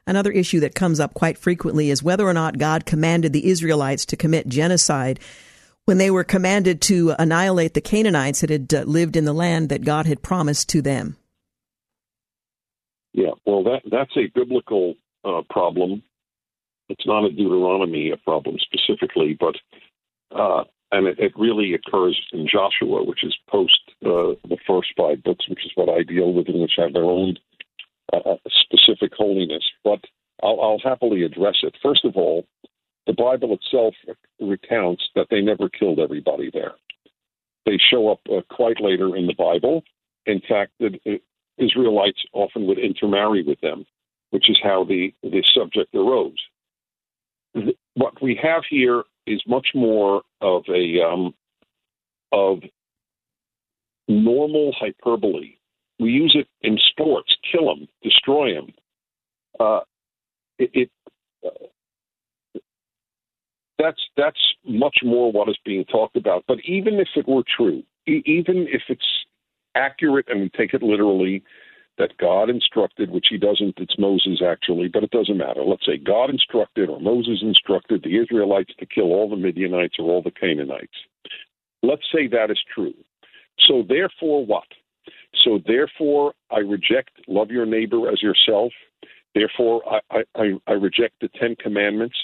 Another 0.07 0.33
issue 0.33 0.61
that 0.61 0.75
comes 0.75 0.99
up 0.99 1.15
quite 1.15 1.39
frequently 1.39 1.91
is 1.91 2.03
whether 2.03 2.27
or 2.27 2.33
not 2.33 2.59
God 2.59 2.87
commanded 2.87 3.33
the 3.33 3.49
Israelites 3.49 4.05
to 4.07 4.17
commit 4.17 4.49
genocide 4.49 5.21
when 5.85 5.99
they 5.99 6.11
were 6.11 6.25
commanded 6.25 6.81
to 6.83 7.15
annihilate 7.19 7.75
the 7.75 7.81
Canaanites 7.81 8.41
that 8.41 8.51
had 8.51 8.73
uh, 8.73 8.83
lived 8.83 9.17
in 9.17 9.25
the 9.25 9.33
land 9.33 9.69
that 9.69 9.85
God 9.85 10.07
had 10.07 10.23
promised 10.23 10.69
to 10.71 10.83
them. 10.83 11.17
Yeah, 13.13 13.33
well, 13.45 13.63
that 13.65 13.83
that's 13.91 14.17
a 14.17 14.31
biblical 14.35 14.95
uh, 15.25 15.43
problem 15.51 16.03
it's 16.93 17.07
not 17.07 17.25
a 17.25 17.31
Deuteronomy 17.31 18.13
problem 18.25 18.57
specifically, 18.61 19.37
but 19.39 19.57
uh, 20.31 20.65
and 20.93 21.07
it, 21.07 21.19
it, 21.19 21.33
really 21.37 21.73
occurs 21.73 22.21
in 22.33 22.47
Joshua, 22.47 23.03
which 23.03 23.25
is 23.25 23.35
post 23.49 23.81
uh, 24.05 24.37
the 24.49 24.59
first 24.67 24.89
five 24.97 25.23
books, 25.23 25.49
which 25.49 25.65
is 25.65 25.73
what 25.75 25.89
I 25.89 26.03
deal 26.03 26.33
with, 26.33 26.49
and 26.49 26.61
which 26.61 26.75
have 26.77 26.93
their 26.93 27.05
own 27.05 27.39
uh, 28.13 28.19
uh, 28.19 28.37
specific 28.63 29.13
holiness. 29.17 29.65
But 29.83 30.01
I'll, 30.43 30.61
I'll 30.61 30.81
happily 30.83 31.23
address 31.23 31.57
it. 31.63 31.77
First 31.83 32.05
of 32.05 32.17
all, 32.17 32.45
the 33.07 33.15
Bible 33.15 33.59
itself 33.59 33.95
recounts 34.39 35.03
that 35.15 35.27
they 35.31 35.41
never 35.41 35.69
killed 35.69 35.99
everybody 35.99 36.51
there. 36.53 36.73
They 37.65 37.79
show 37.91 38.11
up 38.11 38.21
uh, 38.31 38.43
quite 38.55 38.81
later 38.81 39.17
in 39.17 39.27
the 39.27 39.35
Bible. 39.35 39.83
In 40.27 40.41
fact, 40.47 40.73
uh, 40.83 40.89
Israelites 41.59 42.23
often 42.33 42.67
would 42.67 42.79
intermarry 42.79 43.43
with 43.43 43.61
them, 43.61 43.87
which 44.31 44.51
is 44.51 44.59
how 44.63 44.85
the, 44.85 45.13
the 45.23 45.43
subject 45.55 45.95
arose 45.95 46.37
what 47.95 48.21
we 48.23 48.39
have 48.43 48.63
here 48.69 49.05
is 49.27 49.43
much 49.47 49.69
more 49.75 50.23
of 50.41 50.65
a 50.69 51.03
um, 51.03 51.35
of 52.33 52.59
normal 54.09 54.75
hyperbole. 54.79 55.57
We 55.99 56.11
use 56.11 56.37
it 56.39 56.49
in 56.67 56.79
sports: 56.91 57.35
kill 57.51 57.67
them, 57.67 57.89
destroy 58.03 58.55
them. 58.55 58.69
Uh, 59.61 59.81
it, 60.59 60.71
it 60.75 60.91
uh, 61.45 61.67
that's 63.79 64.01
that's 64.17 64.41
much 64.67 64.99
more 65.05 65.31
what 65.33 65.49
is 65.49 65.59
being 65.65 65.85
talked 65.85 66.17
about. 66.17 66.45
But 66.47 66.59
even 66.65 66.95
if 66.95 67.09
it 67.17 67.29
were 67.29 67.43
true, 67.57 67.83
e- 68.07 68.23
even 68.25 68.67
if 68.69 68.83
it's 68.89 69.07
accurate 69.75 70.27
and 70.29 70.41
we 70.41 70.49
take 70.51 70.75
it 70.75 70.83
literally, 70.83 71.43
that 72.03 72.19
God 72.19 72.51
instructed, 72.51 73.11
which 73.11 73.27
he 73.31 73.39
doesn't, 73.39 73.75
it's 73.79 73.97
Moses 73.97 74.43
actually, 74.45 74.89
but 74.89 75.05
it 75.05 75.13
doesn't 75.13 75.37
matter. 75.37 75.63
Let's 75.63 75.87
say 75.87 75.99
God 75.99 76.31
instructed 76.31 76.91
or 76.91 77.01
Moses 77.01 77.39
instructed 77.43 78.03
the 78.03 78.19
Israelites 78.21 78.73
to 78.81 78.87
kill 78.87 79.13
all 79.13 79.31
the 79.31 79.37
Midianites 79.37 79.95
or 80.01 80.11
all 80.11 80.21
the 80.21 80.33
Canaanites. 80.33 80.97
Let's 81.85 82.03
say 82.13 82.27
that 82.27 82.51
is 82.51 82.59
true. 82.75 82.95
So 83.69 83.85
therefore, 83.89 84.45
what? 84.45 84.67
So 85.45 85.61
therefore, 85.65 86.35
I 86.51 86.59
reject 86.59 87.11
love 87.29 87.53
your 87.53 87.67
neighbor 87.67 88.11
as 88.11 88.21
yourself. 88.21 88.73
Therefore, 89.37 89.83
I, 90.11 90.23
I, 90.35 90.45
I 90.67 90.73
reject 90.73 91.15
the 91.21 91.29
Ten 91.41 91.55
Commandments. 91.63 92.17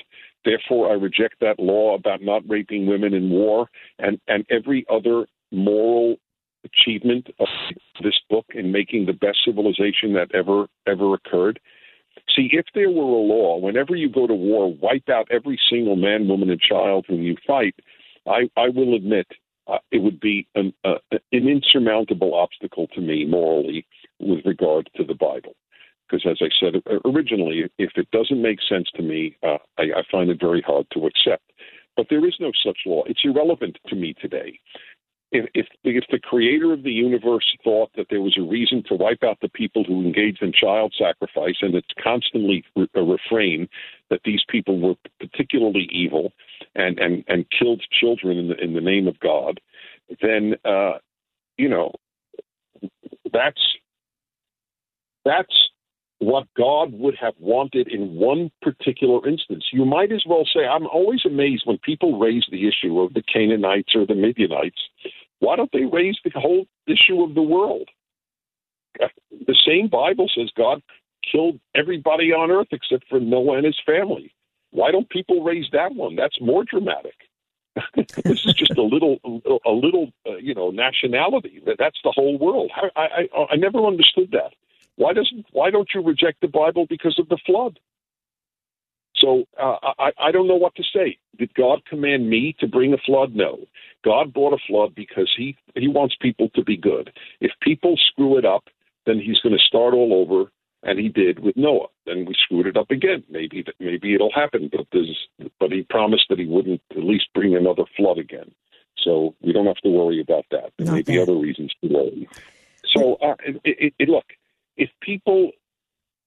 Therefore, 0.44 0.90
I 0.90 0.94
reject 0.94 1.36
that 1.40 1.60
law 1.60 1.94
about 1.94 2.20
not 2.20 2.42
raping 2.48 2.88
women 2.88 3.14
in 3.14 3.30
war 3.30 3.68
and, 4.00 4.20
and 4.26 4.44
every 4.50 4.84
other 4.90 5.26
moral 5.52 6.16
achievement 6.64 7.28
of 7.38 7.48
this 8.02 8.18
book 8.28 8.46
in 8.54 8.72
making 8.72 9.06
the 9.06 9.12
best 9.12 9.38
civilization 9.44 10.14
that 10.14 10.34
ever 10.34 10.66
ever 10.86 11.14
occurred. 11.14 11.61
See, 12.34 12.50
if 12.52 12.66
there 12.74 12.90
were 12.90 13.02
a 13.02 13.26
law, 13.26 13.59
whenever 13.59 13.94
you 13.94 14.09
go 14.09 14.26
to 14.26 14.34
war, 14.34 14.74
wipe 14.74 15.09
out 15.09 15.28
every 15.30 15.59
single 15.70 15.96
man, 15.96 16.28
woman, 16.28 16.50
and 16.50 16.61
child 16.61 17.06
whom 17.09 17.22
you 17.22 17.36
fight, 17.46 17.74
I, 18.26 18.50
I 18.56 18.68
will 18.68 18.94
admit 18.94 19.26
uh, 19.66 19.78
it 19.92 20.02
would 20.02 20.20
be 20.20 20.46
an, 20.54 20.72
uh, 20.84 20.98
an 21.12 21.48
insurmountable 21.48 22.34
obstacle 22.34 22.86
to 22.88 23.00
me 23.00 23.24
morally 23.24 23.86
with 24.18 24.44
regard 24.44 24.90
to 24.96 25.04
the 25.04 25.14
Bible. 25.14 25.54
Because, 26.09 26.26
as 26.28 26.38
I 26.40 26.48
said 26.59 26.82
originally, 27.04 27.64
if 27.78 27.90
it 27.96 28.11
doesn't 28.11 28.40
make 28.40 28.59
sense 28.66 28.88
to 28.96 29.02
me, 29.02 29.36
uh, 29.42 29.59
I, 29.78 29.82
I 29.82 30.02
find 30.11 30.30
it 30.30 30.40
very 30.40 30.62
hard 30.62 30.86
to 30.94 31.06
accept. 31.06 31.44
But 31.96 32.06
there 32.09 32.26
is 32.26 32.34
no 32.40 32.50
such 32.64 32.78
law. 32.86 33.04
It's 33.06 33.20
irrelevant 33.24 33.78
to 33.88 33.96
me 33.96 34.14
today 34.20 34.59
if, 35.30 35.48
if, 35.54 35.66
if 35.84 36.04
the 36.10 36.18
creator 36.18 36.72
of 36.72 36.82
the 36.82 36.92
universe 36.92 37.44
thought 37.62 37.90
that 37.96 38.06
there 38.08 38.20
was 38.20 38.36
a 38.38 38.42
reason 38.42 38.82
to 38.88 38.94
wipe 38.94 39.22
out 39.22 39.38
the 39.42 39.48
people 39.48 39.84
who 39.84 40.00
engaged 40.00 40.42
in 40.42 40.52
child 40.52 40.94
sacrifice, 40.98 41.56
and 41.60 41.74
it's 41.74 41.88
constantly 42.02 42.64
a 42.76 43.02
refrain 43.02 43.68
that 44.10 44.20
these 44.24 44.42
people 44.48 44.80
were 44.80 44.94
particularly 45.20 45.88
evil 45.92 46.32
and, 46.74 46.98
and, 46.98 47.24
and 47.28 47.44
killed 47.50 47.82
children 47.90 48.38
in 48.38 48.48
the, 48.48 48.56
in 48.56 48.74
the 48.74 48.80
name 48.80 49.06
of 49.06 49.18
God, 49.20 49.60
then, 50.22 50.54
uh, 50.64 50.98
you 51.58 51.68
know, 51.68 51.92
that's, 53.32 53.60
that's 55.24 55.68
what 56.20 56.46
God 56.56 56.92
would 56.92 57.14
have 57.20 57.34
wanted 57.38 57.88
in 57.88 58.16
one 58.16 58.50
particular 58.60 59.26
instance. 59.28 59.66
You 59.72 59.84
might 59.84 60.10
as 60.10 60.24
well 60.26 60.44
say, 60.52 60.66
I'm 60.66 60.86
always 60.88 61.20
amazed 61.24 61.62
when 61.64 61.78
people 61.78 62.18
raise 62.18 62.44
the 62.50 62.66
issue 62.66 63.00
of 63.00 63.14
the 63.14 63.22
Canaanites 63.22 63.94
or 63.94 64.04
the 64.04 64.16
Midianites 64.16 64.80
why 65.40 65.56
don't 65.56 65.70
they 65.72 65.84
raise 65.84 66.18
the 66.24 66.30
whole 66.34 66.66
issue 66.86 67.22
of 67.22 67.34
the 67.34 67.42
world? 67.42 67.88
The 68.98 69.56
same 69.66 69.88
Bible 69.88 70.28
says 70.34 70.50
God 70.56 70.82
killed 71.30 71.60
everybody 71.74 72.32
on 72.32 72.50
earth 72.50 72.68
except 72.72 73.08
for 73.08 73.20
Noah 73.20 73.58
and 73.58 73.66
his 73.66 73.78
family. 73.86 74.32
Why 74.70 74.90
don't 74.90 75.08
people 75.08 75.44
raise 75.44 75.66
that 75.72 75.94
one? 75.94 76.16
That's 76.16 76.40
more 76.40 76.64
dramatic. 76.64 77.14
this 78.24 78.44
is 78.44 78.54
just 78.54 78.76
a 78.76 78.82
little, 78.82 79.18
a 79.64 79.70
little, 79.70 80.10
uh, 80.28 80.36
you 80.36 80.52
know, 80.54 80.70
nationality. 80.70 81.62
That's 81.64 81.98
the 82.02 82.10
whole 82.10 82.36
world. 82.36 82.72
I, 82.96 83.28
I, 83.32 83.46
I 83.52 83.56
never 83.56 83.84
understood 83.86 84.32
that. 84.32 84.52
Why 84.99 85.12
doesn't? 85.12 85.46
Why 85.53 85.70
don't 85.70 85.88
you 85.94 86.03
reject 86.03 86.40
the 86.40 86.49
Bible 86.49 86.84
because 86.88 87.18
of 87.18 87.28
the 87.28 87.38
flood? 87.46 87.78
So 89.14 89.44
uh, 89.61 89.76
I, 89.99 90.11
I 90.18 90.32
don't 90.32 90.49
know 90.49 90.57
what 90.57 90.74
to 90.74 90.82
say. 90.94 91.18
Did 91.38 91.55
God 91.55 91.84
command 91.86 92.28
me 92.28 92.55
to 92.59 92.66
bring 92.66 92.92
a 92.92 92.99
flood? 92.99 93.34
No. 93.34 93.61
God 94.05 94.32
brought 94.32 94.53
a 94.53 94.64
flood 94.68 94.94
because 94.94 95.32
he 95.36 95.57
he 95.76 95.88
wants 95.88 96.16
people 96.20 96.49
to 96.57 96.64
be 96.64 96.76
good. 96.76 97.12
If 97.40 97.53
people 97.62 97.96
screw 98.11 98.38
it 98.38 98.44
up, 98.44 98.64
then 99.07 99.20
he's 99.24 99.38
going 99.40 99.57
to 99.57 99.64
start 99.64 99.94
all 99.94 100.12
over, 100.14 100.51
and 100.82 100.99
he 100.99 101.09
did 101.09 101.38
with 101.38 101.57
Noah. 101.57 101.88
Then 102.05 102.24
we 102.26 102.34
screwed 102.34 102.66
it 102.66 102.76
up 102.76 102.90
again. 102.90 103.22
Maybe 103.30 103.62
that 103.62 103.74
maybe 103.78 104.14
it'll 104.14 104.32
happen, 104.32 104.68
but 104.70 104.86
there's 104.92 105.28
but 105.61 105.70
he 105.70 105.82
promised 105.82 106.26
that 106.28 106.40
he 106.40 106.46
wouldn't 106.46 106.82
at 106.90 107.05
least 107.05 107.26
bring 107.34 107.55
another 107.55 107.84
flood 107.96 108.18
again. 108.18 108.51
So 109.05 109.36
we 109.40 109.53
don't 109.53 109.66
have 109.66 109.76
to 109.84 109.90
worry 109.90 110.20
about 110.20 110.46
that. 110.51 110.72
There 110.76 110.92
may 110.92 111.03
be 111.03 111.20
other 111.20 111.36
reasons 111.36 111.72
to 111.82 111.88
worry. 111.88 112.28
So 112.96 113.14
uh, 113.16 113.34
it, 113.44 113.61
it, 113.64 113.94
it, 113.99 114.09
look, 114.09 114.24
if 114.78 114.90
people 115.02 115.50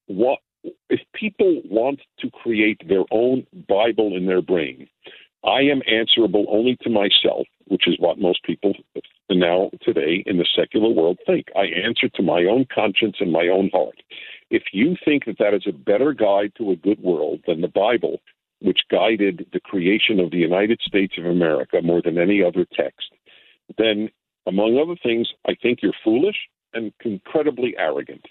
want 0.06 0.38
if 0.88 1.00
people 1.12 1.60
want 1.68 2.00
to 2.20 2.30
create 2.30 2.80
their 2.88 3.02
own 3.10 3.44
Bible 3.68 4.16
in 4.16 4.26
their 4.26 4.42
brain, 4.42 4.88
I 5.44 5.62
am 5.62 5.82
answerable 5.90 6.46
only 6.48 6.76
to 6.82 6.90
myself, 6.90 7.48
which 7.66 7.88
is 7.88 7.96
what 7.98 8.20
most 8.20 8.44
people 8.44 8.74
now 9.28 9.70
today 9.80 10.22
in 10.24 10.38
the 10.38 10.46
secular 10.54 10.90
world 10.90 11.18
think. 11.26 11.46
I 11.56 11.64
answer 11.64 12.08
to 12.10 12.22
my 12.22 12.44
own 12.44 12.66
conscience 12.72 13.16
and 13.18 13.32
my 13.32 13.48
own 13.48 13.70
heart. 13.72 14.00
If 14.50 14.62
you 14.72 14.96
think 15.04 15.24
that 15.24 15.38
that 15.38 15.54
is 15.54 15.64
a 15.66 15.72
better 15.72 16.12
guide 16.12 16.52
to 16.58 16.70
a 16.70 16.76
good 16.76 17.02
world 17.02 17.40
than 17.46 17.60
the 17.60 17.68
Bible, 17.68 18.20
which 18.60 18.80
guided 18.88 19.46
the 19.52 19.60
creation 19.60 20.20
of 20.20 20.30
the 20.30 20.36
United 20.36 20.80
States 20.80 21.14
of 21.18 21.26
America 21.26 21.80
more 21.82 22.02
than 22.02 22.18
any 22.18 22.40
other 22.44 22.64
text, 22.72 23.10
then, 23.78 24.10
among 24.46 24.78
other 24.78 24.96
things, 25.02 25.28
I 25.48 25.56
think 25.60 25.80
you're 25.82 25.92
foolish 26.04 26.36
and 26.74 26.92
incredibly 27.04 27.74
arrogant. 27.76 28.26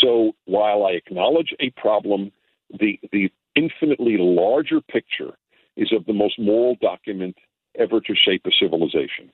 So 0.00 0.32
while 0.44 0.84
I 0.84 0.92
acknowledge 0.92 1.54
a 1.60 1.70
problem, 1.70 2.32
the, 2.78 2.98
the 3.12 3.30
infinitely 3.56 4.16
larger 4.18 4.80
picture 4.80 5.32
is 5.76 5.92
of 5.92 6.06
the 6.06 6.12
most 6.12 6.38
moral 6.38 6.76
document 6.80 7.36
ever 7.78 8.00
to 8.00 8.14
shape 8.14 8.42
a 8.46 8.50
civilization. 8.60 9.30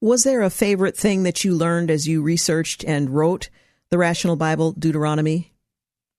Was 0.00 0.24
there 0.24 0.42
a 0.42 0.50
favorite 0.50 0.96
thing 0.96 1.22
that 1.22 1.44
you 1.44 1.54
learned 1.54 1.90
as 1.90 2.06
you 2.06 2.22
researched 2.22 2.84
and 2.84 3.10
wrote 3.10 3.48
the 3.88 3.98
Rational 3.98 4.36
Bible, 4.36 4.72
Deuteronomy? 4.72 5.52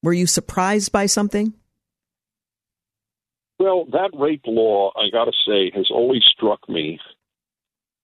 Were 0.01 0.13
you 0.13 0.25
surprised 0.25 0.91
by 0.91 1.05
something? 1.05 1.53
Well, 3.59 3.85
that 3.91 4.11
rape 4.13 4.43
law, 4.45 4.91
I 4.95 5.09
got 5.11 5.25
to 5.25 5.31
say, 5.47 5.71
has 5.75 5.89
always 5.91 6.23
struck 6.25 6.67
me 6.69 6.99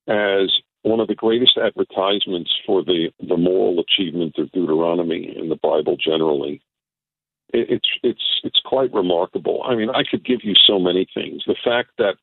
as 0.08 0.52
one 0.84 1.00
of 1.00 1.08
the 1.08 1.16
greatest 1.16 1.58
advertisements 1.58 2.52
for 2.66 2.84
the, 2.84 3.10
the 3.28 3.38
moral 3.38 3.80
achievement 3.80 4.36
of 4.38 4.52
Deuteronomy 4.52 5.34
in 5.36 5.50
the 5.50 5.56
Bible 5.56 5.98
generally. 5.98 6.62
It, 7.54 7.68
it's 7.70 7.90
it's 8.04 8.42
it's 8.44 8.62
quite 8.66 8.94
remarkable. 8.94 9.64
I 9.66 9.76
mean, 9.76 9.90
I 9.90 10.04
could 10.10 10.26
give 10.26 10.40
you 10.44 10.54
so 10.68 10.80
many 10.80 11.08
things. 11.14 11.44
The 11.48 11.56
fact 11.64 11.90
that 11.98 12.16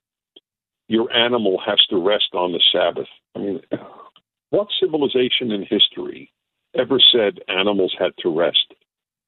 your 0.89 1.11
animal 1.13 1.61
has 1.65 1.79
to 1.89 2.05
rest 2.05 2.35
on 2.35 2.53
the 2.53 2.63
Sabbath. 2.73 3.09
I 3.35 3.39
mean, 3.39 3.61
what 4.51 4.69
civilization 4.79 5.53
in 5.53 5.65
history 5.69 6.33
ever 6.77 6.99
said 7.13 7.39
animals 7.49 7.95
had 7.99 8.13
to 8.19 8.37
rest? 8.37 8.75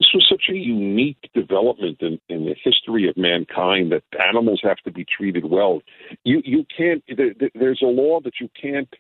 This 0.01 0.09
was 0.13 0.27
such 0.29 0.45
a 0.51 0.57
unique 0.57 1.31
development 1.33 1.99
in, 2.01 2.19
in 2.29 2.47
the 2.47 2.57
history 2.63 3.09
of 3.09 3.17
mankind 3.17 3.93
that 3.93 4.03
animals 4.21 4.61
have 4.65 4.79
to 4.79 4.91
be 4.91 5.05
treated 5.05 5.49
well. 5.49 5.81
You 6.25 6.43
you 6.45 6.67
can't. 6.77 7.03
There, 7.17 7.33
there's 7.55 7.83
a 7.83 7.87
law 7.87 8.21
that 8.25 8.41
you 8.41 8.51
can't 8.61 8.93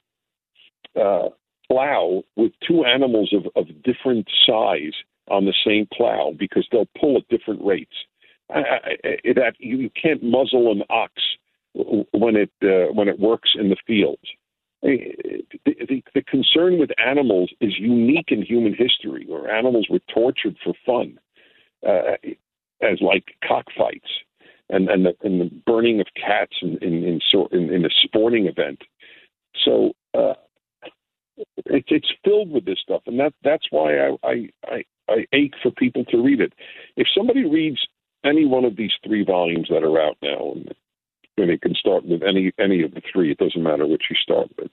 uh, 1.00 1.28
plow 1.70 2.22
with 2.36 2.52
two 2.66 2.84
animals 2.84 3.32
of, 3.32 3.46
of 3.56 3.82
different 3.82 4.28
size 4.46 4.92
on 5.28 5.44
the 5.44 5.54
same 5.64 5.86
plow 5.92 6.32
because 6.38 6.66
they'll 6.70 6.88
pull 7.00 7.16
at 7.16 7.28
different 7.28 7.64
rates. 7.64 7.94
I, 8.50 8.58
I, 9.04 9.32
that 9.34 9.54
you 9.58 9.90
can't 9.90 10.22
muzzle 10.22 10.72
an 10.72 10.82
ox 10.90 11.12
when 11.74 12.36
it 12.36 12.50
uh, 12.62 12.92
when 12.92 13.08
it 13.08 13.18
works 13.18 13.50
in 13.58 13.70
the 13.70 13.76
fields. 13.86 14.22
The, 14.82 15.44
the, 15.64 16.02
the, 16.12 16.22
concern 16.22 16.78
with 16.78 16.90
animals 16.98 17.50
is 17.60 17.78
unique 17.78 18.32
in 18.32 18.42
human 18.42 18.74
history, 18.74 19.24
where 19.28 19.48
animals 19.48 19.86
were 19.88 20.00
tortured 20.12 20.56
for 20.62 20.74
fun, 20.84 21.20
uh, 21.86 22.16
as 22.82 23.00
like 23.00 23.36
cockfights 23.46 24.10
and 24.68 24.88
and 24.88 25.06
the, 25.06 25.14
and 25.22 25.40
the 25.40 25.50
burning 25.66 26.00
of 26.00 26.08
cats 26.16 26.56
in 26.62 26.78
in 26.78 27.04
in, 27.04 27.20
in, 27.52 27.72
in 27.72 27.84
a 27.84 27.90
sporting 28.04 28.46
event. 28.46 28.82
So 29.64 29.92
uh, 30.14 30.34
it, 31.36 31.84
it's 31.88 32.12
filled 32.24 32.50
with 32.50 32.64
this 32.64 32.78
stuff, 32.82 33.02
and 33.06 33.18
that 33.20 33.34
that's 33.42 33.66
why 33.70 33.98
I, 33.98 34.16
I 34.22 34.48
I 34.64 34.84
I 35.08 35.26
ache 35.32 35.54
for 35.62 35.70
people 35.70 36.04
to 36.06 36.22
read 36.22 36.40
it. 36.40 36.52
If 36.96 37.06
somebody 37.16 37.44
reads 37.44 37.78
any 38.24 38.46
one 38.46 38.64
of 38.64 38.76
these 38.76 38.92
three 39.04 39.24
volumes 39.24 39.68
that 39.68 39.84
are 39.84 40.00
out 40.00 40.16
now, 40.22 40.52
and, 40.52 40.74
and 41.36 41.50
they 41.50 41.58
can 41.58 41.74
start 41.74 42.04
with 42.04 42.22
any 42.22 42.52
any 42.58 42.82
of 42.82 42.94
the 42.94 43.02
three, 43.12 43.30
it 43.30 43.38
doesn't 43.38 43.62
matter 43.62 43.86
which 43.86 44.04
you 44.10 44.16
start 44.16 44.48
with, 44.58 44.70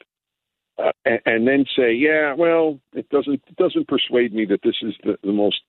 uh, 0.78 0.92
and, 1.06 1.20
and, 1.26 1.48
then 1.48 1.66
say, 1.76 1.94
yeah, 1.94 2.34
well, 2.34 2.80
it 2.94 3.10
doesn't 3.10 3.42
it 3.48 3.56
doesn't 3.58 3.88
persuade 3.88 4.34
me 4.34 4.46
that 4.46 4.62
this 4.64 4.78
is 4.82 4.94
the, 5.04 5.18
the 5.24 5.34
most 5.34 5.62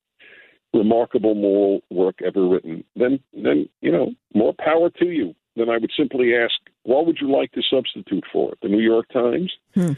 remarkable 0.72 1.34
moral 1.34 1.80
work 1.90 2.20
ever 2.24 2.46
written. 2.46 2.84
Then 2.96 3.20
then 3.32 3.68
you 3.80 3.92
know 3.92 4.12
more 4.34 4.54
power 4.58 4.90
to 4.90 5.06
you. 5.06 5.34
Then 5.56 5.68
I 5.68 5.78
would 5.78 5.90
simply 5.96 6.34
ask, 6.36 6.54
what 6.84 7.06
would 7.06 7.18
you 7.20 7.30
like 7.30 7.50
to 7.52 7.62
substitute 7.68 8.24
for 8.32 8.52
it? 8.52 8.58
The 8.62 8.68
New 8.68 8.80
York 8.80 9.06
Times? 9.12 9.52
Hmm. 9.74 9.92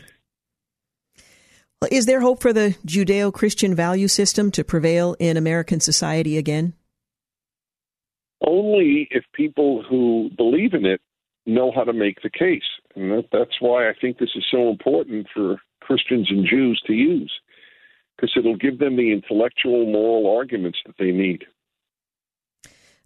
Is 1.91 2.07
there 2.07 2.21
hope 2.21 2.41
for 2.41 2.53
the 2.53 2.77
Judeo 2.87 3.33
Christian 3.33 3.75
value 3.75 4.09
system 4.09 4.51
to 4.53 4.65
prevail 4.65 5.17
in 5.19 5.37
American 5.37 5.81
society 5.81 6.39
again? 6.39 6.75
Only 8.41 9.09
if 9.11 9.25
people 9.35 9.83
who 9.89 10.31
believe 10.37 10.75
in 10.75 10.85
it 10.85 11.01
know 11.47 11.73
how 11.75 11.85
to 11.85 11.93
make 11.93 12.23
the 12.23 12.31
case. 12.31 12.63
And 12.95 13.11
that, 13.11 13.25
that's 13.33 13.61
why 13.61 13.89
I 13.89 13.95
think 14.01 14.19
this 14.19 14.31
is 14.35 14.45
so 14.51 14.69
important 14.69 15.27
for 15.33 15.61
Christians 15.81 16.29
and 16.31 16.47
Jews 16.47 16.81
to 16.87 16.93
use, 16.93 17.33
because 18.17 18.33
it'll 18.37 18.57
give 18.57 18.79
them 18.79 18.97
the 18.97 19.13
intellectual, 19.13 19.91
moral 19.91 20.37
arguments 20.37 20.79
that 20.87 20.97
they 20.99 21.11
need. 21.11 21.45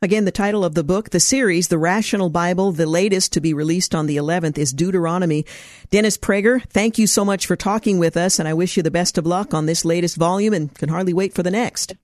Again, 0.02 0.26
the 0.26 0.30
title 0.30 0.62
of 0.62 0.74
the 0.74 0.84
book, 0.84 1.08
the 1.08 1.20
series, 1.20 1.68
The 1.68 1.78
Rational 1.78 2.28
Bible, 2.28 2.70
the 2.70 2.84
latest 2.84 3.32
to 3.32 3.40
be 3.40 3.54
released 3.54 3.94
on 3.94 4.06
the 4.06 4.18
11th 4.18 4.58
is 4.58 4.74
Deuteronomy. 4.74 5.46
Dennis 5.88 6.18
Prager, 6.18 6.62
thank 6.68 6.98
you 6.98 7.06
so 7.06 7.24
much 7.24 7.46
for 7.46 7.56
talking 7.56 7.98
with 7.98 8.14
us, 8.14 8.38
and 8.38 8.46
I 8.46 8.52
wish 8.52 8.76
you 8.76 8.82
the 8.82 8.90
best 8.90 9.16
of 9.16 9.24
luck 9.26 9.54
on 9.54 9.64
this 9.64 9.86
latest 9.86 10.16
volume 10.16 10.52
and 10.52 10.74
can 10.74 10.90
hardly 10.90 11.14
wait 11.14 11.32
for 11.32 11.42
the 11.42 11.50
next. 11.50 11.94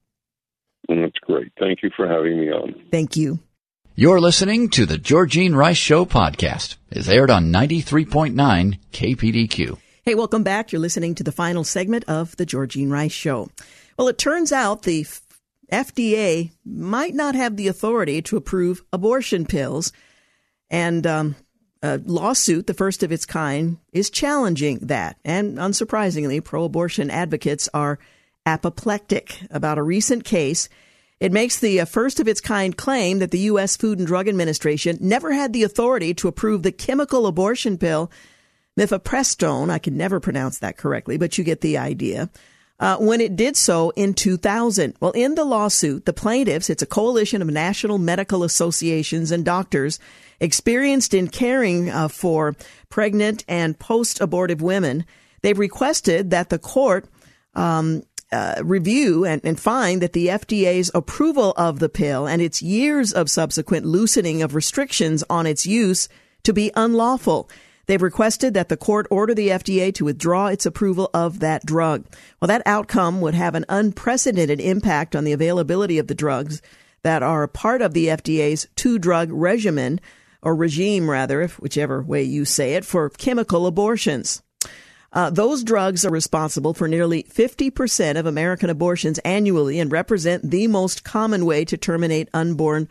That's 0.88 1.18
great. 1.20 1.52
Thank 1.60 1.82
you 1.82 1.90
for 1.94 2.08
having 2.08 2.40
me 2.40 2.50
on. 2.50 2.74
Thank 2.90 3.14
you. 3.18 3.40
You're 3.94 4.22
listening 4.22 4.70
to 4.70 4.86
the 4.86 4.96
Georgene 4.96 5.54
Rice 5.54 5.76
Show 5.76 6.06
podcast. 6.06 6.76
It's 6.90 7.08
aired 7.08 7.28
on 7.28 7.52
93.9 7.52 8.78
KPDQ. 8.90 9.78
Hey, 10.02 10.14
welcome 10.14 10.42
back. 10.42 10.72
You're 10.72 10.80
listening 10.80 11.14
to 11.16 11.22
the 11.22 11.30
final 11.30 11.62
segment 11.62 12.04
of 12.08 12.34
the 12.38 12.46
Georgene 12.46 12.90
Rice 12.90 13.12
Show. 13.12 13.50
Well, 13.98 14.08
it 14.08 14.16
turns 14.16 14.50
out 14.50 14.84
the 14.84 15.06
FDA 15.72 16.50
might 16.64 17.14
not 17.14 17.34
have 17.34 17.56
the 17.56 17.66
authority 17.66 18.20
to 18.22 18.36
approve 18.36 18.84
abortion 18.92 19.46
pills. 19.46 19.90
And 20.70 21.06
um, 21.06 21.36
uh, 21.82 21.98
lawsuit, 22.04 22.66
the 22.66 22.74
first 22.74 23.02
of 23.02 23.10
its 23.10 23.24
kind, 23.24 23.78
is 23.92 24.10
challenging 24.10 24.78
that. 24.82 25.16
And 25.24 25.56
unsurprisingly, 25.56 26.44
pro 26.44 26.64
abortion 26.64 27.10
advocates 27.10 27.68
are 27.72 27.98
apoplectic 28.44 29.40
about 29.50 29.78
a 29.78 29.82
recent 29.82 30.24
case. 30.24 30.68
It 31.20 31.32
makes 31.32 31.58
the 31.58 31.80
uh, 31.80 31.84
first 31.86 32.20
of 32.20 32.28
its 32.28 32.40
kind 32.40 32.76
claim 32.76 33.20
that 33.20 33.30
the 33.30 33.38
U.S. 33.40 33.76
Food 33.76 33.98
and 33.98 34.06
Drug 34.06 34.28
Administration 34.28 34.98
never 35.00 35.32
had 35.32 35.52
the 35.52 35.62
authority 35.62 36.12
to 36.14 36.28
approve 36.28 36.62
the 36.62 36.72
chemical 36.72 37.26
abortion 37.26 37.78
pill 37.78 38.10
mifepristone. 38.78 39.70
I 39.70 39.78
can 39.78 39.96
never 39.96 40.20
pronounce 40.20 40.58
that 40.58 40.76
correctly, 40.76 41.16
but 41.16 41.38
you 41.38 41.44
get 41.44 41.60
the 41.60 41.78
idea. 41.78 42.28
Uh, 42.82 42.96
when 42.96 43.20
it 43.20 43.36
did 43.36 43.56
so 43.56 43.90
in 43.90 44.12
2000. 44.12 44.96
Well, 44.98 45.12
in 45.12 45.36
the 45.36 45.44
lawsuit, 45.44 46.04
the 46.04 46.12
plaintiffs, 46.12 46.68
it's 46.68 46.82
a 46.82 46.86
coalition 46.86 47.40
of 47.40 47.46
national 47.46 47.98
medical 47.98 48.42
associations 48.42 49.30
and 49.30 49.44
doctors 49.44 50.00
experienced 50.40 51.14
in 51.14 51.28
caring 51.28 51.88
uh, 51.88 52.08
for 52.08 52.56
pregnant 52.88 53.44
and 53.46 53.78
post 53.78 54.20
abortive 54.20 54.60
women. 54.60 55.04
They've 55.42 55.56
requested 55.56 56.30
that 56.30 56.48
the 56.48 56.58
court 56.58 57.06
um, 57.54 58.02
uh, 58.32 58.56
review 58.64 59.24
and, 59.26 59.40
and, 59.44 59.60
find 59.60 60.02
that 60.02 60.12
the 60.12 60.26
FDA's 60.26 60.90
approval 60.92 61.52
of 61.56 61.78
the 61.78 61.88
pill 61.88 62.26
and 62.26 62.42
its 62.42 62.62
years 62.62 63.12
of 63.12 63.30
subsequent 63.30 63.86
loosening 63.86 64.42
of 64.42 64.56
restrictions 64.56 65.22
on 65.30 65.46
its 65.46 65.66
use 65.66 66.08
to 66.42 66.52
be 66.52 66.72
unlawful. 66.74 67.48
They've 67.86 68.00
requested 68.00 68.54
that 68.54 68.68
the 68.68 68.76
court 68.76 69.06
order 69.10 69.34
the 69.34 69.48
FDA 69.48 69.92
to 69.94 70.04
withdraw 70.04 70.46
its 70.46 70.66
approval 70.66 71.10
of 71.12 71.40
that 71.40 71.66
drug. 71.66 72.06
Well, 72.40 72.48
that 72.48 72.62
outcome 72.64 73.20
would 73.20 73.34
have 73.34 73.54
an 73.54 73.64
unprecedented 73.68 74.60
impact 74.60 75.16
on 75.16 75.24
the 75.24 75.32
availability 75.32 75.98
of 75.98 76.06
the 76.06 76.14
drugs 76.14 76.62
that 77.02 77.22
are 77.22 77.42
a 77.42 77.48
part 77.48 77.82
of 77.82 77.94
the 77.94 78.06
FDA's 78.06 78.68
two 78.76 78.98
drug 78.98 79.30
regimen 79.32 80.00
or 80.42 80.54
regime 80.54 81.10
rather, 81.10 81.40
if 81.42 81.58
whichever 81.60 82.02
way 82.02 82.22
you 82.22 82.44
say 82.44 82.74
it, 82.74 82.84
for 82.84 83.10
chemical 83.10 83.66
abortions. 83.66 84.42
Uh, 85.12 85.28
those 85.28 85.62
drugs 85.62 86.04
are 86.06 86.10
responsible 86.10 86.72
for 86.72 86.88
nearly 86.88 87.22
50% 87.24 88.16
of 88.16 88.24
American 88.24 88.70
abortions 88.70 89.18
annually 89.18 89.78
and 89.78 89.92
represent 89.92 90.50
the 90.50 90.66
most 90.68 91.04
common 91.04 91.44
way 91.44 91.64
to 91.66 91.76
terminate 91.76 92.30
unborn 92.32 92.88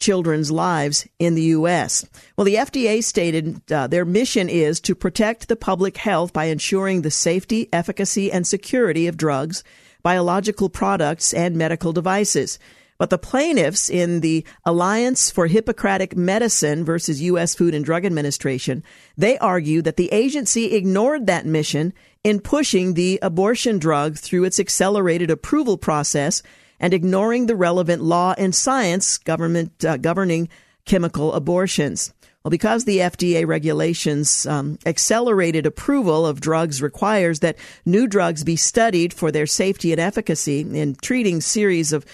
children's 0.00 0.50
lives 0.50 1.06
in 1.18 1.34
the 1.34 1.42
U.S. 1.42 2.04
Well, 2.36 2.44
the 2.44 2.56
FDA 2.56 3.04
stated 3.04 3.70
uh, 3.70 3.86
their 3.86 4.04
mission 4.04 4.48
is 4.48 4.80
to 4.80 4.94
protect 4.94 5.48
the 5.48 5.56
public 5.56 5.98
health 5.98 6.32
by 6.32 6.46
ensuring 6.46 7.02
the 7.02 7.10
safety, 7.10 7.68
efficacy, 7.72 8.32
and 8.32 8.46
security 8.46 9.06
of 9.06 9.16
drugs, 9.16 9.62
biological 10.02 10.68
products, 10.68 11.32
and 11.32 11.56
medical 11.56 11.92
devices. 11.92 12.58
But 13.00 13.08
the 13.08 13.16
plaintiffs 13.16 13.88
in 13.88 14.20
the 14.20 14.44
Alliance 14.66 15.30
for 15.30 15.46
Hippocratic 15.46 16.16
Medicine 16.16 16.84
versus 16.84 17.22
U.S. 17.22 17.54
Food 17.54 17.74
and 17.74 17.82
Drug 17.82 18.04
Administration, 18.04 18.82
they 19.16 19.38
argue 19.38 19.80
that 19.82 19.96
the 19.96 20.12
agency 20.12 20.72
ignored 20.72 21.26
that 21.26 21.46
mission 21.46 21.94
in 22.22 22.40
pushing 22.40 22.92
the 22.92 23.18
abortion 23.22 23.78
drug 23.78 24.18
through 24.18 24.44
its 24.44 24.60
accelerated 24.60 25.30
approval 25.30 25.78
process 25.78 26.42
and 26.80 26.94
ignoring 26.94 27.46
the 27.46 27.54
relevant 27.54 28.02
law 28.02 28.34
and 28.36 28.54
science 28.54 29.18
government 29.18 29.84
uh, 29.84 29.98
governing 29.98 30.48
chemical 30.86 31.32
abortions. 31.34 32.12
Well, 32.42 32.50
because 32.50 32.86
the 32.86 32.98
FDA 32.98 33.46
regulations 33.46 34.46
um, 34.46 34.78
accelerated 34.86 35.66
approval 35.66 36.26
of 36.26 36.40
drugs 36.40 36.80
requires 36.80 37.40
that 37.40 37.58
new 37.84 38.06
drugs 38.06 38.44
be 38.44 38.56
studied 38.56 39.12
for 39.12 39.30
their 39.30 39.46
safety 39.46 39.92
and 39.92 40.00
efficacy 40.00 40.60
in 40.60 40.94
treating 41.02 41.42
series 41.42 41.92
of 41.92 42.06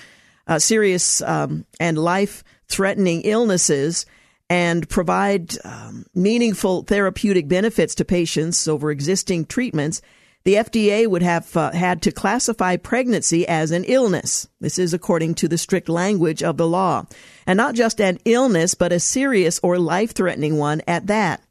uh, 0.48 0.58
serious 0.58 1.22
um, 1.22 1.64
and 1.78 1.96
life-threatening 1.96 3.22
illnesses 3.22 4.04
and 4.50 4.88
provide 4.88 5.54
um, 5.64 6.06
meaningful 6.14 6.82
therapeutic 6.82 7.46
benefits 7.46 7.94
to 7.96 8.04
patients 8.04 8.66
over 8.66 8.90
existing 8.90 9.46
treatments 9.46 10.02
the 10.46 10.54
FDA 10.54 11.08
would 11.08 11.22
have 11.22 11.56
uh, 11.56 11.72
had 11.72 12.02
to 12.02 12.12
classify 12.12 12.76
pregnancy 12.76 13.48
as 13.48 13.72
an 13.72 13.82
illness. 13.82 14.46
This 14.60 14.78
is 14.78 14.94
according 14.94 15.34
to 15.34 15.48
the 15.48 15.58
strict 15.58 15.88
language 15.88 16.40
of 16.40 16.56
the 16.56 16.68
law. 16.68 17.06
And 17.48 17.56
not 17.56 17.74
just 17.74 18.00
an 18.00 18.20
illness, 18.24 18.74
but 18.74 18.92
a 18.92 19.00
serious 19.00 19.58
or 19.64 19.76
life 19.76 20.12
threatening 20.12 20.56
one 20.56 20.82
at 20.86 21.08
that. 21.08 21.42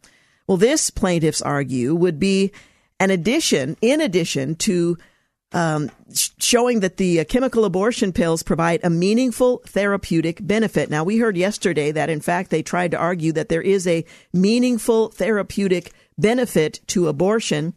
Well, 0.48 0.56
this, 0.56 0.92
plaintiffs 0.92 1.42
argue, 1.42 1.94
would 1.94 2.22
be 2.22 2.54
an 2.98 3.10
addition, 3.10 3.76
in 3.82 4.00
addition 4.00 4.56
to 4.56 4.98
um, 5.52 5.92
showing 6.40 6.80
that 6.80 6.96
the 6.96 7.20
uh, 7.20 7.26
chemical 7.26 7.66
abortion 7.66 8.14
pills 8.14 8.44
provide 8.44 8.80
a 8.82 8.90
meaningful 8.90 9.62
therapeutic 9.68 10.40
benefit. 10.48 10.90
Now, 10.90 11.04
we 11.04 11.18
heard 11.18 11.36
yesterday 11.36 11.92
that, 11.92 12.10
in 12.10 12.22
fact, 12.22 12.50
they 12.50 12.64
tried 12.64 12.92
to 12.92 12.98
argue 12.98 13.34
that 13.34 13.50
there 13.50 13.62
is 13.62 13.88
a 13.88 14.06
meaningful 14.32 15.10
therapeutic 15.10 15.92
benefit 16.18 16.80
to 16.88 17.10
abortion 17.10 17.74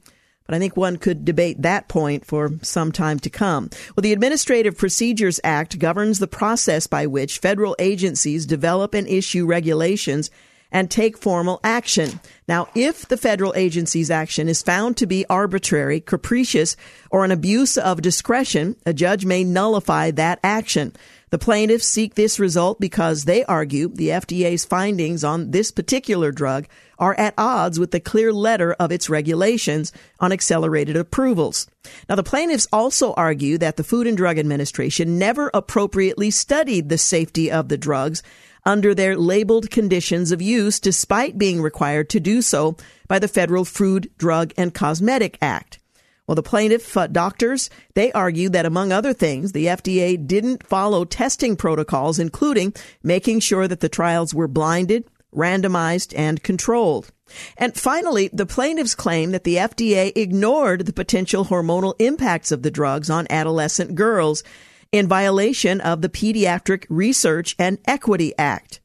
but 0.49 0.55
I 0.55 0.59
think 0.59 0.79
one 0.79 0.97
could 0.97 1.27
debate 1.27 1.61
that 1.61 1.89
point 1.89 2.25
for 2.25 2.53
some 2.63 2.91
time 2.91 3.19
to 3.19 3.29
come. 3.29 3.69
Well, 3.95 4.03
the 4.03 4.15
Administrative 4.15 4.79
Procedures 4.79 5.39
Act 5.45 5.79
governs 5.79 6.21
the 6.21 6.27
process 6.27 6.87
by 6.87 7.07
which 7.07 7.39
federal 7.39 7.77
agencies 7.79 8.47
develop 8.47 8.95
and 8.95 9.07
issue 9.07 9.45
regulations 9.45 10.31
and 10.73 10.91
take 10.91 11.19
formal 11.19 11.61
action. 11.63 12.21
Now, 12.47 12.69
if 12.75 13.07
the 13.07 13.19
federal 13.19 13.53
agency's 13.57 14.11
action 14.11 14.49
is 14.49 14.63
found 14.63 14.97
to 14.97 15.07
be 15.07 15.27
arbitrary, 15.29 16.01
capricious, 16.01 16.77
or 17.11 17.27
an 17.27 17.31
abuse 17.31 17.77
of 17.77 18.01
discretion, 18.01 18.77
a 18.87 18.95
judge 18.95 19.27
may 19.27 19.45
nullify 19.45 20.13
that 20.13 20.41
action. 20.43 20.95
The 21.29 21.39
plaintiffs 21.39 21.87
seek 21.87 22.15
this 22.15 22.41
result 22.41 22.81
because 22.81 23.25
they 23.25 23.45
argue 23.45 23.89
the 23.89 24.09
FDA's 24.09 24.65
findings 24.65 25.25
on 25.25 25.51
this 25.51 25.71
particular 25.71 26.33
drug 26.33 26.67
are 26.99 27.15
at 27.15 27.35
odds 27.39 27.79
with 27.79 27.91
the 27.91 28.01
clear 28.01 28.33
letter 28.33 28.73
of 28.75 28.93
its 28.93 29.09
regulations 29.09 29.93
on 30.21 30.33
accelerated 30.33 30.97
approvals. 30.97 31.67
Now, 32.09 32.17
the 32.17 32.23
plaintiffs 32.23 32.67
also 32.73 33.13
argue 33.15 33.59
that 33.59 33.77
the 33.77 33.85
Food 33.85 34.07
and 34.07 34.17
Drug 34.17 34.39
Administration 34.39 35.19
never 35.19 35.51
appropriately 35.55 36.31
studied 36.31 36.89
the 36.89 36.99
safety 36.99 37.51
of 37.51 37.69
the 37.69 37.79
drugs 37.79 38.23
under 38.65 38.95
their 38.95 39.17
labeled 39.17 39.71
conditions 39.71 40.33
of 40.33 40.43
use, 40.43 40.79
despite 40.81 41.39
being 41.39 41.63
required 41.63 42.11
to 42.11 42.21
do 42.21 42.43
so 42.43 42.77
by 43.07 43.19
the 43.19 43.29
Federal 43.29 43.65
Food, 43.65 44.11
Drug, 44.19 44.53
and 44.57 44.75
Cosmetic 44.75 45.39
Act. 45.41 45.79
Well, 46.27 46.35
the 46.35 46.43
plaintiff 46.43 46.95
uh, 46.95 47.07
doctors, 47.07 47.71
they 47.95 48.13
argue 48.13 48.51
that 48.51 48.67
among 48.67 48.93
other 48.93 49.15
things, 49.15 49.53
the 49.53 49.65
FDA 49.65 50.27
didn't 50.27 50.67
follow 50.67 51.07
testing 51.07 51.57
protocols, 51.57 52.19
including 52.19 52.75
making 53.03 53.41
sure 53.41 53.67
that 53.67 53.81
the 53.81 53.89
trials 53.89 54.35
were 54.35 54.47
blinded, 54.47 55.05
randomized, 55.35 56.13
and 56.17 56.43
controlled. 56.43 57.11
And 57.57 57.75
finally, 57.75 58.31
the 58.33 58.47
plaintiffs 58.47 58.95
claim 58.95 59.33
that 59.33 59.45
the 59.45 59.57
FDA 59.57 60.13
ignored 60.17 60.87
the 60.87 60.93
potential 60.93 61.47
hormonal 61.47 61.95
impacts 61.99 62.51
of 62.51 62.63
the 62.63 62.71
drugs 62.71 63.11
on 63.11 63.27
adolescent 63.31 63.95
girls 63.95 64.43
in 64.91 65.07
violation 65.07 65.81
of 65.81 66.01
the 66.01 66.09
Pediatric 66.09 66.87
Research 66.89 67.55
and 67.59 67.79
Equity 67.87 68.33
Act. 68.39 68.81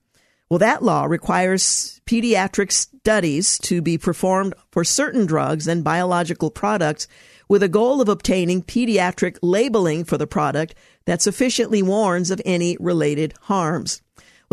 Well, 0.50 0.60
that 0.60 0.84
law 0.84 1.06
requires 1.06 2.02
pediatric 2.06 2.72
studies 2.72 3.58
to 3.60 3.82
be 3.82 3.98
performed 3.98 4.54
for 4.72 4.84
certain 4.84 5.26
drugs 5.26 5.68
and 5.68 5.84
biological 5.84 6.52
products 6.52 7.08
with 7.48 7.64
a 7.64 7.70
goal 7.70 8.02
of 8.02 8.10
obtaining 8.10 8.62
pediatric 8.62 9.38
labeling 9.42 10.04
for 10.04 10.18
the 10.18 10.28
product 10.28 10.76
that 11.06 11.22
sufficiently 11.22 11.82
warns 11.82 12.30
of 12.30 12.42
any 12.46 12.78
related 12.80 13.34
harms. 13.42 14.02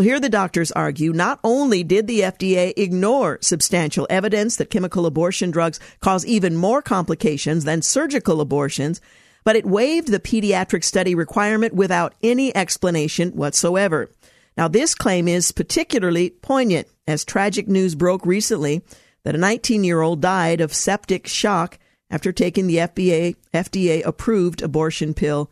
Well, 0.01 0.07
here 0.07 0.19
the 0.19 0.31
doctors 0.31 0.73
argue 0.73 1.13
not 1.13 1.41
only 1.45 1.85
did 1.85 2.07
the 2.07 2.21
FDA 2.21 2.73
ignore 2.75 3.37
substantial 3.43 4.07
evidence 4.09 4.57
that 4.57 4.71
chemical 4.71 5.05
abortion 5.05 5.51
drugs 5.51 5.79
cause 6.01 6.25
even 6.25 6.57
more 6.57 6.81
complications 6.81 7.65
than 7.65 7.83
surgical 7.83 8.41
abortions, 8.41 9.03
but 9.45 9.57
it 9.57 9.67
waived 9.67 10.09
the 10.09 10.19
pediatric 10.19 10.85
study 10.85 11.15
requirement 11.15 11.75
without 11.75 12.15
any 12.23 12.57
explanation 12.57 13.33
whatsoever. 13.33 14.11
Now, 14.57 14.69
this 14.69 14.95
claim 14.95 15.29
is 15.29 15.53
particularly 15.53 16.31
poignant 16.31 16.89
as 17.07 17.23
tragic 17.23 17.69
news 17.69 17.95
broke 17.95 18.25
recently 18.25 18.81
that 19.25 19.35
a 19.35 19.39
19 19.39 19.85
year 19.85 20.01
old 20.01 20.23
died 20.23 20.63
of 20.63 20.73
septic 20.73 21.27
shock 21.27 21.79
after 22.09 22.33
taking 22.33 22.69
the 22.69 22.77
FDA, 22.77 23.37
FDA 23.53 24.03
approved 24.07 24.63
abortion 24.63 25.13
pill 25.13 25.51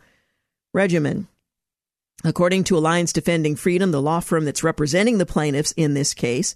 regimen. 0.73 1.27
According 2.23 2.65
to 2.65 2.77
Alliance 2.77 3.13
Defending 3.13 3.55
Freedom, 3.55 3.91
the 3.91 4.01
law 4.01 4.19
firm 4.19 4.45
that's 4.45 4.63
representing 4.63 5.17
the 5.17 5.25
plaintiffs 5.25 5.71
in 5.77 5.93
this 5.93 6.13
case, 6.13 6.53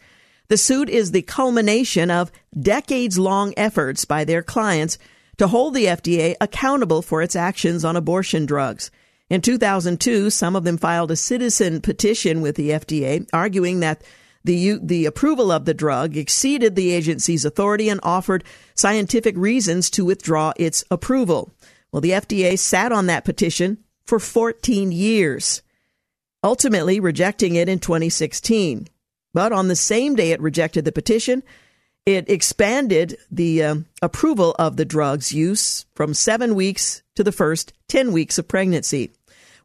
the 0.49 0.57
suit 0.57 0.89
is 0.89 1.11
the 1.11 1.21
culmination 1.21 2.11
of 2.11 2.31
decades 2.59 3.17
long 3.17 3.53
efforts 3.55 4.03
by 4.03 4.25
their 4.25 4.43
clients 4.43 4.97
to 5.37 5.47
hold 5.47 5.73
the 5.73 5.85
FDA 5.85 6.35
accountable 6.41 7.01
for 7.01 7.21
its 7.21 7.35
actions 7.35 7.85
on 7.85 7.95
abortion 7.95 8.45
drugs. 8.45 8.91
In 9.29 9.41
2002, 9.41 10.29
some 10.29 10.55
of 10.55 10.65
them 10.65 10.77
filed 10.77 11.11
a 11.11 11.15
citizen 11.15 11.81
petition 11.81 12.41
with 12.41 12.55
the 12.55 12.71
FDA 12.71 13.27
arguing 13.31 13.79
that 13.79 14.03
the, 14.43 14.77
the 14.83 15.05
approval 15.05 15.51
of 15.51 15.63
the 15.63 15.73
drug 15.73 16.17
exceeded 16.17 16.75
the 16.75 16.91
agency's 16.91 17.45
authority 17.45 17.87
and 17.87 18.01
offered 18.03 18.43
scientific 18.75 19.35
reasons 19.37 19.89
to 19.91 20.03
withdraw 20.03 20.51
its 20.57 20.83
approval. 20.91 21.53
Well, 21.91 22.01
the 22.01 22.11
FDA 22.11 22.59
sat 22.59 22.91
on 22.91 23.05
that 23.07 23.23
petition 23.23 23.77
for 24.05 24.19
14 24.19 24.91
years, 24.91 25.61
ultimately 26.43 26.99
rejecting 26.99 27.55
it 27.55 27.69
in 27.69 27.79
2016. 27.79 28.87
But 29.33 29.51
on 29.51 29.67
the 29.67 29.75
same 29.75 30.15
day 30.15 30.31
it 30.31 30.41
rejected 30.41 30.85
the 30.85 30.91
petition, 30.91 31.43
it 32.05 32.29
expanded 32.29 33.17
the 33.31 33.63
um, 33.63 33.85
approval 34.01 34.55
of 34.59 34.75
the 34.75 34.85
drug's 34.85 35.31
use 35.31 35.85
from 35.95 36.13
seven 36.13 36.53
weeks 36.53 37.01
to 37.15 37.23
the 37.23 37.31
first 37.31 37.73
10 37.87 38.11
weeks 38.11 38.37
of 38.37 38.47
pregnancy. 38.47 39.11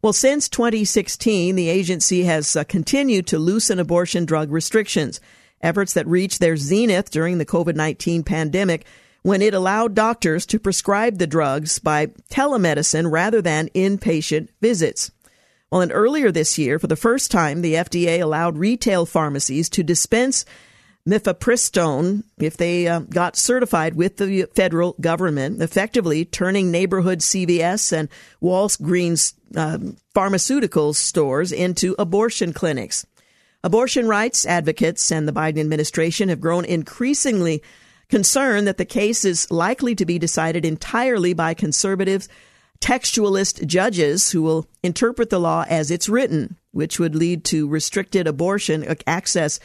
Well, 0.02 0.12
since 0.12 0.48
2016, 0.48 1.56
the 1.56 1.68
agency 1.68 2.22
has 2.22 2.54
uh, 2.54 2.62
continued 2.64 3.26
to 3.28 3.38
loosen 3.38 3.80
abortion 3.80 4.24
drug 4.24 4.52
restrictions, 4.52 5.20
efforts 5.60 5.94
that 5.94 6.06
reached 6.06 6.38
their 6.38 6.56
zenith 6.56 7.10
during 7.10 7.38
the 7.38 7.46
COVID 7.46 7.74
19 7.74 8.22
pandemic 8.22 8.86
when 9.28 9.42
it 9.42 9.52
allowed 9.52 9.94
doctors 9.94 10.46
to 10.46 10.58
prescribe 10.58 11.18
the 11.18 11.26
drugs 11.26 11.78
by 11.78 12.06
telemedicine 12.30 13.10
rather 13.10 13.42
than 13.42 13.68
inpatient 13.74 14.48
visits. 14.62 15.10
Well, 15.70 15.82
and 15.82 15.92
earlier 15.92 16.32
this 16.32 16.56
year, 16.56 16.78
for 16.78 16.86
the 16.86 16.96
first 16.96 17.30
time, 17.30 17.60
the 17.60 17.74
FDA 17.74 18.22
allowed 18.22 18.56
retail 18.56 19.04
pharmacies 19.04 19.68
to 19.68 19.82
dispense 19.82 20.46
mifepristone 21.06 22.24
if 22.38 22.56
they 22.56 22.88
uh, 22.88 23.00
got 23.00 23.36
certified 23.36 23.96
with 23.96 24.16
the 24.16 24.46
federal 24.54 24.96
government, 24.98 25.60
effectively 25.60 26.24
turning 26.24 26.70
neighborhood 26.70 27.18
CVS 27.18 27.92
and 27.92 28.08
Walgreens 28.42 29.34
uh, 29.54 29.78
pharmaceutical 30.14 30.94
stores 30.94 31.52
into 31.52 31.94
abortion 31.98 32.54
clinics. 32.54 33.04
Abortion 33.62 34.08
rights 34.08 34.46
advocates 34.46 35.12
and 35.12 35.28
the 35.28 35.32
Biden 35.32 35.60
administration 35.60 36.30
have 36.30 36.40
grown 36.40 36.64
increasingly 36.64 37.62
concerned 38.08 38.66
that 38.66 38.78
the 38.78 38.84
case 38.84 39.24
is 39.24 39.50
likely 39.50 39.94
to 39.94 40.06
be 40.06 40.18
decided 40.18 40.64
entirely 40.64 41.34
by 41.34 41.54
conservative 41.54 42.28
textualist 42.80 43.66
judges 43.66 44.30
who 44.30 44.42
will 44.42 44.66
interpret 44.82 45.30
the 45.30 45.40
law 45.40 45.64
as 45.68 45.90
it's 45.90 46.08
written, 46.08 46.56
which 46.72 46.98
would 46.98 47.14
lead 47.14 47.44
to 47.44 47.68
restricted 47.68 48.26
abortion 48.26 48.86
access 49.06 49.60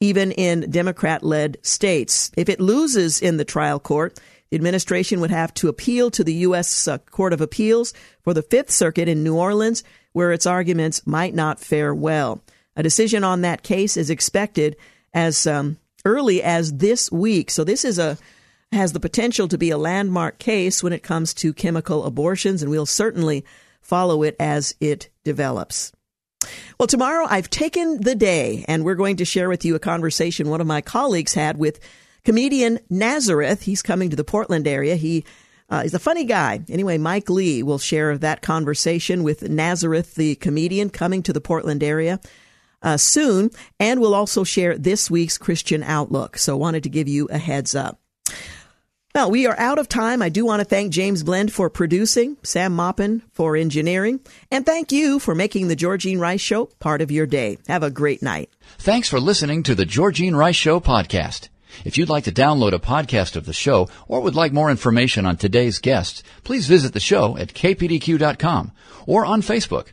even 0.00 0.32
in 0.32 0.70
Democrat 0.70 1.22
led 1.22 1.56
states. 1.62 2.30
If 2.36 2.48
it 2.48 2.60
loses 2.60 3.20
in 3.20 3.38
the 3.38 3.44
trial 3.44 3.80
court, 3.80 4.18
the 4.50 4.56
administration 4.56 5.20
would 5.20 5.30
have 5.30 5.54
to 5.54 5.68
appeal 5.68 6.10
to 6.12 6.22
the 6.22 6.34
U.S. 6.34 6.86
Uh, 6.86 6.98
court 6.98 7.32
of 7.32 7.40
Appeals 7.40 7.94
for 8.22 8.34
the 8.34 8.42
Fifth 8.42 8.70
Circuit 8.70 9.08
in 9.08 9.24
New 9.24 9.36
Orleans, 9.36 9.82
where 10.12 10.32
its 10.32 10.46
arguments 10.46 11.06
might 11.06 11.34
not 11.34 11.60
fare 11.60 11.94
well. 11.94 12.42
A 12.76 12.82
decision 12.82 13.24
on 13.24 13.40
that 13.40 13.62
case 13.62 13.96
is 13.96 14.10
expected 14.10 14.76
as 15.14 15.46
um, 15.46 15.78
early 16.06 16.42
as 16.42 16.72
this 16.74 17.12
week. 17.12 17.50
So 17.50 17.64
this 17.64 17.84
is 17.84 17.98
a 17.98 18.16
has 18.72 18.92
the 18.92 19.00
potential 19.00 19.46
to 19.48 19.58
be 19.58 19.70
a 19.70 19.78
landmark 19.78 20.38
case 20.38 20.82
when 20.82 20.92
it 20.92 21.02
comes 21.02 21.34
to 21.34 21.52
chemical 21.52 22.04
abortions, 22.04 22.62
and 22.62 22.70
we'll 22.70 22.86
certainly 22.86 23.44
follow 23.80 24.22
it 24.22 24.34
as 24.40 24.74
it 24.80 25.08
develops. 25.24 25.92
Well, 26.78 26.86
tomorrow 26.86 27.26
I've 27.28 27.50
taken 27.50 28.00
the 28.00 28.14
day, 28.14 28.64
and 28.68 28.84
we're 28.84 28.96
going 28.96 29.16
to 29.16 29.24
share 29.24 29.48
with 29.48 29.64
you 29.64 29.74
a 29.74 29.80
conversation 29.80 30.48
one 30.48 30.60
of 30.60 30.66
my 30.66 30.80
colleagues 30.80 31.34
had 31.34 31.58
with 31.58 31.80
comedian 32.24 32.80
Nazareth. 32.90 33.62
He's 33.62 33.82
coming 33.82 34.10
to 34.10 34.16
the 34.16 34.24
Portland 34.24 34.66
area. 34.66 34.96
He 34.96 35.24
uh, 35.70 35.82
is 35.84 35.94
a 35.94 35.98
funny 35.98 36.24
guy. 36.24 36.60
Anyway, 36.68 36.98
Mike 36.98 37.30
Lee 37.30 37.62
will 37.62 37.78
share 37.78 38.18
that 38.18 38.42
conversation 38.42 39.22
with 39.22 39.48
Nazareth, 39.48 40.14
the 40.16 40.34
comedian, 40.36 40.90
coming 40.90 41.22
to 41.22 41.32
the 41.32 41.40
Portland 41.40 41.82
area. 41.82 42.20
Uh, 42.82 42.96
soon, 42.96 43.50
and 43.80 44.00
we'll 44.00 44.14
also 44.14 44.44
share 44.44 44.76
this 44.76 45.10
week's 45.10 45.38
Christian 45.38 45.82
Outlook. 45.82 46.38
So, 46.38 46.56
wanted 46.56 46.82
to 46.84 46.88
give 46.88 47.08
you 47.08 47.26
a 47.28 47.38
heads 47.38 47.74
up. 47.74 47.98
Well, 49.16 49.30
we 49.30 49.46
are 49.46 49.58
out 49.58 49.78
of 49.78 49.88
time. 49.88 50.20
I 50.20 50.28
do 50.28 50.44
want 50.44 50.60
to 50.60 50.66
thank 50.66 50.92
James 50.92 51.22
Blend 51.22 51.50
for 51.50 51.70
producing, 51.70 52.36
Sam 52.42 52.76
Maupin 52.76 53.22
for 53.32 53.56
engineering, 53.56 54.20
and 54.50 54.66
thank 54.66 54.92
you 54.92 55.18
for 55.18 55.34
making 55.34 55.68
the 55.68 55.74
Georgene 55.74 56.20
Rice 56.20 56.42
Show 56.42 56.66
part 56.80 57.00
of 57.00 57.10
your 57.10 57.24
day. 57.24 57.56
Have 57.66 57.82
a 57.82 57.90
great 57.90 58.22
night. 58.22 58.50
Thanks 58.76 59.08
for 59.08 59.18
listening 59.18 59.62
to 59.62 59.74
the 59.74 59.86
Georgene 59.86 60.36
Rice 60.36 60.56
Show 60.56 60.80
podcast. 60.80 61.48
If 61.82 61.96
you'd 61.96 62.10
like 62.10 62.24
to 62.24 62.30
download 62.30 62.74
a 62.74 62.78
podcast 62.78 63.36
of 63.36 63.46
the 63.46 63.54
show 63.54 63.88
or 64.06 64.20
would 64.20 64.34
like 64.34 64.52
more 64.52 64.70
information 64.70 65.24
on 65.24 65.38
today's 65.38 65.78
guests, 65.78 66.22
please 66.44 66.66
visit 66.66 66.92
the 66.92 67.00
show 67.00 67.38
at 67.38 67.54
kpdq.com 67.54 68.72
or 69.06 69.24
on 69.24 69.40
Facebook. 69.40 69.92